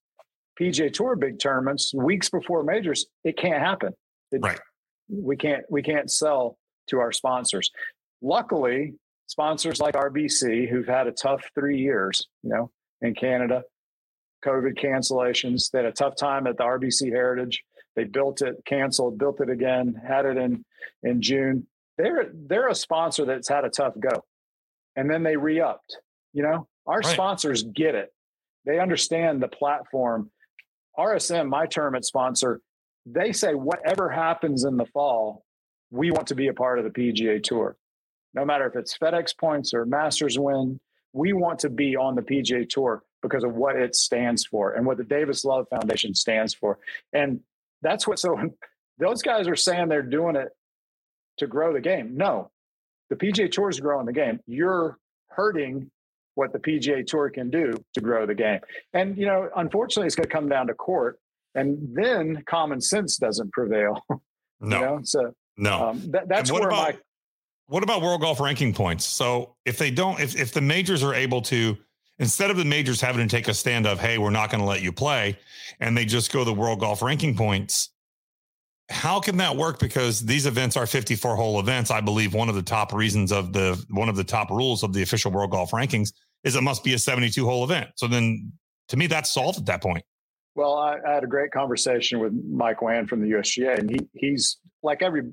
PGA 0.60 0.92
Tour 0.92 1.16
big 1.16 1.40
tournaments 1.40 1.92
weeks 1.92 2.30
before 2.30 2.62
majors, 2.62 3.06
it 3.24 3.36
can't 3.36 3.60
happen. 3.60 3.94
It, 4.30 4.42
right. 4.42 4.60
We 5.08 5.36
can't 5.36 5.64
we 5.68 5.82
can't 5.82 6.08
sell 6.08 6.56
to 6.90 7.00
our 7.00 7.10
sponsors. 7.10 7.72
Luckily, 8.22 8.94
sponsors 9.32 9.80
like 9.80 9.94
RBC, 9.94 10.68
who've 10.68 10.86
had 10.86 11.06
a 11.06 11.12
tough 11.12 11.42
three 11.54 11.78
years, 11.78 12.28
you 12.42 12.50
know, 12.50 12.70
in 13.00 13.14
Canada, 13.14 13.62
COVID 14.44 14.78
cancellations, 14.78 15.70
they 15.70 15.78
had 15.78 15.86
a 15.86 15.92
tough 15.92 16.16
time 16.16 16.46
at 16.46 16.58
the 16.58 16.64
RBC 16.64 17.10
Heritage. 17.10 17.64
They 17.96 18.04
built 18.04 18.42
it, 18.42 18.56
canceled, 18.66 19.18
built 19.18 19.40
it 19.40 19.48
again, 19.48 19.94
had 20.06 20.26
it 20.26 20.36
in 20.36 20.64
in 21.02 21.22
June. 21.22 21.66
They're 21.96 22.30
they're 22.32 22.68
a 22.68 22.74
sponsor 22.74 23.24
that's 23.24 23.48
had 23.48 23.64
a 23.64 23.70
tough 23.70 23.94
go, 23.98 24.22
and 24.96 25.10
then 25.10 25.22
they 25.22 25.36
re-upped. 25.36 25.96
You 26.34 26.42
know, 26.42 26.68
our 26.86 26.98
right. 26.98 27.06
sponsors 27.06 27.62
get 27.62 27.94
it. 27.94 28.12
They 28.66 28.78
understand 28.78 29.42
the 29.42 29.48
platform. 29.48 30.30
RSM, 30.98 31.48
my 31.48 31.66
tournament 31.66 32.04
sponsor, 32.04 32.60
they 33.06 33.32
say 33.32 33.54
whatever 33.54 34.10
happens 34.10 34.64
in 34.64 34.76
the 34.76 34.86
fall, 34.86 35.42
we 35.90 36.10
want 36.10 36.26
to 36.26 36.34
be 36.34 36.48
a 36.48 36.54
part 36.54 36.78
of 36.78 36.84
the 36.84 36.90
PGA 36.90 37.42
Tour. 37.42 37.76
No 38.34 38.44
matter 38.44 38.66
if 38.66 38.76
it's 38.76 38.96
FedEx 38.96 39.36
points 39.36 39.74
or 39.74 39.84
Masters 39.84 40.38
win, 40.38 40.80
we 41.12 41.32
want 41.32 41.58
to 41.60 41.70
be 41.70 41.96
on 41.96 42.14
the 42.14 42.22
PGA 42.22 42.68
Tour 42.68 43.02
because 43.20 43.44
of 43.44 43.54
what 43.54 43.76
it 43.76 43.94
stands 43.94 44.44
for 44.44 44.72
and 44.72 44.86
what 44.86 44.96
the 44.96 45.04
Davis 45.04 45.44
Love 45.44 45.66
Foundation 45.68 46.14
stands 46.14 46.54
for. 46.54 46.78
And 47.12 47.40
that's 47.82 48.06
what 48.06 48.18
so 48.18 48.38
those 48.98 49.22
guys 49.22 49.48
are 49.48 49.56
saying 49.56 49.88
they're 49.88 50.02
doing 50.02 50.36
it 50.36 50.48
to 51.38 51.46
grow 51.46 51.72
the 51.72 51.80
game. 51.80 52.16
No, 52.16 52.50
the 53.10 53.16
PGA 53.16 53.50
Tour 53.50 53.68
is 53.68 53.80
growing 53.80 54.06
the 54.06 54.12
game. 54.12 54.40
You're 54.46 54.98
hurting 55.28 55.90
what 56.34 56.52
the 56.52 56.58
PGA 56.58 57.06
Tour 57.06 57.30
can 57.30 57.50
do 57.50 57.74
to 57.94 58.00
grow 58.00 58.26
the 58.26 58.34
game. 58.34 58.60
And 58.92 59.16
you 59.16 59.26
know, 59.26 59.48
unfortunately, 59.54 60.06
it's 60.06 60.16
going 60.16 60.28
to 60.28 60.34
come 60.34 60.48
down 60.48 60.68
to 60.68 60.74
court, 60.74 61.18
and 61.54 61.94
then 61.94 62.42
common 62.46 62.80
sense 62.80 63.16
doesn't 63.16 63.52
prevail. 63.52 64.02
No, 64.64 64.78
you 64.78 64.84
know? 64.84 65.00
so 65.02 65.34
no, 65.56 65.88
um, 65.88 66.10
that, 66.12 66.28
that's 66.28 66.52
where 66.52 66.68
about, 66.68 66.94
my. 66.94 66.98
What 67.72 67.82
about 67.82 68.02
world 68.02 68.20
golf 68.20 68.38
ranking 68.38 68.74
points? 68.74 69.06
So 69.06 69.56
if 69.64 69.78
they 69.78 69.90
don't, 69.90 70.20
if 70.20 70.38
if 70.38 70.52
the 70.52 70.60
majors 70.60 71.02
are 71.02 71.14
able 71.14 71.40
to 71.42 71.74
instead 72.18 72.50
of 72.50 72.58
the 72.58 72.66
majors 72.66 73.00
having 73.00 73.26
to 73.26 73.34
take 73.34 73.48
a 73.48 73.54
stand 73.54 73.86
of, 73.86 73.98
hey, 73.98 74.18
we're 74.18 74.28
not 74.28 74.50
going 74.50 74.60
to 74.60 74.66
let 74.66 74.82
you 74.82 74.92
play, 74.92 75.38
and 75.80 75.96
they 75.96 76.04
just 76.04 76.30
go 76.30 76.44
the 76.44 76.52
world 76.52 76.80
golf 76.80 77.00
ranking 77.00 77.34
points. 77.34 77.88
How 78.90 79.20
can 79.20 79.38
that 79.38 79.56
work? 79.56 79.78
Because 79.78 80.20
these 80.20 80.44
events 80.44 80.76
are 80.76 80.86
54 80.86 81.34
hole 81.34 81.60
events. 81.60 81.90
I 81.90 82.02
believe 82.02 82.34
one 82.34 82.50
of 82.50 82.56
the 82.56 82.62
top 82.62 82.92
reasons 82.92 83.32
of 83.32 83.54
the 83.54 83.82
one 83.88 84.10
of 84.10 84.16
the 84.16 84.24
top 84.24 84.50
rules 84.50 84.82
of 84.82 84.92
the 84.92 85.00
official 85.00 85.32
world 85.32 85.52
golf 85.52 85.70
rankings 85.70 86.12
is 86.44 86.56
it 86.56 86.62
must 86.62 86.84
be 86.84 86.92
a 86.92 86.98
72 86.98 87.42
hole 87.42 87.64
event. 87.64 87.88
So 87.96 88.06
then 88.06 88.52
to 88.88 88.98
me, 88.98 89.06
that's 89.06 89.32
solved 89.32 89.58
at 89.58 89.64
that 89.64 89.82
point. 89.82 90.04
Well, 90.54 90.74
I, 90.74 90.98
I 91.08 91.14
had 91.14 91.24
a 91.24 91.26
great 91.26 91.52
conversation 91.52 92.20
with 92.20 92.34
Mike 92.34 92.82
Whan 92.82 93.06
from 93.06 93.22
the 93.22 93.30
USGA, 93.30 93.78
and 93.78 93.88
he 93.88 94.10
he's 94.12 94.58
like 94.82 95.00
every 95.00 95.32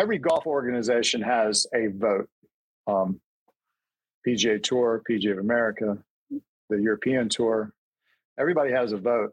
every 0.00 0.18
golf 0.18 0.46
organization 0.46 1.20
has 1.20 1.66
a 1.74 1.88
vote. 1.88 2.28
Um, 2.86 3.20
PGA 4.26 4.62
Tour, 4.62 5.02
PGA 5.08 5.32
of 5.32 5.38
America, 5.38 5.98
the 6.68 6.80
European 6.80 7.28
tour. 7.28 7.72
Everybody 8.38 8.72
has 8.72 8.92
a 8.92 8.96
vote. 8.96 9.32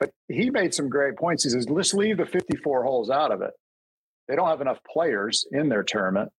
But 0.00 0.10
he 0.28 0.50
made 0.50 0.74
some 0.74 0.88
great 0.88 1.16
points. 1.16 1.44
He 1.44 1.50
says, 1.50 1.68
let's 1.68 1.94
leave 1.94 2.16
the 2.16 2.26
54 2.26 2.84
holes 2.84 3.10
out 3.10 3.32
of 3.32 3.42
it. 3.42 3.52
They 4.28 4.34
don't 4.34 4.48
have 4.48 4.60
enough 4.60 4.78
players 4.90 5.46
in 5.52 5.68
their 5.68 5.82
tournament. 5.82 6.30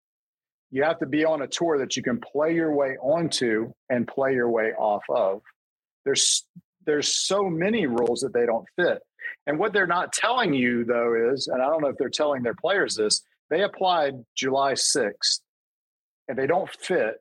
You 0.71 0.83
have 0.83 0.99
to 0.99 1.05
be 1.05 1.25
on 1.25 1.41
a 1.41 1.47
tour 1.47 1.79
that 1.79 1.95
you 1.95 2.03
can 2.03 2.19
play 2.19 2.55
your 2.55 2.73
way 2.73 2.97
onto 3.01 3.73
and 3.89 4.07
play 4.07 4.33
your 4.33 4.49
way 4.49 4.71
off 4.71 5.03
of. 5.09 5.41
There's 6.05 6.45
there's 6.85 7.13
so 7.13 7.43
many 7.43 7.85
rules 7.85 8.21
that 8.21 8.33
they 8.33 8.45
don't 8.45 8.65
fit. 8.75 8.99
And 9.45 9.59
what 9.59 9.73
they're 9.73 9.85
not 9.85 10.13
telling 10.13 10.53
you 10.53 10.85
though 10.85 11.33
is, 11.33 11.47
and 11.47 11.61
I 11.61 11.65
don't 11.65 11.81
know 11.81 11.89
if 11.89 11.97
they're 11.97 12.09
telling 12.09 12.41
their 12.41 12.55
players 12.55 12.95
this, 12.95 13.21
they 13.51 13.61
applied 13.61 14.15
July 14.35 14.73
6th 14.73 15.41
and 16.27 16.37
they 16.37 16.47
don't 16.47 16.69
fit 16.71 17.17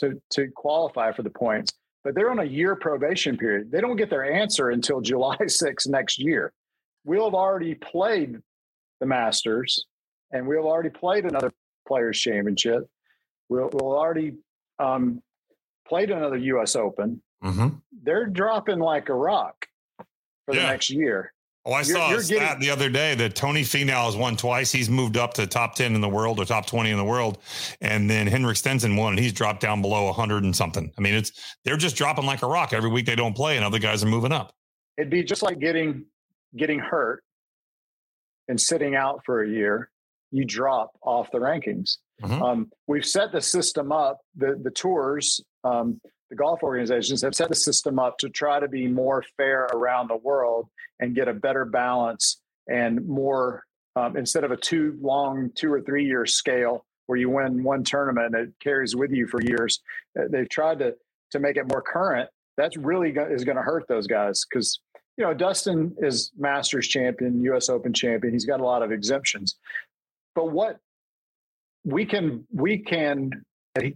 to 0.00 0.22
to 0.30 0.48
qualify 0.54 1.12
for 1.12 1.22
the 1.22 1.30
points 1.30 1.72
but 2.04 2.14
they're 2.14 2.30
on 2.30 2.38
a 2.38 2.44
year 2.44 2.74
probation 2.74 3.36
period. 3.36 3.70
They 3.70 3.82
don't 3.82 3.96
get 3.96 4.08
their 4.08 4.24
answer 4.24 4.70
until 4.70 5.00
July 5.02 5.36
6th 5.36 5.88
next 5.88 6.18
year. 6.18 6.52
We'll 7.04 7.24
have 7.24 7.34
already 7.34 7.74
played 7.74 8.38
the 9.00 9.06
Masters 9.06 9.84
and 10.32 10.46
we'll 10.46 10.58
have 10.58 10.66
already 10.66 10.90
played 10.90 11.26
another 11.26 11.52
Players 11.86 12.18
Championship. 12.18 12.88
We'll, 13.50 13.68
we'll 13.72 13.94
already 13.94 14.36
um, 14.78 15.22
played 15.86 16.10
another 16.10 16.36
U.S. 16.36 16.76
Open. 16.76 17.22
Mm-hmm. 17.42 17.68
They're 18.02 18.26
dropping 18.26 18.78
like 18.78 19.10
a 19.10 19.14
rock 19.14 19.66
for 20.46 20.54
yeah. 20.54 20.62
the 20.62 20.66
next 20.66 20.90
year. 20.90 21.32
Oh, 21.68 21.72
I 21.74 21.82
you're, 21.82 21.96
saw 21.96 22.08
you're 22.08 22.20
a 22.20 22.22
stat 22.22 22.40
getting, 22.40 22.60
the 22.60 22.70
other 22.70 22.88
day 22.88 23.14
that 23.16 23.34
Tony 23.34 23.60
Finau 23.60 24.06
has 24.06 24.16
won 24.16 24.36
twice. 24.36 24.72
He's 24.72 24.88
moved 24.88 25.18
up 25.18 25.34
to 25.34 25.46
top 25.46 25.74
10 25.74 25.94
in 25.94 26.00
the 26.00 26.08
world 26.08 26.40
or 26.40 26.46
top 26.46 26.64
20 26.64 26.90
in 26.90 26.96
the 26.96 27.04
world. 27.04 27.36
And 27.82 28.08
then 28.08 28.26
Henrik 28.26 28.56
Stenson 28.56 28.96
won 28.96 29.12
and 29.12 29.18
he's 29.18 29.34
dropped 29.34 29.60
down 29.60 29.82
below 29.82 30.06
100 30.06 30.44
and 30.44 30.56
something. 30.56 30.90
I 30.96 31.00
mean, 31.02 31.12
it's 31.12 31.30
they're 31.66 31.76
just 31.76 31.94
dropping 31.94 32.24
like 32.24 32.42
a 32.42 32.46
rock 32.46 32.72
every 32.72 32.88
week 32.88 33.04
they 33.04 33.16
don't 33.16 33.36
play 33.36 33.56
and 33.56 33.66
other 33.66 33.78
guys 33.78 34.02
are 34.02 34.06
moving 34.06 34.32
up. 34.32 34.54
It'd 34.96 35.10
be 35.10 35.22
just 35.22 35.42
like 35.42 35.58
getting 35.58 36.06
getting 36.56 36.78
hurt 36.78 37.22
and 38.48 38.58
sitting 38.58 38.96
out 38.96 39.20
for 39.26 39.42
a 39.42 39.48
year. 39.48 39.90
You 40.30 40.46
drop 40.46 40.92
off 41.02 41.30
the 41.30 41.38
rankings. 41.38 41.98
Mm-hmm. 42.22 42.42
Um, 42.42 42.70
we've 42.86 43.04
set 43.04 43.30
the 43.30 43.42
system 43.42 43.92
up, 43.92 44.20
the 44.34 44.58
the 44.62 44.70
tours, 44.70 45.42
um, 45.64 46.00
the 46.30 46.36
golf 46.36 46.62
organizations 46.62 47.22
have 47.22 47.34
set 47.34 47.48
the 47.48 47.54
system 47.54 47.98
up 47.98 48.18
to 48.18 48.28
try 48.28 48.60
to 48.60 48.68
be 48.68 48.86
more 48.86 49.24
fair 49.36 49.64
around 49.72 50.08
the 50.08 50.16
world 50.16 50.68
and 51.00 51.14
get 51.14 51.28
a 51.28 51.32
better 51.32 51.64
balance 51.64 52.40
and 52.68 53.06
more 53.06 53.64
um, 53.96 54.16
instead 54.16 54.44
of 54.44 54.50
a 54.50 54.56
two 54.56 54.96
long 55.00 55.50
two 55.54 55.72
or 55.72 55.80
three 55.80 56.04
year 56.04 56.26
scale 56.26 56.84
where 57.06 57.18
you 57.18 57.30
win 57.30 57.62
one 57.62 57.82
tournament 57.82 58.34
and 58.34 58.48
it 58.48 58.54
carries 58.60 58.94
with 58.94 59.10
you 59.10 59.26
for 59.26 59.40
years. 59.42 59.80
Uh, 60.18 60.24
they've 60.30 60.48
tried 60.48 60.78
to 60.78 60.94
to 61.30 61.38
make 61.38 61.56
it 61.56 61.64
more 61.68 61.82
current. 61.82 62.28
That's 62.56 62.76
really 62.76 63.12
go- 63.12 63.26
is 63.26 63.44
going 63.44 63.56
to 63.56 63.62
hurt 63.62 63.86
those 63.88 64.06
guys 64.06 64.44
because 64.48 64.80
you 65.16 65.24
know 65.24 65.34
Dustin 65.34 65.94
is 65.98 66.30
Masters 66.38 66.86
champion, 66.86 67.42
U.S. 67.44 67.68
Open 67.68 67.92
champion. 67.92 68.32
He's 68.32 68.44
got 68.44 68.60
a 68.60 68.64
lot 68.64 68.82
of 68.82 68.92
exemptions, 68.92 69.56
but 70.34 70.52
what 70.52 70.78
we 71.84 72.04
can 72.04 72.46
we 72.52 72.78
can 72.78 73.30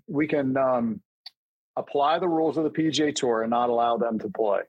we 0.08 0.26
can 0.26 0.56
um, 0.56 1.00
apply 1.76 2.18
the 2.18 2.28
rules 2.28 2.56
of 2.56 2.64
the 2.64 2.70
PGA 2.70 3.14
Tour 3.14 3.42
and 3.42 3.50
not 3.50 3.70
allow 3.70 3.96
them 3.96 4.18
to 4.18 4.28
play. 4.28 4.60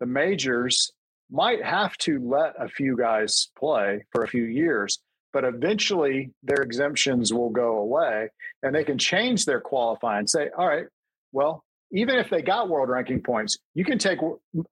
The 0.00 0.06
majors 0.06 0.92
might 1.30 1.62
have 1.62 1.96
to 1.98 2.18
let 2.20 2.54
a 2.58 2.68
few 2.68 2.96
guys 2.96 3.48
play 3.58 4.04
for 4.12 4.24
a 4.24 4.28
few 4.28 4.44
years, 4.44 4.98
but 5.32 5.44
eventually 5.44 6.30
their 6.42 6.62
exemptions 6.62 7.32
will 7.32 7.50
go 7.50 7.78
away 7.78 8.30
and 8.62 8.74
they 8.74 8.84
can 8.84 8.98
change 8.98 9.44
their 9.44 9.60
qualifying 9.60 10.20
and 10.20 10.30
say, 10.30 10.48
all 10.56 10.66
right, 10.66 10.86
well, 11.32 11.64
even 11.92 12.16
if 12.16 12.30
they 12.30 12.42
got 12.42 12.68
world 12.68 12.88
ranking 12.88 13.20
points, 13.20 13.58
you 13.74 13.84
can 13.84 13.98
take 13.98 14.18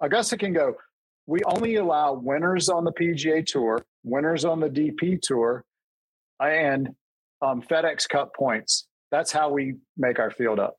Augusta 0.01 0.37
can 0.37 0.53
go, 0.53 0.77
we 1.27 1.41
only 1.45 1.77
allow 1.77 2.13
winners 2.15 2.69
on 2.69 2.85
the 2.85 2.93
PGA 2.93 3.45
Tour, 3.45 3.85
winners 4.05 4.45
on 4.45 4.61
the 4.61 4.69
DP 4.69 5.21
Tour, 5.21 5.65
and 6.41 6.95
um, 7.43 7.63
FedEx 7.63 8.09
Cup 8.09 8.35
points. 8.35 8.87
That's 9.11 9.33
how 9.33 9.51
we 9.51 9.75
make 9.97 10.19
our 10.19 10.31
field 10.31 10.59
up. 10.59 10.77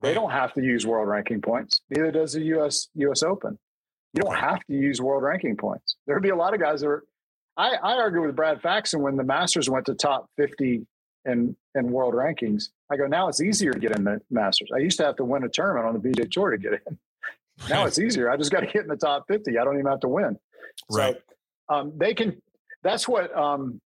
They 0.00 0.14
don't 0.14 0.30
have 0.30 0.54
to 0.54 0.62
use 0.62 0.86
world 0.86 1.08
ranking 1.08 1.40
points. 1.40 1.82
Neither 1.90 2.10
does 2.10 2.32
the 2.32 2.42
US 2.56 2.88
US 2.94 3.22
Open. 3.22 3.58
You 4.14 4.22
don't 4.22 4.36
have 4.36 4.64
to 4.66 4.72
use 4.72 5.00
world 5.00 5.22
ranking 5.22 5.56
points. 5.56 5.96
There'd 6.06 6.22
be 6.22 6.30
a 6.30 6.36
lot 6.36 6.54
of 6.54 6.60
guys 6.60 6.80
that 6.80 6.88
are. 6.88 7.04
I, 7.56 7.74
I 7.82 7.96
argue 7.96 8.22
with 8.22 8.34
Brad 8.36 8.62
Faxon 8.62 9.02
when 9.02 9.16
the 9.16 9.24
Masters 9.24 9.68
went 9.68 9.86
to 9.86 9.94
top 9.94 10.28
fifty 10.36 10.86
in 11.24 11.56
in 11.74 11.90
world 11.90 12.14
rankings. 12.14 12.70
I 12.90 12.96
go 12.96 13.06
now 13.06 13.28
it's 13.28 13.40
easier 13.40 13.72
to 13.72 13.78
get 13.78 13.96
in 13.96 14.04
the 14.04 14.20
Masters. 14.30 14.70
I 14.74 14.78
used 14.78 14.96
to 14.98 15.04
have 15.04 15.16
to 15.16 15.24
win 15.24 15.44
a 15.44 15.48
tournament 15.48 15.86
on 15.86 15.94
the 15.94 16.00
PGA 16.00 16.30
Tour 16.30 16.50
to 16.50 16.58
get 16.58 16.72
in. 16.72 16.98
Now 17.68 17.84
it's 17.84 17.98
easier. 17.98 18.30
I 18.30 18.38
just 18.38 18.50
got 18.50 18.60
to 18.60 18.66
get 18.66 18.84
in 18.84 18.88
the 18.88 18.96
top 18.96 19.26
fifty. 19.28 19.58
I 19.58 19.64
don't 19.64 19.74
even 19.74 19.90
have 19.90 20.00
to 20.00 20.08
win. 20.08 20.38
Right. 20.90 21.20
So 21.68 21.76
um, 21.76 21.92
they 21.94 22.14
can. 22.14 22.40
That's 22.82 23.06
what 23.06 23.36
um, 23.36 23.82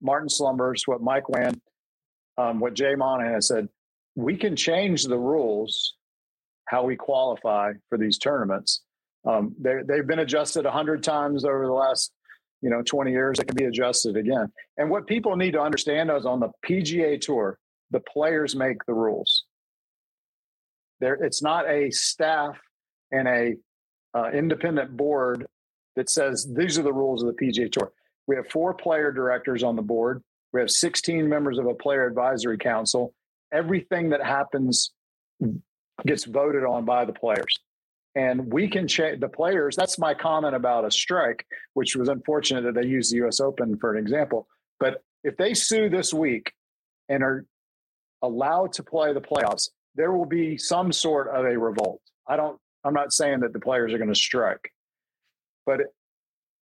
Martin 0.00 0.30
Slumbers, 0.30 0.84
what 0.86 1.02
Mike 1.02 1.28
Whan, 1.28 1.60
um, 2.38 2.60
what 2.60 2.72
Jay 2.72 2.94
Monahan 2.94 3.42
said 3.42 3.68
we 4.14 4.36
can 4.36 4.56
change 4.56 5.04
the 5.04 5.18
rules 5.18 5.94
how 6.66 6.84
we 6.84 6.96
qualify 6.96 7.72
for 7.88 7.98
these 7.98 8.18
tournaments. 8.18 8.82
Um, 9.26 9.54
they've 9.60 10.06
been 10.06 10.20
adjusted 10.20 10.66
a 10.66 10.70
hundred 10.70 11.02
times 11.02 11.44
over 11.44 11.66
the 11.66 11.72
last, 11.72 12.12
you 12.62 12.70
know, 12.70 12.82
20 12.82 13.10
years. 13.10 13.38
They 13.38 13.44
can 13.44 13.56
be 13.56 13.64
adjusted 13.64 14.16
again. 14.16 14.52
And 14.78 14.88
what 14.88 15.06
people 15.06 15.36
need 15.36 15.52
to 15.52 15.60
understand 15.60 16.10
is 16.10 16.24
on 16.24 16.40
the 16.40 16.50
PGA 16.64 17.20
Tour, 17.20 17.58
the 17.90 18.00
players 18.00 18.54
make 18.54 18.84
the 18.86 18.94
rules. 18.94 19.44
There, 21.00 21.14
it's 21.14 21.42
not 21.42 21.68
a 21.68 21.90
staff 21.90 22.56
and 23.10 23.26
a 23.26 23.56
uh, 24.14 24.30
independent 24.30 24.96
board 24.96 25.46
that 25.96 26.08
says 26.08 26.48
these 26.56 26.78
are 26.78 26.82
the 26.82 26.92
rules 26.92 27.22
of 27.22 27.34
the 27.34 27.44
PGA 27.44 27.70
Tour. 27.70 27.92
We 28.26 28.36
have 28.36 28.48
four 28.48 28.74
player 28.74 29.10
directors 29.10 29.62
on 29.62 29.76
the 29.76 29.82
board. 29.82 30.22
We 30.52 30.60
have 30.60 30.70
16 30.70 31.28
members 31.28 31.58
of 31.58 31.66
a 31.66 31.74
player 31.74 32.06
advisory 32.06 32.58
council. 32.58 33.12
Everything 33.52 34.10
that 34.10 34.24
happens 34.24 34.92
gets 36.06 36.24
voted 36.24 36.64
on 36.64 36.84
by 36.84 37.04
the 37.04 37.12
players. 37.12 37.58
And 38.14 38.52
we 38.52 38.68
can 38.68 38.88
change 38.88 39.20
the 39.20 39.28
players. 39.28 39.76
That's 39.76 39.98
my 39.98 40.14
comment 40.14 40.54
about 40.54 40.84
a 40.84 40.90
strike, 40.90 41.46
which 41.74 41.94
was 41.94 42.08
unfortunate 42.08 42.62
that 42.62 42.74
they 42.74 42.86
used 42.86 43.12
the 43.12 43.26
US 43.26 43.40
Open 43.40 43.76
for 43.78 43.94
an 43.94 43.98
example. 44.02 44.48
But 44.80 45.02
if 45.22 45.36
they 45.36 45.54
sue 45.54 45.88
this 45.88 46.12
week 46.12 46.52
and 47.08 47.22
are 47.22 47.44
allowed 48.22 48.72
to 48.74 48.82
play 48.82 49.12
the 49.12 49.20
playoffs, 49.20 49.68
there 49.94 50.12
will 50.12 50.26
be 50.26 50.56
some 50.56 50.92
sort 50.92 51.28
of 51.28 51.44
a 51.44 51.58
revolt. 51.58 52.00
I 52.26 52.36
don't, 52.36 52.58
I'm 52.84 52.94
not 52.94 53.12
saying 53.12 53.40
that 53.40 53.52
the 53.52 53.60
players 53.60 53.92
are 53.92 53.98
going 53.98 54.12
to 54.12 54.14
strike, 54.14 54.72
but 55.66 55.80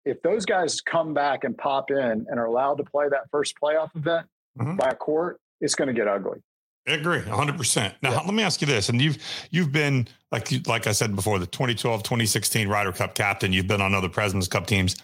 if 0.05 0.21
those 0.23 0.45
guys 0.45 0.81
come 0.81 1.15
back 1.15 1.45
and 1.45 1.57
pop 1.57 1.91
in 1.91 2.27
and 2.29 2.39
are 2.39 2.45
allowed 2.45 2.79
to 2.79 2.85
play 2.85 3.09
that 3.09 3.31
first 3.31 3.55
playoff 3.63 3.95
event 3.95 4.27
mm-hmm. 4.59 4.77
by 4.77 4.89
a 4.89 4.95
court, 4.95 5.41
it's 5.61 5.75
going 5.75 5.89
to 5.89 5.95
get 5.95 6.09
ugly. 6.09 6.41
I 6.89 6.93
agree 6.93 7.21
100%. 7.21 7.95
Now, 8.03 8.11
yeah. 8.11 8.21
let 8.21 8.35
me 8.35 8.43
ask 8.43 8.61
you 8.61 8.67
this. 8.67 8.89
And 8.89 9.01
you've 9.01 9.19
you've 9.51 9.71
been 9.71 10.09
like 10.33 10.51
like 10.67 10.87
I 10.87 10.93
said 10.93 11.15
before, 11.15 11.39
the 11.39 11.47
2012, 11.47 12.03
2016 12.03 12.69
Ryder 12.69 12.93
Cup 12.93 13.15
captain, 13.15 13.53
you've 13.53 13.69
been 13.69 13.81
on 13.81 13.95
other 13.95 14.09
Presidents 14.09 14.49
Cup 14.49 14.67
teams. 14.67 14.97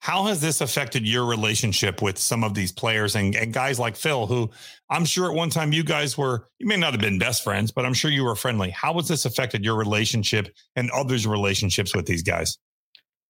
How 0.00 0.24
has 0.24 0.40
this 0.40 0.62
affected 0.62 1.06
your 1.06 1.26
relationship 1.26 2.00
with 2.00 2.16
some 2.18 2.42
of 2.42 2.54
these 2.54 2.72
players 2.72 3.16
and, 3.16 3.34
and 3.34 3.52
guys 3.52 3.78
like 3.78 3.96
Phil, 3.96 4.26
who 4.26 4.50
I'm 4.88 5.04
sure 5.04 5.30
at 5.30 5.36
one 5.36 5.50
time 5.50 5.74
you 5.74 5.84
guys 5.84 6.16
were, 6.16 6.48
you 6.58 6.66
may 6.66 6.78
not 6.78 6.92
have 6.92 7.02
been 7.02 7.18
best 7.18 7.44
friends, 7.44 7.70
but 7.70 7.84
I'm 7.84 7.92
sure 7.92 8.10
you 8.10 8.24
were 8.24 8.34
friendly. 8.34 8.70
How 8.70 8.94
has 8.94 9.08
this 9.08 9.26
affected 9.26 9.62
your 9.62 9.76
relationship 9.76 10.48
and 10.74 10.90
others' 10.90 11.26
relationships 11.26 11.94
with 11.94 12.06
these 12.06 12.22
guys? 12.22 12.56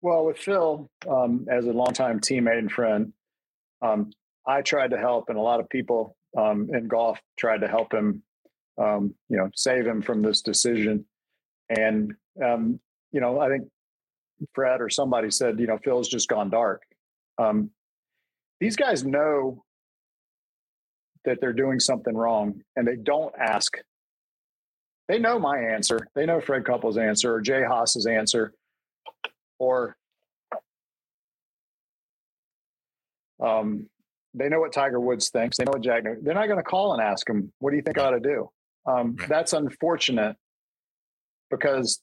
Well, 0.02 0.24
with 0.24 0.38
Phil, 0.38 0.88
um, 1.08 1.46
as 1.50 1.66
a 1.66 1.72
longtime 1.72 2.20
teammate 2.20 2.58
and 2.58 2.70
friend, 2.70 3.12
um, 3.82 4.12
I 4.46 4.62
tried 4.62 4.90
to 4.90 4.98
help, 4.98 5.28
and 5.30 5.38
a 5.38 5.42
lot 5.42 5.58
of 5.58 5.68
people 5.68 6.16
um, 6.36 6.68
in 6.72 6.88
golf 6.88 7.20
tried 7.38 7.60
to 7.60 7.68
help 7.68 7.92
him, 7.92 8.22
um, 8.78 9.14
you 9.28 9.36
know, 9.36 9.48
save 9.54 9.86
him 9.86 10.02
from 10.02 10.22
this 10.22 10.42
decision. 10.42 11.04
And 11.68 12.14
um, 12.42 12.80
you 13.12 13.20
know, 13.20 13.40
I 13.40 13.48
think 13.48 13.68
Fred 14.54 14.80
or 14.80 14.88
somebody 14.88 15.30
said, 15.30 15.58
you 15.60 15.66
know, 15.66 15.78
Phil's 15.84 16.08
just 16.08 16.28
gone 16.28 16.50
dark. 16.50 16.82
Um, 17.38 17.70
these 18.60 18.76
guys 18.76 19.04
know 19.04 19.64
that 21.24 21.40
they're 21.40 21.52
doing 21.52 21.78
something 21.78 22.14
wrong, 22.14 22.62
and 22.76 22.86
they 22.86 22.96
don't 22.96 23.34
ask. 23.38 23.76
They 25.08 25.18
know 25.18 25.38
my 25.38 25.58
answer. 25.58 26.08
They 26.14 26.26
know 26.26 26.40
Fred 26.40 26.64
Couples' 26.64 26.96
answer 26.96 27.34
or 27.34 27.40
Jay 27.40 27.62
Haas's 27.62 28.06
answer, 28.06 28.54
or 29.58 29.96
um, 33.40 33.88
they 34.34 34.48
know 34.48 34.60
what 34.60 34.72
Tiger 34.72 35.00
Woods 35.00 35.28
thinks. 35.30 35.56
They 35.56 35.64
know 35.64 35.72
what 35.72 35.82
Jack. 35.82 36.04
They're 36.04 36.34
not 36.34 36.46
going 36.46 36.58
to 36.58 36.62
call 36.62 36.94
and 36.94 37.02
ask 37.02 37.28
him, 37.28 37.52
"What 37.58 37.70
do 37.70 37.76
you 37.76 37.82
think 37.82 37.98
I 37.98 38.06
ought 38.06 38.10
to 38.10 38.20
do?" 38.20 38.50
Um, 38.86 39.16
right. 39.16 39.28
That's 39.28 39.52
unfortunate 39.52 40.36
because 41.50 42.00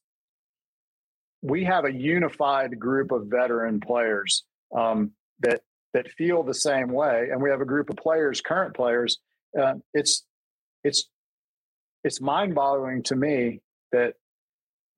we 1.42 1.64
have 1.66 1.86
a 1.86 1.92
unified 1.92 2.80
group 2.80 3.12
of 3.12 3.28
veteran 3.28 3.80
players 3.80 4.44
um, 4.76 5.12
that 5.40 5.62
that 5.94 6.10
feel 6.12 6.44
the 6.44 6.54
same 6.54 6.90
way, 6.90 7.30
and 7.32 7.42
we 7.42 7.50
have 7.50 7.62
a 7.62 7.66
group 7.66 7.90
of 7.90 7.98
players, 7.98 8.42
current 8.42 8.76
players. 8.76 9.18
Uh, 9.60 9.76
it's 9.94 10.26
it's 10.84 11.10
it's 12.04 12.22
mind-boggling 12.22 13.04
to 13.04 13.16
me 13.16 13.62
that 13.92 14.14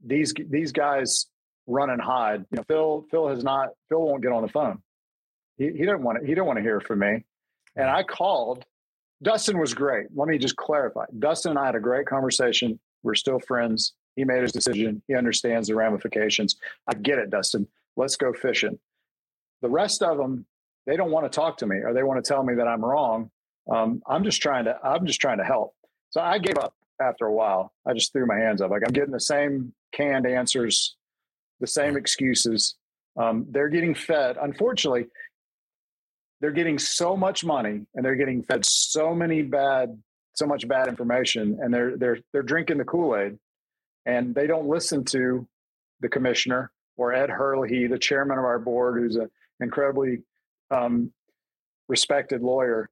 these 0.05 0.33
these 0.49 0.71
guys 0.71 1.27
run 1.67 1.89
and 1.89 2.01
hide. 2.01 2.45
You 2.51 2.57
know, 2.57 2.63
Phil 2.67 3.05
Phil 3.09 3.27
has 3.29 3.43
not 3.43 3.69
Phil 3.89 4.01
won't 4.01 4.21
get 4.21 4.31
on 4.31 4.41
the 4.41 4.49
phone. 4.49 4.81
He, 5.61 5.67
he 5.67 5.85
didn't 5.85 6.01
want 6.01 6.19
to, 6.19 6.25
he 6.25 6.31
didn't 6.31 6.47
want 6.47 6.57
to 6.57 6.63
hear 6.63 6.79
from 6.79 6.99
me. 6.99 7.23
And 7.75 7.87
I 7.87 8.01
called. 8.01 8.65
Dustin 9.21 9.59
was 9.59 9.75
great. 9.75 10.07
Let 10.15 10.27
me 10.27 10.39
just 10.39 10.55
clarify. 10.55 11.05
Dustin 11.19 11.51
and 11.51 11.59
I 11.59 11.67
had 11.67 11.75
a 11.75 11.79
great 11.79 12.07
conversation. 12.07 12.79
We're 13.03 13.13
still 13.13 13.39
friends. 13.39 13.93
He 14.15 14.23
made 14.23 14.41
his 14.41 14.51
decision. 14.51 15.03
He 15.07 15.13
understands 15.13 15.67
the 15.67 15.75
ramifications. 15.75 16.55
I 16.87 16.95
get 16.95 17.19
it, 17.19 17.29
Dustin. 17.29 17.67
Let's 17.95 18.15
go 18.15 18.33
fishing. 18.33 18.79
The 19.61 19.69
rest 19.69 20.01
of 20.01 20.17
them, 20.17 20.47
they 20.87 20.95
don't 20.95 21.11
want 21.11 21.31
to 21.31 21.35
talk 21.35 21.57
to 21.57 21.67
me 21.67 21.77
or 21.77 21.93
they 21.93 22.01
want 22.01 22.23
to 22.23 22.27
tell 22.27 22.43
me 22.43 22.55
that 22.55 22.67
I'm 22.67 22.83
wrong. 22.83 23.29
Um, 23.71 24.01
I'm 24.07 24.23
just 24.23 24.41
trying 24.41 24.65
to. 24.65 24.75
I'm 24.83 25.05
just 25.05 25.21
trying 25.21 25.37
to 25.37 25.43
help. 25.43 25.75
So 26.09 26.19
I 26.19 26.39
gave 26.39 26.57
up 26.57 26.73
after 26.99 27.27
a 27.27 27.31
while. 27.31 27.71
I 27.85 27.93
just 27.93 28.11
threw 28.11 28.25
my 28.25 28.37
hands 28.37 28.59
up. 28.59 28.71
Like 28.71 28.81
I'm 28.85 28.93
getting 28.93 29.11
the 29.11 29.19
same 29.19 29.71
canned 29.91 30.25
answers, 30.25 30.95
the 31.59 31.67
same 31.67 31.95
excuses. 31.95 32.75
Um, 33.17 33.45
they're 33.49 33.69
getting 33.69 33.93
fed. 33.93 34.37
Unfortunately, 34.41 35.05
they're 36.41 36.51
getting 36.51 36.79
so 36.79 37.15
much 37.15 37.45
money 37.45 37.85
and 37.93 38.03
they're 38.03 38.15
getting 38.15 38.43
fed 38.43 38.65
so 38.65 39.13
many 39.13 39.43
bad 39.43 39.97
so 40.33 40.45
much 40.45 40.67
bad 40.67 40.87
information 40.87 41.59
and 41.61 41.73
they're 41.73 41.95
they're 41.97 42.17
they're 42.33 42.43
drinking 42.43 42.77
the 42.77 42.83
kool-aid 42.83 43.37
and 44.05 44.33
they 44.33 44.47
don't 44.47 44.67
listen 44.67 45.05
to 45.05 45.47
the 46.01 46.09
commissioner 46.09 46.71
or 46.97 47.13
Ed 47.13 47.29
Herlihy 47.29 47.87
the 47.87 47.99
chairman 47.99 48.37
of 48.37 48.43
our 48.43 48.59
board 48.59 48.99
who's 48.99 49.15
an 49.15 49.29
incredibly 49.59 50.23
um, 50.71 51.11
respected 51.87 52.41
lawyer. 52.41 52.89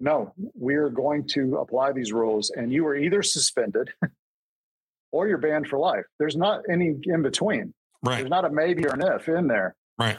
No 0.00 0.32
we're 0.54 0.88
going 0.88 1.28
to 1.28 1.58
apply 1.58 1.92
these 1.92 2.12
rules 2.12 2.50
and 2.50 2.72
you 2.72 2.86
are 2.86 2.96
either 2.96 3.22
suspended 3.22 3.90
or 5.12 5.28
you're 5.28 5.38
banned 5.38 5.68
for 5.68 5.78
life. 5.78 6.06
There's 6.18 6.36
not 6.36 6.62
any 6.70 6.96
in 7.04 7.22
between. 7.22 7.74
Right. 8.04 8.18
There's 8.18 8.30
not 8.30 8.44
a 8.44 8.50
maybe 8.50 8.86
or 8.86 8.94
an 8.94 9.02
if 9.02 9.28
in 9.28 9.46
there. 9.46 9.76
Right 9.98 10.18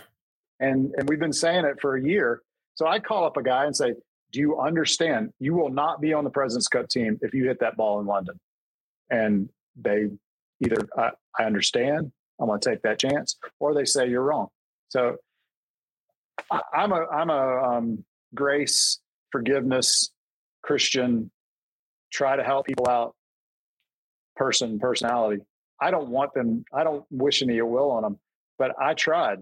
and 0.64 0.94
and 0.98 1.10
we've 1.10 1.20
been 1.20 1.34
saying 1.34 1.66
it 1.66 1.80
for 1.82 1.96
a 1.96 2.02
year. 2.02 2.42
So 2.76 2.88
I 2.88 3.00
call 3.00 3.26
up 3.26 3.38
a 3.38 3.44
guy 3.44 3.66
and 3.66 3.76
say, 3.76 3.94
"Do 4.32 4.40
you 4.40 4.60
understand? 4.60 5.34
You 5.40 5.54
will 5.54 5.70
not 5.70 6.02
be 6.02 6.14
on 6.14 6.24
the 6.24 6.30
President's 6.30 6.68
Cup 6.68 6.88
team 6.90 7.20
if 7.22 7.34
you 7.34 7.46
hit 7.46 7.60
that 7.60 7.76
ball 7.76 8.00
in 8.00 8.06
London." 8.06 8.40
And 9.10 9.50
they 9.76 10.10
either 10.64 10.88
I, 10.98 11.12
I 11.38 11.44
understand, 11.44 12.12
I'm 12.40 12.48
going 12.48 12.60
to 12.60 12.70
take 12.70 12.82
that 12.84 13.00
chance, 13.00 13.38
or 13.60 13.74
they 13.74 13.86
say 13.86 14.08
you're 14.08 14.24
wrong. 14.24 14.48
So 14.88 15.18
I, 16.50 16.62
am 16.76 16.94
a 16.94 17.06
I'm 17.08 17.30
a 17.30 17.62
um, 17.64 18.06
grace, 18.34 19.00
forgiveness, 19.32 20.12
Christian, 20.62 21.30
try 22.12 22.38
to 22.38 22.44
help 22.44 22.66
people 22.66 22.88
out, 22.88 23.16
person, 24.38 24.80
personality. 24.80 25.44
I 25.82 25.92
don't 25.92 26.08
want 26.08 26.34
them. 26.34 26.64
I 26.74 26.86
don't 26.86 27.06
wish 27.12 27.42
any 27.42 27.58
ill 27.58 27.68
will 27.68 27.92
on 27.92 28.04
them, 28.04 28.18
but 28.58 28.72
I 28.80 28.94
tried 28.94 29.40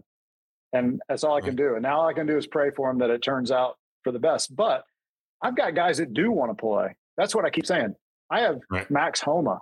and 0.73 1.01
that's 1.07 1.23
all 1.23 1.35
I 1.35 1.41
can 1.41 1.55
do. 1.55 1.73
And 1.73 1.83
now 1.83 2.01
all 2.01 2.07
I 2.07 2.13
can 2.13 2.27
do 2.27 2.37
is 2.37 2.47
pray 2.47 2.71
for 2.71 2.89
him 2.89 2.99
that 2.99 3.09
it 3.09 3.21
turns 3.21 3.51
out 3.51 3.77
for 4.03 4.11
the 4.11 4.19
best. 4.19 4.55
But 4.55 4.83
I've 5.41 5.55
got 5.55 5.75
guys 5.75 5.97
that 5.97 6.13
do 6.13 6.31
want 6.31 6.51
to 6.51 6.55
play. 6.55 6.95
That's 7.17 7.35
what 7.35 7.45
I 7.45 7.49
keep 7.49 7.65
saying. 7.65 7.95
I 8.29 8.41
have 8.41 8.59
right. 8.69 8.89
Max 8.89 9.19
Homa 9.21 9.59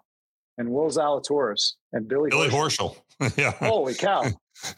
and 0.57 0.69
Will 0.69 0.89
Zalatoris 0.89 1.73
and 1.93 2.07
Billy 2.07 2.29
Billy 2.29 2.49
Horschel. 2.49 2.95
yeah. 3.37 3.51
Holy 3.51 3.95
cow. 3.95 4.25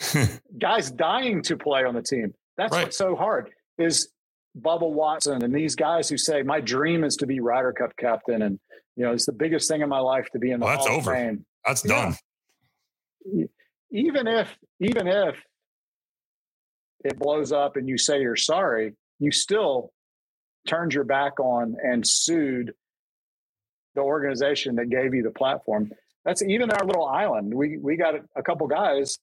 guys 0.59 0.91
dying 0.91 1.41
to 1.43 1.57
play 1.57 1.84
on 1.84 1.95
the 1.95 2.01
team. 2.01 2.34
That's 2.57 2.71
right. 2.71 2.84
what's 2.84 2.97
so 2.97 3.15
hard 3.15 3.49
is 3.77 4.11
Bubba 4.59 4.89
Watson 4.89 5.43
and 5.43 5.53
these 5.53 5.75
guys 5.75 6.07
who 6.07 6.17
say 6.17 6.43
my 6.43 6.61
dream 6.61 7.03
is 7.03 7.15
to 7.17 7.25
be 7.25 7.39
Ryder 7.39 7.73
Cup 7.73 7.91
captain 7.97 8.41
and 8.41 8.59
you 8.95 9.05
know 9.05 9.13
it's 9.13 9.25
the 9.25 9.34
biggest 9.34 9.69
thing 9.69 9.82
in 9.82 9.89
my 9.89 9.99
life 9.99 10.27
to 10.34 10.39
be 10.39 10.51
in 10.51 10.59
the 10.59 10.65
well, 10.65 10.75
that's 10.75 10.88
Hall 10.88 10.97
over. 10.97 11.11
Of 11.11 11.17
Fame. 11.17 11.45
That's 11.65 11.82
done. 11.82 12.15
Even 13.91 14.27
if 14.27 14.55
even 14.79 15.07
if 15.07 15.36
it 17.04 17.20
blows 17.20 17.52
up 17.52 17.78
and 17.78 17.88
you 17.88 17.97
say 17.97 18.22
you're 18.22 18.36
sorry, 18.36 18.93
you 19.20 19.32
still 19.32 19.91
turned 20.68 20.93
your 20.93 21.04
back 21.04 21.39
on 21.39 21.76
and 21.82 22.08
sued 22.08 22.74
the 23.95 24.02
organization 24.02 24.76
that 24.76 24.89
gave 24.89 25.14
you 25.14 25.24
the 25.24 25.32
platform. 25.32 25.91
That's 26.24 26.43
even 26.43 26.72
our 26.72 26.86
little 26.86 27.06
island. 27.06 27.54
We 27.54 27.78
we 27.78 27.97
got 27.97 28.16
a 28.36 28.43
couple 28.43 28.68
guys, 28.68 29.18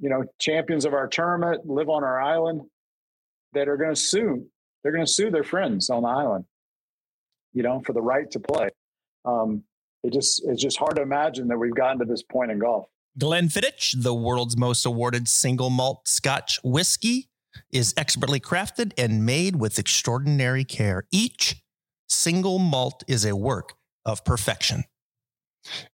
you 0.00 0.08
know, 0.08 0.24
champions 0.38 0.84
of 0.84 0.94
our 0.94 1.08
tournament, 1.08 1.66
live 1.66 1.88
on 1.88 2.02
our 2.02 2.20
island, 2.20 2.62
that 3.52 3.68
are 3.68 3.76
going 3.76 3.94
to 3.94 4.00
sue. 4.00 4.46
They're 4.82 4.92
going 4.92 5.04
to 5.04 5.12
sue 5.12 5.30
their 5.30 5.44
friends 5.44 5.90
on 5.90 6.02
the 6.02 6.08
island, 6.08 6.46
you 7.52 7.62
know, 7.62 7.82
for 7.84 7.92
the 7.92 8.00
right 8.00 8.30
to 8.30 8.40
play. 8.40 8.70
Um, 9.24 9.64
it 10.02 10.12
just 10.14 10.42
it's 10.46 10.62
just 10.62 10.78
hard 10.78 10.96
to 10.96 11.02
imagine 11.02 11.48
that 11.48 11.58
we've 11.58 11.74
gotten 11.74 11.98
to 11.98 12.06
this 12.06 12.22
point 12.22 12.50
in 12.50 12.58
golf. 12.58 12.88
Glenfiddich, 13.18 14.02
the 14.02 14.14
world's 14.14 14.56
most 14.56 14.86
awarded 14.86 15.28
single 15.28 15.70
malt 15.70 16.06
Scotch 16.06 16.60
whiskey, 16.62 17.28
is 17.72 17.94
expertly 17.96 18.40
crafted 18.40 18.92
and 18.96 19.26
made 19.26 19.56
with 19.56 19.78
extraordinary 19.78 20.64
care. 20.64 21.04
Each 21.10 21.62
single 22.08 22.58
malt 22.58 23.02
is 23.08 23.24
a 23.24 23.34
work 23.34 23.74
of 24.04 24.24
perfection. 24.24 24.84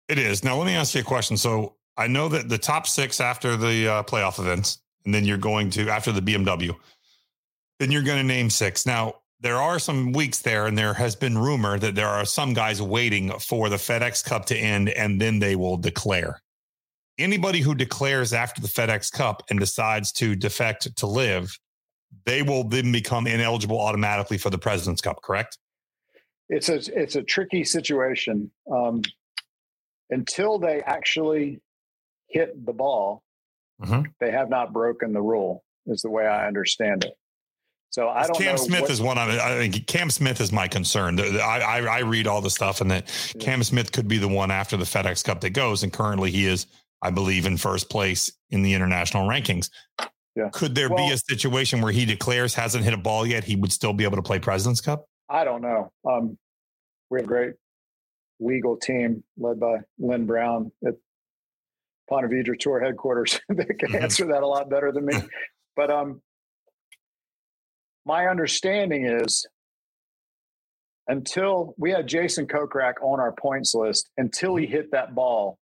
It 0.07 0.20
is. 0.20 0.43
Now, 0.43 0.57
let 0.57 0.68
me 0.68 0.76
ask 0.76 0.93
you 0.93 1.01
a 1.01 1.03
question. 1.03 1.38
So, 1.38 1.76
I 1.97 2.07
know 2.07 2.28
that 2.30 2.49
the 2.49 2.57
top 2.57 2.88
six 2.88 3.22
after 3.22 3.55
the 3.55 3.88
uh, 3.88 4.03
playoff 4.03 4.38
events, 4.38 4.82
and 5.05 5.13
then 5.13 5.24
you're 5.24 5.38
going 5.38 5.70
to 5.72 5.89
after 5.89 6.11
the 6.11 6.22
BMW, 6.22 6.76
then 7.80 7.91
you're 7.91 8.03
going 8.03 8.18
to 8.18 8.24
name 8.24 8.49
six. 8.49 8.86
Now, 8.86 9.16
there 9.39 9.57
are 9.57 9.80
some 9.80 10.11
weeks 10.11 10.39
there, 10.39 10.66
and 10.66 10.78
there 10.78 10.93
has 10.93 11.16
been 11.16 11.38
rumor 11.38 11.80
that 11.80 11.95
there 11.95 12.07
are 12.07 12.26
some 12.26 12.53
guys 12.53 12.82
waiting 12.82 13.32
for 13.39 13.70
the 13.70 13.76
FedEx 13.78 14.24
Cup 14.24 14.45
to 14.47 14.57
end, 14.57 14.89
and 14.89 15.22
then 15.22 15.39
they 15.39 15.55
will 15.55 15.78
declare. 15.78 16.41
Anybody 17.18 17.61
who 17.61 17.76
declares 17.76 18.34
after 18.34 18.61
the 18.61 18.68
FedEx 18.68 19.11
Cup 19.11 19.43
and 19.49 19.59
decides 19.59 20.11
to 20.13 20.36
defect 20.36 20.95
to 20.97 21.07
LIV, 21.07 21.57
they 22.26 22.41
will 22.41 22.63
then 22.63 22.91
become 22.91 23.28
ineligible 23.28 23.80
automatically 23.80 24.38
for 24.38 24.49
the 24.49 24.57
President's 24.57 25.01
Cup, 25.01 25.22
correct? 25.22 25.57
It's 26.49 26.70
a 26.70 26.76
it's 27.01 27.16
a 27.16 27.24
tricky 27.24 27.63
situation. 27.63 28.51
Um, 28.72 29.01
until 30.09 30.59
they 30.59 30.82
actually 30.82 31.61
hit 32.28 32.66
the 32.66 32.74
ball, 32.74 33.24
mm-hmm. 33.82 34.03
they 34.20 34.32
have 34.32 34.49
not 34.49 34.74
broken 34.74 35.13
the 35.13 35.22
rule. 35.22 35.63
Is 35.88 36.01
the 36.01 36.09
way 36.09 36.26
I 36.26 36.47
understand 36.47 37.03
it. 37.03 37.13
So 37.95 38.09
I 38.09 38.28
don't. 38.28 38.38
Cam 38.38 38.57
Smith 38.57 38.82
what, 38.82 38.91
is 38.91 39.01
one. 39.01 39.18
I, 39.18 39.38
I 39.39 39.57
think 39.57 39.88
Cam 39.88 40.09
Smith 40.09 40.41
is 40.41 40.51
my 40.51 40.68
concern. 40.68 41.20
I, 41.20 41.61
I, 41.61 41.80
I 41.80 41.99
read 41.99 42.28
all 42.28 42.41
the 42.41 42.49
stuff, 42.49 42.82
and 42.82 42.91
that 42.91 43.34
yeah. 43.34 43.41
Cam 43.41 43.63
Smith 43.63 43.91
could 43.91 44.07
be 44.07 44.18
the 44.18 44.28
one 44.28 44.51
after 44.51 44.76
the 44.76 44.84
FedEx 44.84 45.24
Cup 45.24 45.41
that 45.41 45.51
goes. 45.51 45.84
And 45.84 45.93
currently, 45.93 46.30
he 46.30 46.45
is, 46.45 46.66
I 47.06 47.12
believe, 47.12 47.45
in 47.45 47.58
first 47.58 47.88
place 47.88 48.32
in 48.49 48.64
the 48.64 48.74
international 48.74 49.30
rankings. 49.30 49.70
Yeah. 50.36 50.49
Could 50.51 50.74
there 50.74 50.89
well, 50.89 51.08
be 51.08 51.14
a 51.14 51.18
situation 51.18 51.82
where 51.82 51.91
he 51.91 52.03
declares 52.03 52.56
hasn't 52.56 52.84
hit 52.84 52.93
a 52.93 52.97
ball 52.97 53.28
yet? 53.28 53.43
He 53.43 53.56
would 53.56 53.72
still 53.72 53.93
be 53.93 54.03
able 54.06 54.18
to 54.18 54.24
play 54.24 54.39
President's 54.39 54.82
Cup. 54.82 55.06
I 55.30 55.43
don't 55.43 55.62
know. 55.62 55.91
Um, 56.03 56.38
we 57.12 57.20
have 57.20 57.26
a 57.26 57.28
great 57.28 57.53
legal 58.39 58.76
team 58.76 59.24
led 59.38 59.60
by 59.60 59.78
Lynn 59.99 60.26
Brown 60.26 60.72
at 60.86 60.95
Ponte 62.10 62.30
Vedra 62.32 62.58
Tour 62.58 62.80
headquarters 62.80 63.39
that 63.49 63.68
can 63.80 63.89
mm-hmm. 63.89 64.03
answer 64.03 64.26
that 64.28 64.41
a 64.41 64.47
lot 64.47 64.68
better 64.68 64.91
than 64.91 65.06
me. 65.06 65.16
but 65.76 65.91
um, 65.91 66.22
my 68.03 68.26
understanding 68.26 69.06
is 69.06 69.47
until 71.08 71.76
we 71.78 71.91
had 71.91 72.08
Jason 72.08 72.47
Kokrak 72.47 72.95
on 73.03 73.20
our 73.20 73.32
points 73.32 73.76
list 73.76 74.10
until 74.18 74.56
he 74.56 74.66
hit 74.66 74.91
that 74.91 75.14
ball 75.14 75.60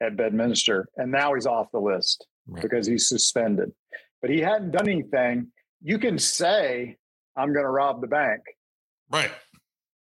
at 0.00 0.16
Bedminster, 0.16 0.86
and 0.96 1.10
now 1.10 1.34
he's 1.34 1.46
off 1.46 1.70
the 1.72 1.80
list 1.80 2.26
right. 2.46 2.62
because 2.62 2.86
he's 2.86 3.08
suspended. 3.08 3.72
But 4.20 4.30
he 4.30 4.40
hadn't 4.40 4.72
done 4.72 4.88
anything. 4.88 5.48
You 5.82 5.98
can 5.98 6.18
say, 6.18 6.96
"I'm 7.36 7.52
going 7.52 7.64
to 7.64 7.70
rob 7.70 8.00
the 8.00 8.06
bank," 8.06 8.40
right? 9.10 9.30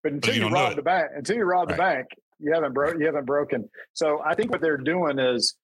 But 0.04 0.14
until 0.14 0.34
but 0.34 0.38
you, 0.38 0.46
you 0.46 0.54
rob 0.54 0.76
the 0.76 0.82
bank, 0.82 1.10
until 1.16 1.38
you 1.38 1.44
rob 1.44 1.70
right. 1.70 1.76
the 1.76 1.82
bank, 1.82 2.08
you 2.40 2.54
haven't 2.54 2.74
broke. 2.74 3.00
You 3.00 3.06
haven't 3.06 3.26
broken. 3.26 3.70
So 3.94 4.22
I 4.26 4.36
think 4.36 4.52
what 4.52 4.62
they're 4.62 4.78
doing 4.78 5.20
is 5.20 5.56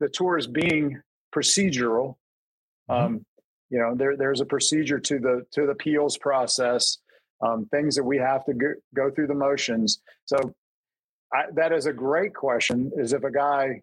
the 0.00 0.08
tour 0.08 0.38
is 0.38 0.46
being 0.46 1.00
procedural. 1.34 2.16
Mm-hmm. 2.90 3.04
Um, 3.04 3.26
you 3.70 3.78
know 3.78 3.94
there 3.94 4.16
there's 4.16 4.40
a 4.40 4.44
procedure 4.44 4.98
to 4.98 5.18
the 5.18 5.46
to 5.52 5.62
the 5.62 5.72
appeals 5.72 6.16
process 6.18 6.98
um, 7.42 7.66
things 7.66 7.94
that 7.96 8.04
we 8.04 8.16
have 8.16 8.44
to 8.46 8.54
go, 8.54 8.72
go 8.94 9.10
through 9.10 9.26
the 9.26 9.34
motions 9.34 10.00
so 10.24 10.36
I, 11.32 11.44
that 11.54 11.72
is 11.72 11.86
a 11.86 11.92
great 11.92 12.34
question 12.34 12.92
is 12.96 13.12
if 13.12 13.24
a 13.24 13.30
guy 13.30 13.82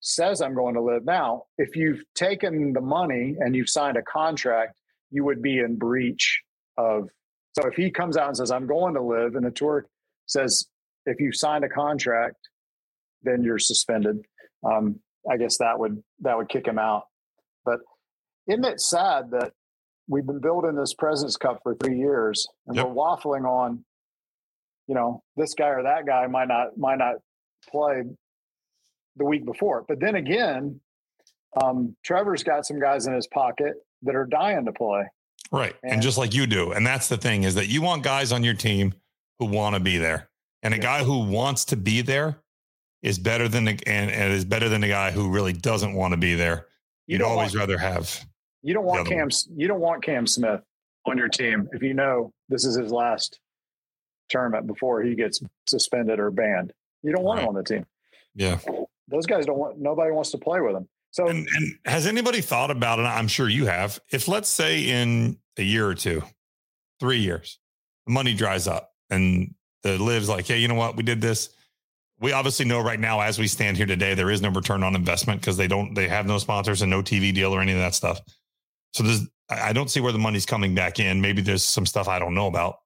says 0.00 0.40
i'm 0.42 0.54
going 0.54 0.74
to 0.74 0.82
LIV 0.82 1.04
now 1.04 1.44
if 1.58 1.76
you've 1.76 2.02
taken 2.14 2.72
the 2.72 2.80
money 2.80 3.36
and 3.38 3.56
you've 3.56 3.70
signed 3.70 3.96
a 3.96 4.02
contract 4.02 4.76
you 5.10 5.24
would 5.24 5.40
be 5.40 5.58
in 5.58 5.76
breach 5.76 6.42
of 6.76 7.08
so 7.58 7.66
if 7.68 7.74
he 7.74 7.90
comes 7.90 8.16
out 8.16 8.28
and 8.28 8.36
says 8.36 8.50
i'm 8.50 8.66
going 8.66 8.94
to 8.94 9.00
LIV, 9.00 9.36
and 9.36 9.46
the 9.46 9.50
tour 9.50 9.86
says 10.26 10.66
if 11.06 11.20
you 11.20 11.32
signed 11.32 11.64
a 11.64 11.68
contract 11.68 12.36
then 13.22 13.42
you're 13.42 13.58
suspended 13.58 14.18
um, 14.64 15.00
i 15.30 15.36
guess 15.36 15.56
that 15.58 15.78
would 15.78 16.02
that 16.20 16.36
would 16.36 16.48
kick 16.48 16.66
him 16.66 16.78
out 16.78 17.04
but 17.64 17.80
isn't 18.46 18.64
it 18.64 18.80
sad 18.80 19.30
that 19.30 19.52
we've 20.08 20.26
been 20.26 20.40
building 20.40 20.74
this 20.74 20.94
President's 20.94 21.36
Cup 21.36 21.60
for 21.62 21.74
three 21.74 21.98
years 21.98 22.46
and 22.66 22.76
yep. 22.76 22.86
we're 22.86 22.94
waffling 22.94 23.44
on, 23.44 23.84
you 24.86 24.94
know, 24.94 25.22
this 25.36 25.54
guy 25.54 25.68
or 25.68 25.82
that 25.82 26.06
guy 26.06 26.26
might 26.26 26.48
not 26.48 26.76
might 26.76 26.98
not 26.98 27.16
play 27.68 28.02
the 29.16 29.24
week 29.24 29.44
before. 29.44 29.84
But 29.86 30.00
then 30.00 30.16
again, 30.16 30.80
um, 31.62 31.96
Trevor's 32.04 32.42
got 32.42 32.66
some 32.66 32.80
guys 32.80 33.06
in 33.06 33.14
his 33.14 33.26
pocket 33.26 33.74
that 34.02 34.14
are 34.14 34.26
dying 34.26 34.64
to 34.64 34.72
play. 34.72 35.04
Right. 35.52 35.74
And, 35.82 35.94
and 35.94 36.02
just 36.02 36.18
like 36.18 36.34
you 36.34 36.46
do. 36.46 36.72
And 36.72 36.86
that's 36.86 37.08
the 37.08 37.16
thing 37.16 37.44
is 37.44 37.54
that 37.54 37.68
you 37.68 37.80
want 37.82 38.02
guys 38.02 38.32
on 38.32 38.42
your 38.42 38.54
team 38.54 38.92
who 39.38 39.46
want 39.46 39.74
to 39.74 39.80
be 39.80 39.98
there. 39.98 40.28
And 40.62 40.74
a 40.74 40.78
yeah. 40.78 40.82
guy 40.82 41.04
who 41.04 41.26
wants 41.26 41.66
to 41.66 41.76
be 41.76 42.00
there 42.02 42.40
is 43.02 43.18
better 43.18 43.48
than 43.48 43.64
the, 43.64 43.78
and, 43.86 44.10
and 44.10 44.32
is 44.32 44.44
better 44.44 44.68
than 44.68 44.82
a 44.82 44.88
guy 44.88 45.10
who 45.10 45.30
really 45.30 45.52
doesn't 45.52 45.94
want 45.94 46.12
to 46.12 46.16
be 46.16 46.34
there. 46.34 46.66
You'd 47.06 47.22
always 47.22 47.54
want, 47.54 47.68
rather 47.68 47.78
have 47.78 48.24
you 48.62 48.72
don't 48.72 48.86
want 48.86 49.06
Cam. 49.06 49.28
You 49.54 49.68
don't 49.68 49.80
want 49.80 50.02
Cam 50.02 50.26
Smith 50.26 50.62
on 51.04 51.18
your 51.18 51.28
team 51.28 51.68
if 51.72 51.82
you 51.82 51.92
know 51.92 52.32
this 52.48 52.64
is 52.64 52.76
his 52.76 52.90
last 52.90 53.38
tournament 54.28 54.66
before 54.66 55.02
he 55.02 55.14
gets 55.14 55.40
suspended 55.66 56.18
or 56.18 56.30
banned. 56.30 56.72
You 57.02 57.12
don't 57.12 57.24
want 57.24 57.38
right. 57.38 57.42
him 57.44 57.48
on 57.48 57.54
the 57.54 57.64
team. 57.64 57.86
Yeah, 58.34 58.58
those 59.08 59.26
guys 59.26 59.46
don't 59.46 59.58
want. 59.58 59.78
Nobody 59.78 60.10
wants 60.12 60.30
to 60.32 60.38
play 60.38 60.60
with 60.60 60.74
him. 60.74 60.88
So, 61.10 61.28
and, 61.28 61.46
and 61.54 61.78
has 61.84 62.06
anybody 62.06 62.40
thought 62.40 62.72
about 62.72 62.98
it? 62.98 63.02
I'm 63.02 63.28
sure 63.28 63.48
you 63.48 63.66
have. 63.66 64.00
If 64.10 64.26
let's 64.26 64.48
say 64.48 64.80
in 64.80 65.38
a 65.56 65.62
year 65.62 65.86
or 65.86 65.94
two, 65.94 66.22
three 66.98 67.18
years, 67.18 67.60
money 68.06 68.34
dries 68.34 68.66
up 68.66 68.90
and 69.10 69.54
the 69.84 69.98
LIV's 69.98 70.28
like, 70.28 70.46
hey, 70.46 70.58
you 70.58 70.66
know 70.66 70.74
what? 70.74 70.96
We 70.96 71.02
did 71.02 71.20
this. 71.20 71.50
We 72.18 72.32
obviously 72.32 72.64
know 72.64 72.80
right 72.80 72.98
now, 72.98 73.20
as 73.20 73.38
we 73.38 73.46
stand 73.46 73.76
here 73.76 73.86
today, 73.86 74.14
there 74.14 74.30
is 74.30 74.40
no 74.40 74.48
return 74.48 74.82
on 74.82 74.94
investment 74.94 75.40
because 75.40 75.56
they 75.56 75.68
don't, 75.68 75.94
they 75.94 76.08
have 76.08 76.26
no 76.26 76.38
sponsors 76.38 76.82
and 76.82 76.90
no 76.90 77.02
TV 77.02 77.34
deal 77.34 77.54
or 77.54 77.60
any 77.60 77.72
of 77.72 77.78
that 77.78 77.94
stuff. 77.94 78.20
So 78.92 79.02
there's, 79.02 79.20
I 79.50 79.72
don't 79.72 79.90
see 79.90 80.00
where 80.00 80.12
the 80.12 80.18
money's 80.18 80.46
coming 80.46 80.74
back 80.74 80.98
in. 80.98 81.20
Maybe 81.20 81.42
there's 81.42 81.64
some 81.64 81.86
stuff 81.86 82.08
I 82.08 82.18
don't 82.18 82.34
know 82.34 82.46
about. 82.46 82.76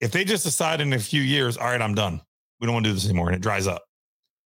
If 0.00 0.12
they 0.12 0.24
just 0.24 0.44
decide 0.44 0.80
in 0.80 0.92
a 0.92 0.98
few 0.98 1.22
years, 1.22 1.56
all 1.56 1.66
right, 1.66 1.80
I'm 1.80 1.94
done. 1.94 2.20
We 2.60 2.66
don't 2.66 2.74
want 2.74 2.84
to 2.84 2.90
do 2.90 2.94
this 2.94 3.06
anymore, 3.06 3.28
and 3.28 3.36
it 3.36 3.42
dries 3.42 3.66
up. 3.66 3.82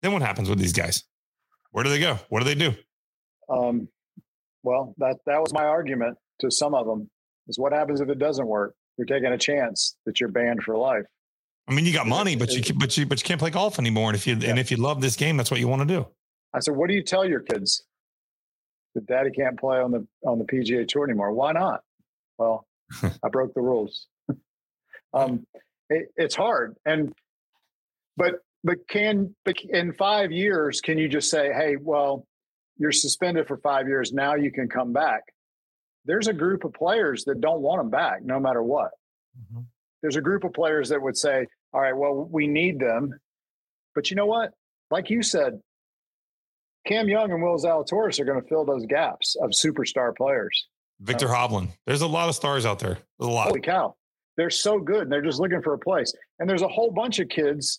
Then 0.02 0.12
what 0.12 0.22
happens 0.22 0.48
with 0.48 0.58
these 0.58 0.72
guys? 0.72 1.04
Where 1.72 1.84
do 1.84 1.90
they 1.90 2.00
go? 2.00 2.18
What 2.28 2.40
do 2.40 2.44
they 2.46 2.54
do? 2.54 2.74
Um, 3.48 3.88
well, 4.62 4.94
that 4.98 5.16
that 5.26 5.40
was 5.40 5.52
my 5.52 5.64
argument 5.64 6.16
to 6.40 6.50
some 6.50 6.74
of 6.74 6.86
them. 6.86 7.10
Is 7.48 7.58
what 7.58 7.72
happens 7.72 8.00
if 8.00 8.08
it 8.08 8.18
doesn't 8.18 8.46
work? 8.46 8.74
You're 8.96 9.06
taking 9.06 9.32
a 9.32 9.38
chance 9.38 9.96
that 10.06 10.20
you're 10.20 10.30
banned 10.30 10.62
for 10.62 10.76
life. 10.76 11.04
I 11.68 11.74
mean, 11.74 11.84
you 11.84 11.92
got 11.92 12.06
money, 12.06 12.36
but 12.36 12.52
you 12.52 12.74
but 12.74 12.96
you 12.96 13.06
but 13.06 13.20
you 13.20 13.24
can't 13.24 13.40
play 13.40 13.50
golf 13.50 13.78
anymore. 13.78 14.10
And 14.10 14.16
if 14.16 14.26
you 14.26 14.36
yeah. 14.36 14.50
and 14.50 14.58
if 14.58 14.70
you 14.70 14.76
love 14.76 15.00
this 15.00 15.16
game, 15.16 15.36
that's 15.36 15.50
what 15.50 15.60
you 15.60 15.68
want 15.68 15.82
to 15.82 15.88
do. 15.88 16.06
I 16.54 16.60
said, 16.60 16.76
what 16.76 16.88
do 16.88 16.94
you 16.94 17.02
tell 17.02 17.24
your 17.24 17.40
kids? 17.40 17.84
that 18.94 19.06
daddy 19.06 19.30
can't 19.30 19.58
play 19.58 19.78
on 19.78 19.90
the 19.90 20.06
on 20.26 20.38
the 20.38 20.44
PGA 20.44 20.86
Tour 20.86 21.04
anymore. 21.04 21.32
Why 21.32 21.52
not? 21.52 21.82
Well, 22.38 22.66
I 23.02 23.28
broke 23.30 23.54
the 23.54 23.60
rules. 23.60 24.06
Um, 25.12 25.46
it, 25.88 26.08
it's 26.16 26.34
hard, 26.34 26.76
and 26.84 27.12
but 28.16 28.36
but 28.62 28.78
can 28.88 29.34
but 29.44 29.56
in 29.68 29.92
five 29.94 30.30
years 30.30 30.80
can 30.80 30.98
you 30.98 31.08
just 31.08 31.30
say, 31.30 31.52
hey, 31.52 31.76
well, 31.80 32.26
you're 32.78 32.92
suspended 32.92 33.46
for 33.46 33.58
five 33.58 33.88
years. 33.88 34.12
Now 34.12 34.34
you 34.34 34.50
can 34.50 34.68
come 34.68 34.92
back. 34.92 35.22
There's 36.04 36.28
a 36.28 36.32
group 36.32 36.64
of 36.64 36.72
players 36.72 37.24
that 37.24 37.40
don't 37.40 37.60
want 37.60 37.80
them 37.80 37.90
back, 37.90 38.22
no 38.22 38.40
matter 38.40 38.62
what. 38.62 38.90
Mm-hmm. 39.38 39.62
There's 40.02 40.16
a 40.16 40.20
group 40.20 40.44
of 40.44 40.52
players 40.54 40.88
that 40.88 41.02
would 41.02 41.16
say, 41.16 41.46
all 41.74 41.80
right, 41.80 41.96
well, 41.96 42.26
we 42.30 42.46
need 42.46 42.78
them, 42.78 43.12
but 43.94 44.10
you 44.10 44.16
know 44.16 44.26
what? 44.26 44.52
Like 44.90 45.10
you 45.10 45.22
said, 45.22 45.60
Cam 46.86 47.08
Young 47.08 47.30
and 47.30 47.42
Will 47.42 47.58
Zalatoris 47.58 48.18
are 48.18 48.24
going 48.24 48.40
to 48.40 48.48
fill 48.48 48.64
those 48.64 48.86
gaps 48.86 49.36
of 49.42 49.50
superstar 49.50 50.16
players. 50.16 50.66
Viktor 51.00 51.26
Hovland. 51.26 51.68
There's 51.86 52.00
a 52.00 52.06
lot 52.06 52.28
of 52.28 52.34
stars 52.34 52.66
out 52.66 52.78
there. 52.78 52.98
There's 53.18 53.28
a 53.28 53.30
lot. 53.30 53.48
Holy 53.48 53.60
cow. 53.60 53.94
They're 54.40 54.48
so 54.48 54.78
good. 54.78 55.02
And 55.02 55.12
they're 55.12 55.20
just 55.20 55.38
looking 55.38 55.60
for 55.60 55.74
a 55.74 55.78
place. 55.78 56.14
And 56.38 56.48
there's 56.48 56.62
a 56.62 56.68
whole 56.68 56.90
bunch 56.90 57.18
of 57.18 57.28
kids 57.28 57.78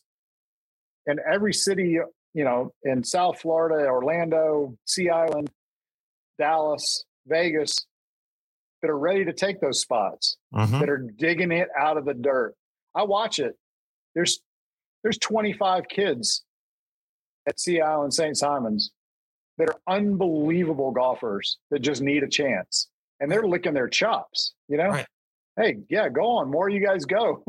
in 1.07 1.18
every 1.28 1.55
city, 1.55 1.97
you 2.36 2.43
know, 2.43 2.72
in 2.84 3.03
South 3.03 3.41
Florida, 3.41 3.88
Orlando, 3.88 4.78
Sea 4.86 5.09
Island, 5.09 5.49
Dallas, 6.38 7.03
Vegas, 7.26 7.88
that 8.84 8.91
are 8.91 8.97
ready 8.99 9.26
to 9.26 9.34
take 9.34 9.59
those 9.59 9.82
spots, 9.82 10.38
mm-hmm. 10.53 10.82
that 10.82 10.88
are 10.88 10.99
digging 10.99 11.51
it 11.51 11.70
out 11.76 11.97
of 11.97 12.05
the 12.05 12.14
dirt. 12.14 12.53
I 12.95 13.05
watch 13.05 13.39
it. 13.39 13.55
There's 14.14 14.39
there's 15.01 15.18
25 15.18 15.88
kids 15.88 16.43
at 17.47 17.59
Sea 17.59 17.82
Island 17.82 18.14
St. 18.14 18.38
Simons 18.38 18.91
that 19.57 19.68
are 19.68 19.80
unbelievable 19.88 20.91
golfers 20.91 21.57
that 21.72 21.80
just 21.80 22.03
need 22.03 22.22
a 22.22 22.30
chance. 22.30 22.88
And 23.20 23.32
they're 23.32 23.47
licking 23.47 23.74
their 23.74 23.89
chops, 23.89 24.53
you 24.68 24.78
know? 24.78 24.89
Right. 24.89 25.07
Hey, 25.58 25.78
yeah, 25.89 26.10
go 26.10 26.38
on. 26.38 26.49
More 26.49 26.70
you 26.70 26.86
guys 26.86 27.06
go. 27.06 27.43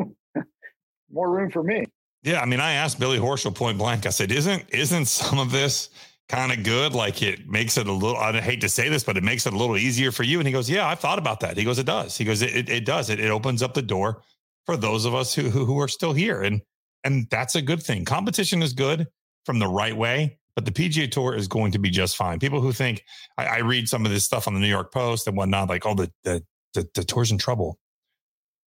More 1.13 1.31
room 1.31 1.51
for 1.51 1.63
me. 1.63 1.85
Yeah. 2.23 2.41
I 2.41 2.47
mean, 2.47 2.61
I 2.61 2.73
asked 2.73 2.99
Billy 2.99 3.19
Horschel 3.19 3.55
point 3.55 3.79
blank, 3.79 4.07
I 4.07 4.11
said, 4.11 4.33
isn't 4.33 4.65
isn't 4.71 5.07
some 5.07 5.39
of 5.39 5.51
this 5.53 5.91
kind 6.29 6.53
of 6.53 6.65
good? 6.65 6.95
Like 6.95 7.23
it 7.23 7.49
makes 7.49 7.77
it 7.77 7.87
a 7.87 7.93
little, 7.93 8.17
I 8.17 8.41
hate 8.41 8.61
to 8.63 8.69
say 8.69 8.89
this, 8.89 9.05
but 9.05 9.17
it 9.17 9.23
makes 9.23 9.47
it 9.47 9.53
a 9.53 9.57
little 9.57 9.77
easier 9.77 10.11
for 10.11 10.23
you. 10.23 10.39
And 10.39 10.47
he 10.47 10.53
goes, 10.53 10.69
Yeah, 10.71 10.87
I've 10.87 11.01
thought 11.01 11.19
about 11.19 11.41
that. 11.41 11.57
He 11.57 11.65
goes, 11.65 11.79
It 11.79 11.87
does. 11.87 12.17
He 12.17 12.25
goes, 12.25 12.43
It, 12.43 12.57
it, 12.57 12.69
it 12.69 12.85
does. 12.85 13.11
It, 13.11 13.21
it 13.21 13.31
opens 13.31 13.63
up 13.63 13.75
the 13.75 13.83
door 13.83 14.23
for 14.67 14.77
those 14.77 15.05
of 15.05 15.15
us 15.15 15.35
who, 15.35 15.51
who, 15.51 15.65
who 15.65 15.79
are 15.81 15.89
still 15.89 16.13
here. 16.13 16.43
And 16.43 16.63
and 17.05 17.27
that's 17.31 17.55
a 17.57 17.63
good 17.63 17.83
thing. 17.83 18.05
Competition 18.05 18.63
is 18.63 18.73
good 18.73 19.09
from 19.45 19.59
the 19.59 19.67
right 19.67 19.97
way, 19.97 20.39
but 20.55 20.65
the 20.65 20.71
PGA 20.71 21.11
Tour 21.11 21.35
is 21.35 21.49
going 21.49 21.73
to 21.73 21.79
be 21.79 21.91
just 21.91 22.17
fine. 22.17 22.39
People 22.39 22.61
who 22.61 22.73
think 22.73 23.05
I, 23.37 23.47
I 23.47 23.59
read 23.59 23.89
some 23.89 24.05
of 24.07 24.13
this 24.13 24.25
stuff 24.25 24.47
on 24.47 24.55
the 24.55 24.61
New 24.61 24.69
York 24.69 24.93
Post 24.93 25.27
and 25.27 25.37
whatnot, 25.37 25.69
like, 25.69 25.85
oh, 25.85 25.95
the, 25.95 26.11
the 26.25 26.45
the 26.75 26.89
the 26.95 27.05
tour's 27.05 27.31
in 27.31 27.39
trouble. 27.39 27.79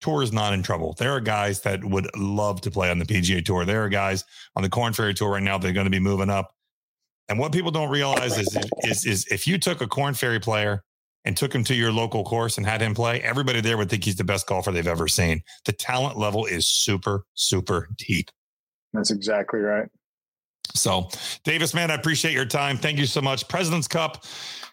Tour 0.00 0.22
is 0.22 0.32
not 0.32 0.52
in 0.52 0.62
trouble. 0.62 0.94
There 0.98 1.12
are 1.12 1.20
guys 1.20 1.60
that 1.62 1.84
would 1.84 2.08
love 2.16 2.60
to 2.62 2.70
play 2.70 2.90
on 2.90 2.98
the 2.98 3.04
PGA 3.04 3.44
Tour. 3.44 3.64
There 3.64 3.84
are 3.84 3.88
guys 3.88 4.24
on 4.54 4.62
the 4.62 4.68
Corn 4.68 4.92
Ferry 4.92 5.14
Tour 5.14 5.30
right 5.30 5.42
now 5.42 5.58
they 5.58 5.68
are 5.68 5.72
going 5.72 5.86
to 5.86 5.90
be 5.90 5.98
moving 5.98 6.30
up. 6.30 6.54
And 7.28 7.38
what 7.38 7.52
people 7.52 7.70
don't 7.70 7.90
realize 7.90 8.38
is, 8.38 8.56
is, 8.84 9.04
is 9.04 9.26
if 9.26 9.46
you 9.46 9.58
took 9.58 9.80
a 9.80 9.86
Corn 9.86 10.14
Ferry 10.14 10.40
player 10.40 10.82
and 11.24 11.36
took 11.36 11.54
him 11.54 11.64
to 11.64 11.74
your 11.74 11.92
local 11.92 12.24
course 12.24 12.56
and 12.56 12.66
had 12.66 12.80
him 12.80 12.94
play, 12.94 13.20
everybody 13.20 13.60
there 13.60 13.76
would 13.76 13.90
think 13.90 14.04
he's 14.04 14.16
the 14.16 14.24
best 14.24 14.46
golfer 14.46 14.72
they've 14.72 14.86
ever 14.86 15.08
seen. 15.08 15.42
The 15.66 15.72
talent 15.72 16.16
level 16.16 16.46
is 16.46 16.66
super, 16.66 17.24
super 17.34 17.88
deep. 17.98 18.30
That's 18.94 19.10
exactly 19.10 19.60
right. 19.60 19.88
So, 20.74 21.08
Davis, 21.44 21.74
man, 21.74 21.90
I 21.90 21.94
appreciate 21.94 22.32
your 22.32 22.44
time. 22.44 22.76
Thank 22.76 22.98
you 22.98 23.06
so 23.06 23.20
much. 23.20 23.46
President's 23.48 23.88
Cup 23.88 24.24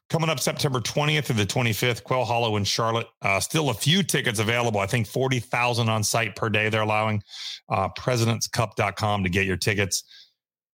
coming 0.10 0.30
up 0.30 0.40
September 0.40 0.80
20th 0.80 1.26
to 1.26 1.34
the 1.34 1.46
25th, 1.46 2.04
Quail 2.04 2.26
Hollow 2.26 2.58
in 2.58 2.64
Charlotte. 2.64 3.08
Uh, 3.22 3.40
still 3.40 3.70
a 3.70 3.74
few 3.74 4.04
tickets 4.04 4.40
available. 4.40 4.80
I 4.80 4.88
think 4.88 5.08
40,000 5.08 5.90
on 5.90 6.04
site 6.04 6.36
per 6.36 6.50
day 6.50 6.70
they're 6.70 6.82
allowing. 6.82 7.24
Uh, 7.70 7.90
presidentscup.com 7.98 9.24
to 9.24 9.30
get 9.30 9.46
your 9.46 9.58
tickets. 9.58 10.04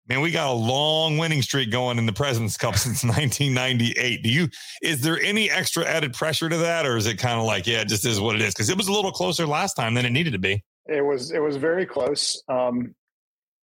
Man, 0.08 0.22
we 0.22 0.30
got 0.30 0.50
a 0.50 0.54
long 0.54 1.18
winning 1.18 1.42
streak 1.42 1.70
going 1.70 1.98
in 1.98 2.06
the 2.06 2.14
President's 2.14 2.56
Cup 2.56 2.76
since 2.76 3.04
1998. 3.04 4.22
Do 4.22 4.30
you, 4.30 4.48
is 4.82 5.02
there 5.02 5.20
any 5.20 5.50
extra 5.50 5.84
added 5.84 6.14
pressure 6.14 6.48
to 6.48 6.56
that? 6.56 6.86
Or 6.86 6.96
is 6.96 7.06
it 7.06 7.18
kind 7.18 7.38
of 7.38 7.44
like, 7.44 7.66
yeah, 7.66 7.82
it 7.82 7.88
just 7.88 8.06
is 8.06 8.20
what 8.20 8.34
it 8.34 8.42
is? 8.42 8.54
Because 8.54 8.70
it 8.70 8.76
was 8.76 8.88
a 8.88 8.92
little 8.92 9.12
closer 9.12 9.46
last 9.46 9.74
time 9.74 9.94
than 9.94 10.06
it 10.06 10.10
needed 10.10 10.32
to 10.32 10.38
be. 10.38 10.64
It 10.86 11.04
was, 11.04 11.32
it 11.32 11.40
was 11.40 11.56
very 11.56 11.84
close. 11.84 12.42
Um, 12.48 12.94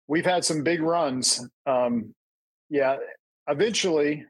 we've 0.08 0.26
had 0.26 0.44
some 0.44 0.62
big 0.62 0.82
runs. 0.82 1.48
Um, 1.64 2.14
yeah, 2.68 2.96
eventually, 3.48 4.26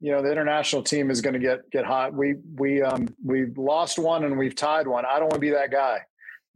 you 0.00 0.10
know, 0.12 0.22
the 0.22 0.32
international 0.32 0.82
team 0.82 1.10
is 1.10 1.20
going 1.20 1.34
to 1.34 1.38
get 1.38 1.70
get 1.70 1.84
hot. 1.84 2.14
We 2.14 2.36
we 2.56 2.82
um, 2.82 3.08
we've 3.24 3.56
lost 3.58 3.98
one 3.98 4.24
and 4.24 4.38
we've 4.38 4.54
tied 4.54 4.86
one. 4.86 5.04
I 5.04 5.18
don't 5.18 5.24
want 5.24 5.34
to 5.34 5.40
be 5.40 5.50
that 5.50 5.70
guy. 5.70 6.00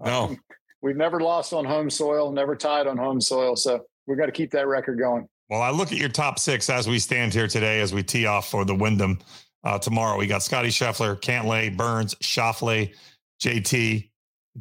No, 0.00 0.24
um, 0.24 0.40
we've 0.82 0.96
never 0.96 1.20
lost 1.20 1.52
on 1.52 1.64
home 1.64 1.90
soil, 1.90 2.32
never 2.32 2.56
tied 2.56 2.86
on 2.86 2.96
home 2.96 3.20
soil. 3.20 3.54
So 3.54 3.84
we've 4.06 4.18
got 4.18 4.26
to 4.26 4.32
keep 4.32 4.50
that 4.52 4.66
record 4.66 4.98
going. 4.98 5.28
Well, 5.50 5.60
I 5.60 5.70
look 5.70 5.92
at 5.92 5.98
your 5.98 6.08
top 6.08 6.38
six 6.38 6.70
as 6.70 6.88
we 6.88 6.98
stand 6.98 7.34
here 7.34 7.46
today, 7.46 7.80
as 7.80 7.92
we 7.92 8.02
tee 8.02 8.24
off 8.24 8.50
for 8.50 8.64
the 8.64 8.74
Wyndham 8.74 9.18
uh, 9.62 9.78
tomorrow. 9.78 10.18
We 10.18 10.26
got 10.26 10.42
Scotty 10.42 10.68
Scheffler, 10.68 11.20
Cantlay, 11.20 11.76
Burns, 11.76 12.14
Schauffele, 12.16 12.94
JT, 13.42 14.10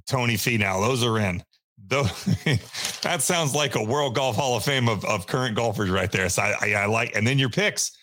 Tony 0.08 0.36
Finau. 0.36 0.86
Those 0.86 1.04
are 1.04 1.20
in. 1.20 1.42
Though 1.86 2.04
that 3.02 3.22
sounds 3.22 3.56
like 3.56 3.76
a 3.76 3.84
World 3.84 4.16
Golf 4.16 4.36
Hall 4.36 4.58
of 4.58 4.64
Fame 4.64 4.90
of, 4.90 5.06
of 5.06 5.26
current 5.26 5.56
golfers 5.56 5.90
right 5.90 6.12
there. 6.12 6.28
So 6.28 6.42
I, 6.42 6.56
I, 6.62 6.74
I 6.74 6.86
like, 6.86 7.16
and 7.16 7.26
then 7.26 7.40
your 7.40 7.50
picks 7.50 7.98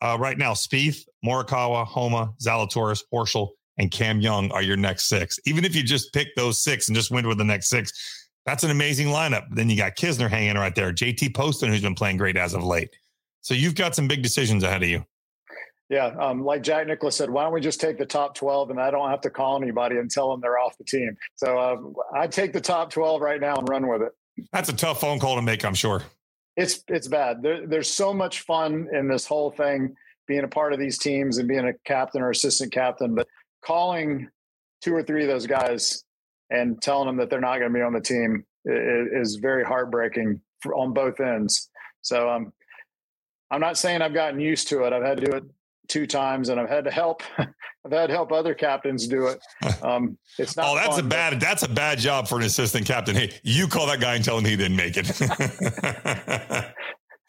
uh, 0.00 0.16
right 0.18 0.38
now: 0.38 0.52
Spieth, 0.52 1.04
Morikawa, 1.24 1.86
Homa, 1.86 2.32
Zalatoris, 2.42 3.02
Horschel, 3.12 3.50
and 3.78 3.90
Cam 3.90 4.20
Young 4.20 4.50
are 4.52 4.62
your 4.62 4.76
next 4.76 5.08
six. 5.08 5.38
Even 5.46 5.64
if 5.64 5.74
you 5.74 5.82
just 5.82 6.12
pick 6.12 6.28
those 6.36 6.58
six 6.62 6.88
and 6.88 6.96
just 6.96 7.10
win 7.10 7.26
with 7.26 7.38
the 7.38 7.44
next 7.44 7.68
six, 7.68 7.92
that's 8.44 8.64
an 8.64 8.70
amazing 8.70 9.08
lineup. 9.08 9.44
Then 9.50 9.68
you 9.68 9.76
got 9.76 9.96
Kisner 9.96 10.28
hanging 10.28 10.54
right 10.56 10.74
there, 10.74 10.92
JT 10.92 11.34
Poston, 11.34 11.68
who's 11.68 11.82
been 11.82 11.94
playing 11.94 12.16
great 12.16 12.36
as 12.36 12.54
of 12.54 12.64
late. 12.64 12.90
So 13.40 13.54
you've 13.54 13.74
got 13.74 13.94
some 13.94 14.08
big 14.08 14.22
decisions 14.22 14.62
ahead 14.62 14.82
of 14.82 14.88
you. 14.88 15.04
Yeah, 15.88 16.06
um, 16.18 16.44
like 16.44 16.62
Jack 16.62 16.88
Nicklaus 16.88 17.14
said, 17.14 17.30
why 17.30 17.44
don't 17.44 17.52
we 17.52 17.60
just 17.60 17.80
take 17.80 17.96
the 17.96 18.06
top 18.06 18.34
twelve, 18.34 18.70
and 18.70 18.80
I 18.80 18.90
don't 18.90 19.08
have 19.08 19.20
to 19.20 19.30
call 19.30 19.62
anybody 19.62 19.98
and 19.98 20.10
tell 20.10 20.30
them 20.30 20.40
they're 20.40 20.58
off 20.58 20.76
the 20.78 20.84
team. 20.84 21.16
So 21.36 21.58
uh, 21.58 21.76
I'd 22.18 22.32
take 22.32 22.52
the 22.52 22.60
top 22.60 22.90
twelve 22.90 23.20
right 23.20 23.40
now 23.40 23.56
and 23.56 23.68
run 23.68 23.86
with 23.86 24.02
it. 24.02 24.12
That's 24.52 24.68
a 24.68 24.72
tough 24.72 25.00
phone 25.00 25.18
call 25.18 25.36
to 25.36 25.42
make, 25.42 25.64
I'm 25.64 25.74
sure. 25.74 26.02
It's 26.56 26.82
it's 26.88 27.08
bad. 27.08 27.42
There, 27.42 27.66
there's 27.66 27.90
so 27.90 28.14
much 28.14 28.40
fun 28.40 28.88
in 28.92 29.08
this 29.08 29.26
whole 29.26 29.50
thing, 29.50 29.94
being 30.26 30.44
a 30.44 30.48
part 30.48 30.72
of 30.72 30.78
these 30.78 30.98
teams 30.98 31.38
and 31.38 31.48
being 31.48 31.66
a 31.66 31.74
captain 31.84 32.22
or 32.22 32.30
assistant 32.30 32.72
captain, 32.72 33.14
but 33.14 33.26
calling 33.64 34.28
two 34.82 34.94
or 34.94 35.02
three 35.02 35.22
of 35.22 35.28
those 35.28 35.46
guys 35.46 36.04
and 36.50 36.80
telling 36.80 37.06
them 37.06 37.16
that 37.16 37.28
they're 37.30 37.40
not 37.40 37.58
going 37.58 37.72
to 37.72 37.78
be 37.78 37.82
on 37.82 37.92
the 37.92 38.00
team 38.00 38.44
is, 38.64 39.36
very 39.36 39.64
heartbreaking 39.64 40.40
on 40.74 40.92
both 40.92 41.20
ends. 41.20 41.68
So 42.02 42.30
um, 42.30 42.52
I'm 43.50 43.60
not 43.60 43.78
saying 43.78 44.02
I've 44.02 44.14
gotten 44.14 44.40
used 44.40 44.68
to 44.68 44.84
it. 44.84 44.92
I've 44.92 45.02
had 45.02 45.18
to 45.18 45.26
do 45.26 45.36
it 45.36 45.44
two 45.88 46.06
times, 46.06 46.48
and 46.48 46.60
I've 46.60 46.68
had 46.68 46.84
to 46.84 46.90
help. 46.90 47.22
I've 47.38 47.92
had 47.92 48.08
to 48.08 48.12
help 48.12 48.32
other 48.32 48.54
captains 48.54 49.06
do 49.06 49.26
it. 49.26 49.40
Um, 49.82 50.18
it's 50.38 50.56
not. 50.56 50.66
oh, 50.66 50.74
that's 50.74 50.96
fun, 50.96 51.04
a 51.04 51.08
bad. 51.08 51.40
That's 51.40 51.62
a 51.62 51.68
bad 51.68 51.98
job 51.98 52.26
for 52.28 52.38
an 52.38 52.44
assistant 52.44 52.86
captain. 52.86 53.14
Hey, 53.14 53.32
you 53.42 53.68
call 53.68 53.86
that 53.86 54.00
guy 54.00 54.16
and 54.16 54.24
tell 54.24 54.38
him 54.38 54.44
he 54.44 54.56
didn't 54.56 54.76
make 54.76 54.94
it. 54.96 55.06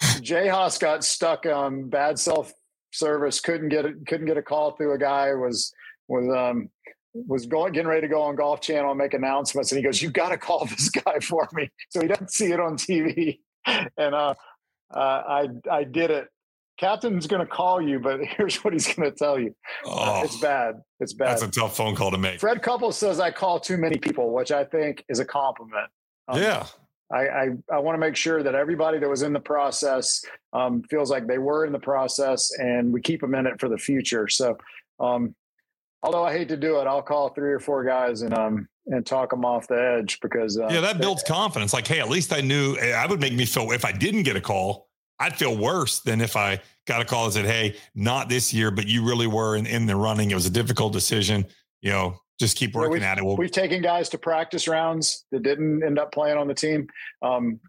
Jay 0.22 0.48
Haas 0.48 0.78
got 0.78 1.04
stuck 1.04 1.46
on 1.46 1.90
bad 1.90 2.18
self 2.18 2.54
service. 2.92 3.40
Couldn't 3.40 3.70
get 3.70 3.86
it. 3.86 4.06
Couldn't 4.08 4.26
get 4.26 4.38
a 4.38 4.42
call 4.42 4.72
through 4.72 4.94
a 4.94 4.98
guy. 4.98 5.34
Was 5.36 5.72
was 6.08 6.28
um 6.36 6.70
was 7.14 7.46
going 7.46 7.74
getting 7.74 7.88
ready 7.88 8.02
to 8.02 8.08
go 8.08 8.22
on 8.22 8.36
Golf 8.36 8.62
Channel 8.62 8.92
and 8.92 8.98
make 8.98 9.14
announcements, 9.14 9.72
and 9.72 9.78
he 9.78 9.84
goes, 9.84 10.02
"You 10.02 10.10
got 10.10 10.30
to 10.30 10.38
call 10.38 10.66
this 10.66 10.90
guy 11.06 11.20
for 11.20 11.48
me," 11.54 11.70
so 11.90 12.02
he 12.02 12.08
doesn't 12.08 12.32
see 12.32 12.52
it 12.52 12.60
on 12.60 12.78
TV. 12.78 13.40
And 13.66 14.16
uh, 14.16 14.34
uh, 14.94 14.98
I 15.00 15.48
I 15.70 15.84
did 15.84 16.10
it 16.10 16.30
captain's 16.78 17.28
going 17.28 17.46
to 17.46 17.52
call 17.52 17.82
you, 17.82 18.00
but 18.00 18.20
here's 18.38 18.64
what 18.64 18.74
he's 18.74 18.94
going 18.94 19.10
to 19.10 19.16
tell 19.16 19.40
you. 19.40 19.56
Oh, 19.86 20.24
it's 20.24 20.40
bad. 20.40 20.76
It's 21.00 21.14
bad. 21.14 21.30
That's 21.30 21.44
a 21.44 21.52
tough 21.52 21.76
phone 21.76 21.96
call 21.96 22.12
to 22.12 22.18
make. 22.18 22.40
Fred 22.40 22.62
Couples 22.62 22.98
says 22.98 23.20
I 23.20 23.32
call 23.32 23.60
too 23.60 23.78
many 23.78 23.98
people, 23.98 24.34
which 24.34 24.52
I 24.52 24.64
think 24.64 25.04
is 25.10 25.20
a 25.20 25.26
compliment. 25.26 25.90
Um, 26.28 26.42
yeah. 26.42 26.66
I, 27.12 27.28
I, 27.28 27.50
I 27.72 27.80
want 27.80 27.96
to 27.96 28.00
make 28.00 28.16
sure 28.16 28.44
that 28.44 28.54
everybody 28.54 29.00
that 29.00 29.10
was 29.10 29.22
in 29.22 29.32
the 29.32 29.40
process 29.40 30.24
um, 30.52 30.84
feels 30.84 31.10
like 31.10 31.26
they 31.26 31.38
were 31.38 31.66
in 31.66 31.72
the 31.72 31.80
process 31.80 32.52
and 32.60 32.92
we 32.92 33.02
keep 33.02 33.22
them 33.22 33.34
in 33.34 33.48
it 33.48 33.60
for 33.60 33.70
the 33.70 33.78
future. 33.78 34.28
So, 34.28 34.58
um, 35.00 35.34
although 36.04 36.26
I 36.26 36.34
hate 36.34 36.50
to 36.50 36.58
do 36.58 36.80
it, 36.80 36.88
I'll 36.88 37.02
call 37.02 37.30
three 37.30 37.52
or 37.52 37.60
four 37.60 37.86
guys 37.86 38.24
and 38.24 38.34
um 38.38 38.68
and 38.88 39.06
talk 39.06 39.32
them 39.32 39.44
off 39.44 39.68
the 39.68 40.00
edge 40.00 40.18
because 40.22 40.58
uh, 40.58 40.68
yeah, 40.70 40.80
that 40.80 41.00
builds 41.00 41.22
confidence. 41.24 41.74
Like, 41.74 41.86
hey, 41.86 42.00
at 42.00 42.10
least 42.10 42.34
I 42.34 42.42
knew. 42.42 42.78
Eh, 42.78 42.94
I 42.94 43.06
would 43.06 43.20
make 43.20 43.34
me 43.34 43.46
feel 43.46 43.72
if 43.72 43.84
I 43.84 43.92
didn't 43.92 44.24
get 44.24 44.36
a 44.36 44.42
call, 44.42 44.87
I'd 45.20 45.36
feel 45.36 45.58
worse 45.58 46.00
than 46.00 46.22
if 46.22 46.36
I 46.36 46.62
got 46.86 47.02
a 47.02 47.06
call 47.06 47.26
and 47.26 47.34
said, 47.34 47.46
Hey, 47.46 47.76
not 47.96 48.30
this 48.30 48.54
year, 48.54 48.72
but 48.72 48.88
you 48.88 49.06
really 49.06 49.28
were 49.28 49.56
in, 49.56 49.66
in 49.66 49.86
the 49.86 49.96
running. 49.96 50.32
It 50.32 50.36
was 50.36 50.46
a 50.46 50.52
difficult 50.52 50.94
decision. 50.94 51.46
You 51.82 51.92
know, 51.92 52.22
just 52.40 52.58
keep 52.58 52.76
working 52.76 53.02
yeah, 53.02 53.12
at 53.12 53.18
it. 53.18 53.26
We'll, 53.26 53.38
we've 53.38 53.52
taken 53.52 53.82
guys 53.82 54.10
to 54.10 54.18
practice 54.18 54.68
rounds 54.68 55.26
that 55.32 55.44
didn't 55.44 55.84
end 55.84 55.98
up 56.00 56.12
playing 56.12 56.38
on 56.38 56.48
the 56.48 56.54
team. 56.54 56.88
Um, 57.22 57.60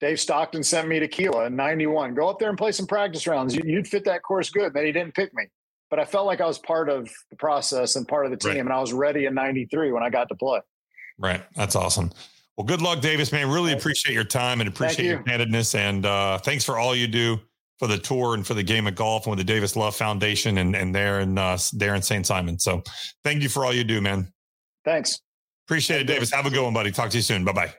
Dave 0.00 0.18
Stockton 0.18 0.64
sent 0.64 0.88
me 0.88 0.98
to 0.98 1.06
Kiawah 1.06 1.46
in 1.46 1.54
91. 1.54 2.14
Go 2.14 2.28
up 2.28 2.40
there 2.40 2.48
and 2.48 2.58
play 2.58 2.72
some 2.72 2.88
practice 2.88 3.24
rounds. 3.28 3.54
You, 3.54 3.76
would 3.76 3.86
fit 3.86 4.04
that 4.06 4.22
course 4.22 4.50
good. 4.50 4.74
Then 4.74 4.84
he 4.84 4.90
didn't 4.90 5.14
pick 5.14 5.32
me. 5.32 5.44
But 5.90 6.00
I 6.00 6.04
felt 6.04 6.26
like 6.26 6.40
I 6.40 6.46
was 6.46 6.58
part 6.58 6.88
of 6.88 7.08
the 7.30 7.36
process 7.36 7.94
and 7.94 8.08
part 8.08 8.24
of 8.24 8.32
the 8.32 8.36
team. 8.36 8.50
Right. 8.50 8.60
And 8.60 8.72
I 8.72 8.80
was 8.80 8.92
ready 8.92 9.26
in 9.26 9.34
93 9.34 9.92
when 9.92 10.02
I 10.02 10.10
got 10.10 10.28
to 10.30 10.34
play. 10.34 10.60
Right. 11.18 11.44
That's 11.54 11.76
awesome. 11.76 12.10
Well, 12.56 12.66
good 12.66 12.82
luck, 12.82 13.00
Davis, 13.00 13.32
man. 13.32 13.50
Really 13.50 13.72
appreciate 13.72 14.14
your 14.14 14.24
time 14.24 14.60
and 14.60 14.68
appreciate 14.68 15.06
you. 15.06 15.12
your 15.12 15.22
candidness. 15.22 15.74
And 15.74 16.04
uh, 16.04 16.38
thanks 16.38 16.64
for 16.64 16.78
all 16.78 16.94
you 16.94 17.06
do 17.06 17.40
for 17.78 17.88
the 17.88 17.98
tour 17.98 18.34
and 18.34 18.46
for 18.46 18.54
the 18.54 18.62
game 18.62 18.86
of 18.86 18.94
golf 18.94 19.26
and 19.26 19.30
with 19.30 19.38
the 19.38 19.52
Davis 19.52 19.74
Love 19.74 19.96
Foundation 19.96 20.58
and, 20.58 20.76
and 20.76 20.94
there 20.94 21.20
in 21.20 21.38
uh, 21.38 21.58
there 21.72 21.94
in 21.94 22.02
St. 22.02 22.26
Simon. 22.26 22.58
So 22.58 22.82
thank 23.24 23.42
you 23.42 23.48
for 23.48 23.64
all 23.64 23.72
you 23.72 23.84
do, 23.84 24.00
man. 24.00 24.32
Thanks. 24.84 25.20
Appreciate 25.66 26.02
it, 26.02 26.04
Davis. 26.04 26.32
Have 26.32 26.46
a 26.46 26.50
good 26.50 26.62
one, 26.62 26.74
buddy. 26.74 26.90
Talk 26.90 27.10
to 27.10 27.16
you 27.16 27.22
soon. 27.22 27.44
Bye 27.44 27.52
bye. 27.52 27.74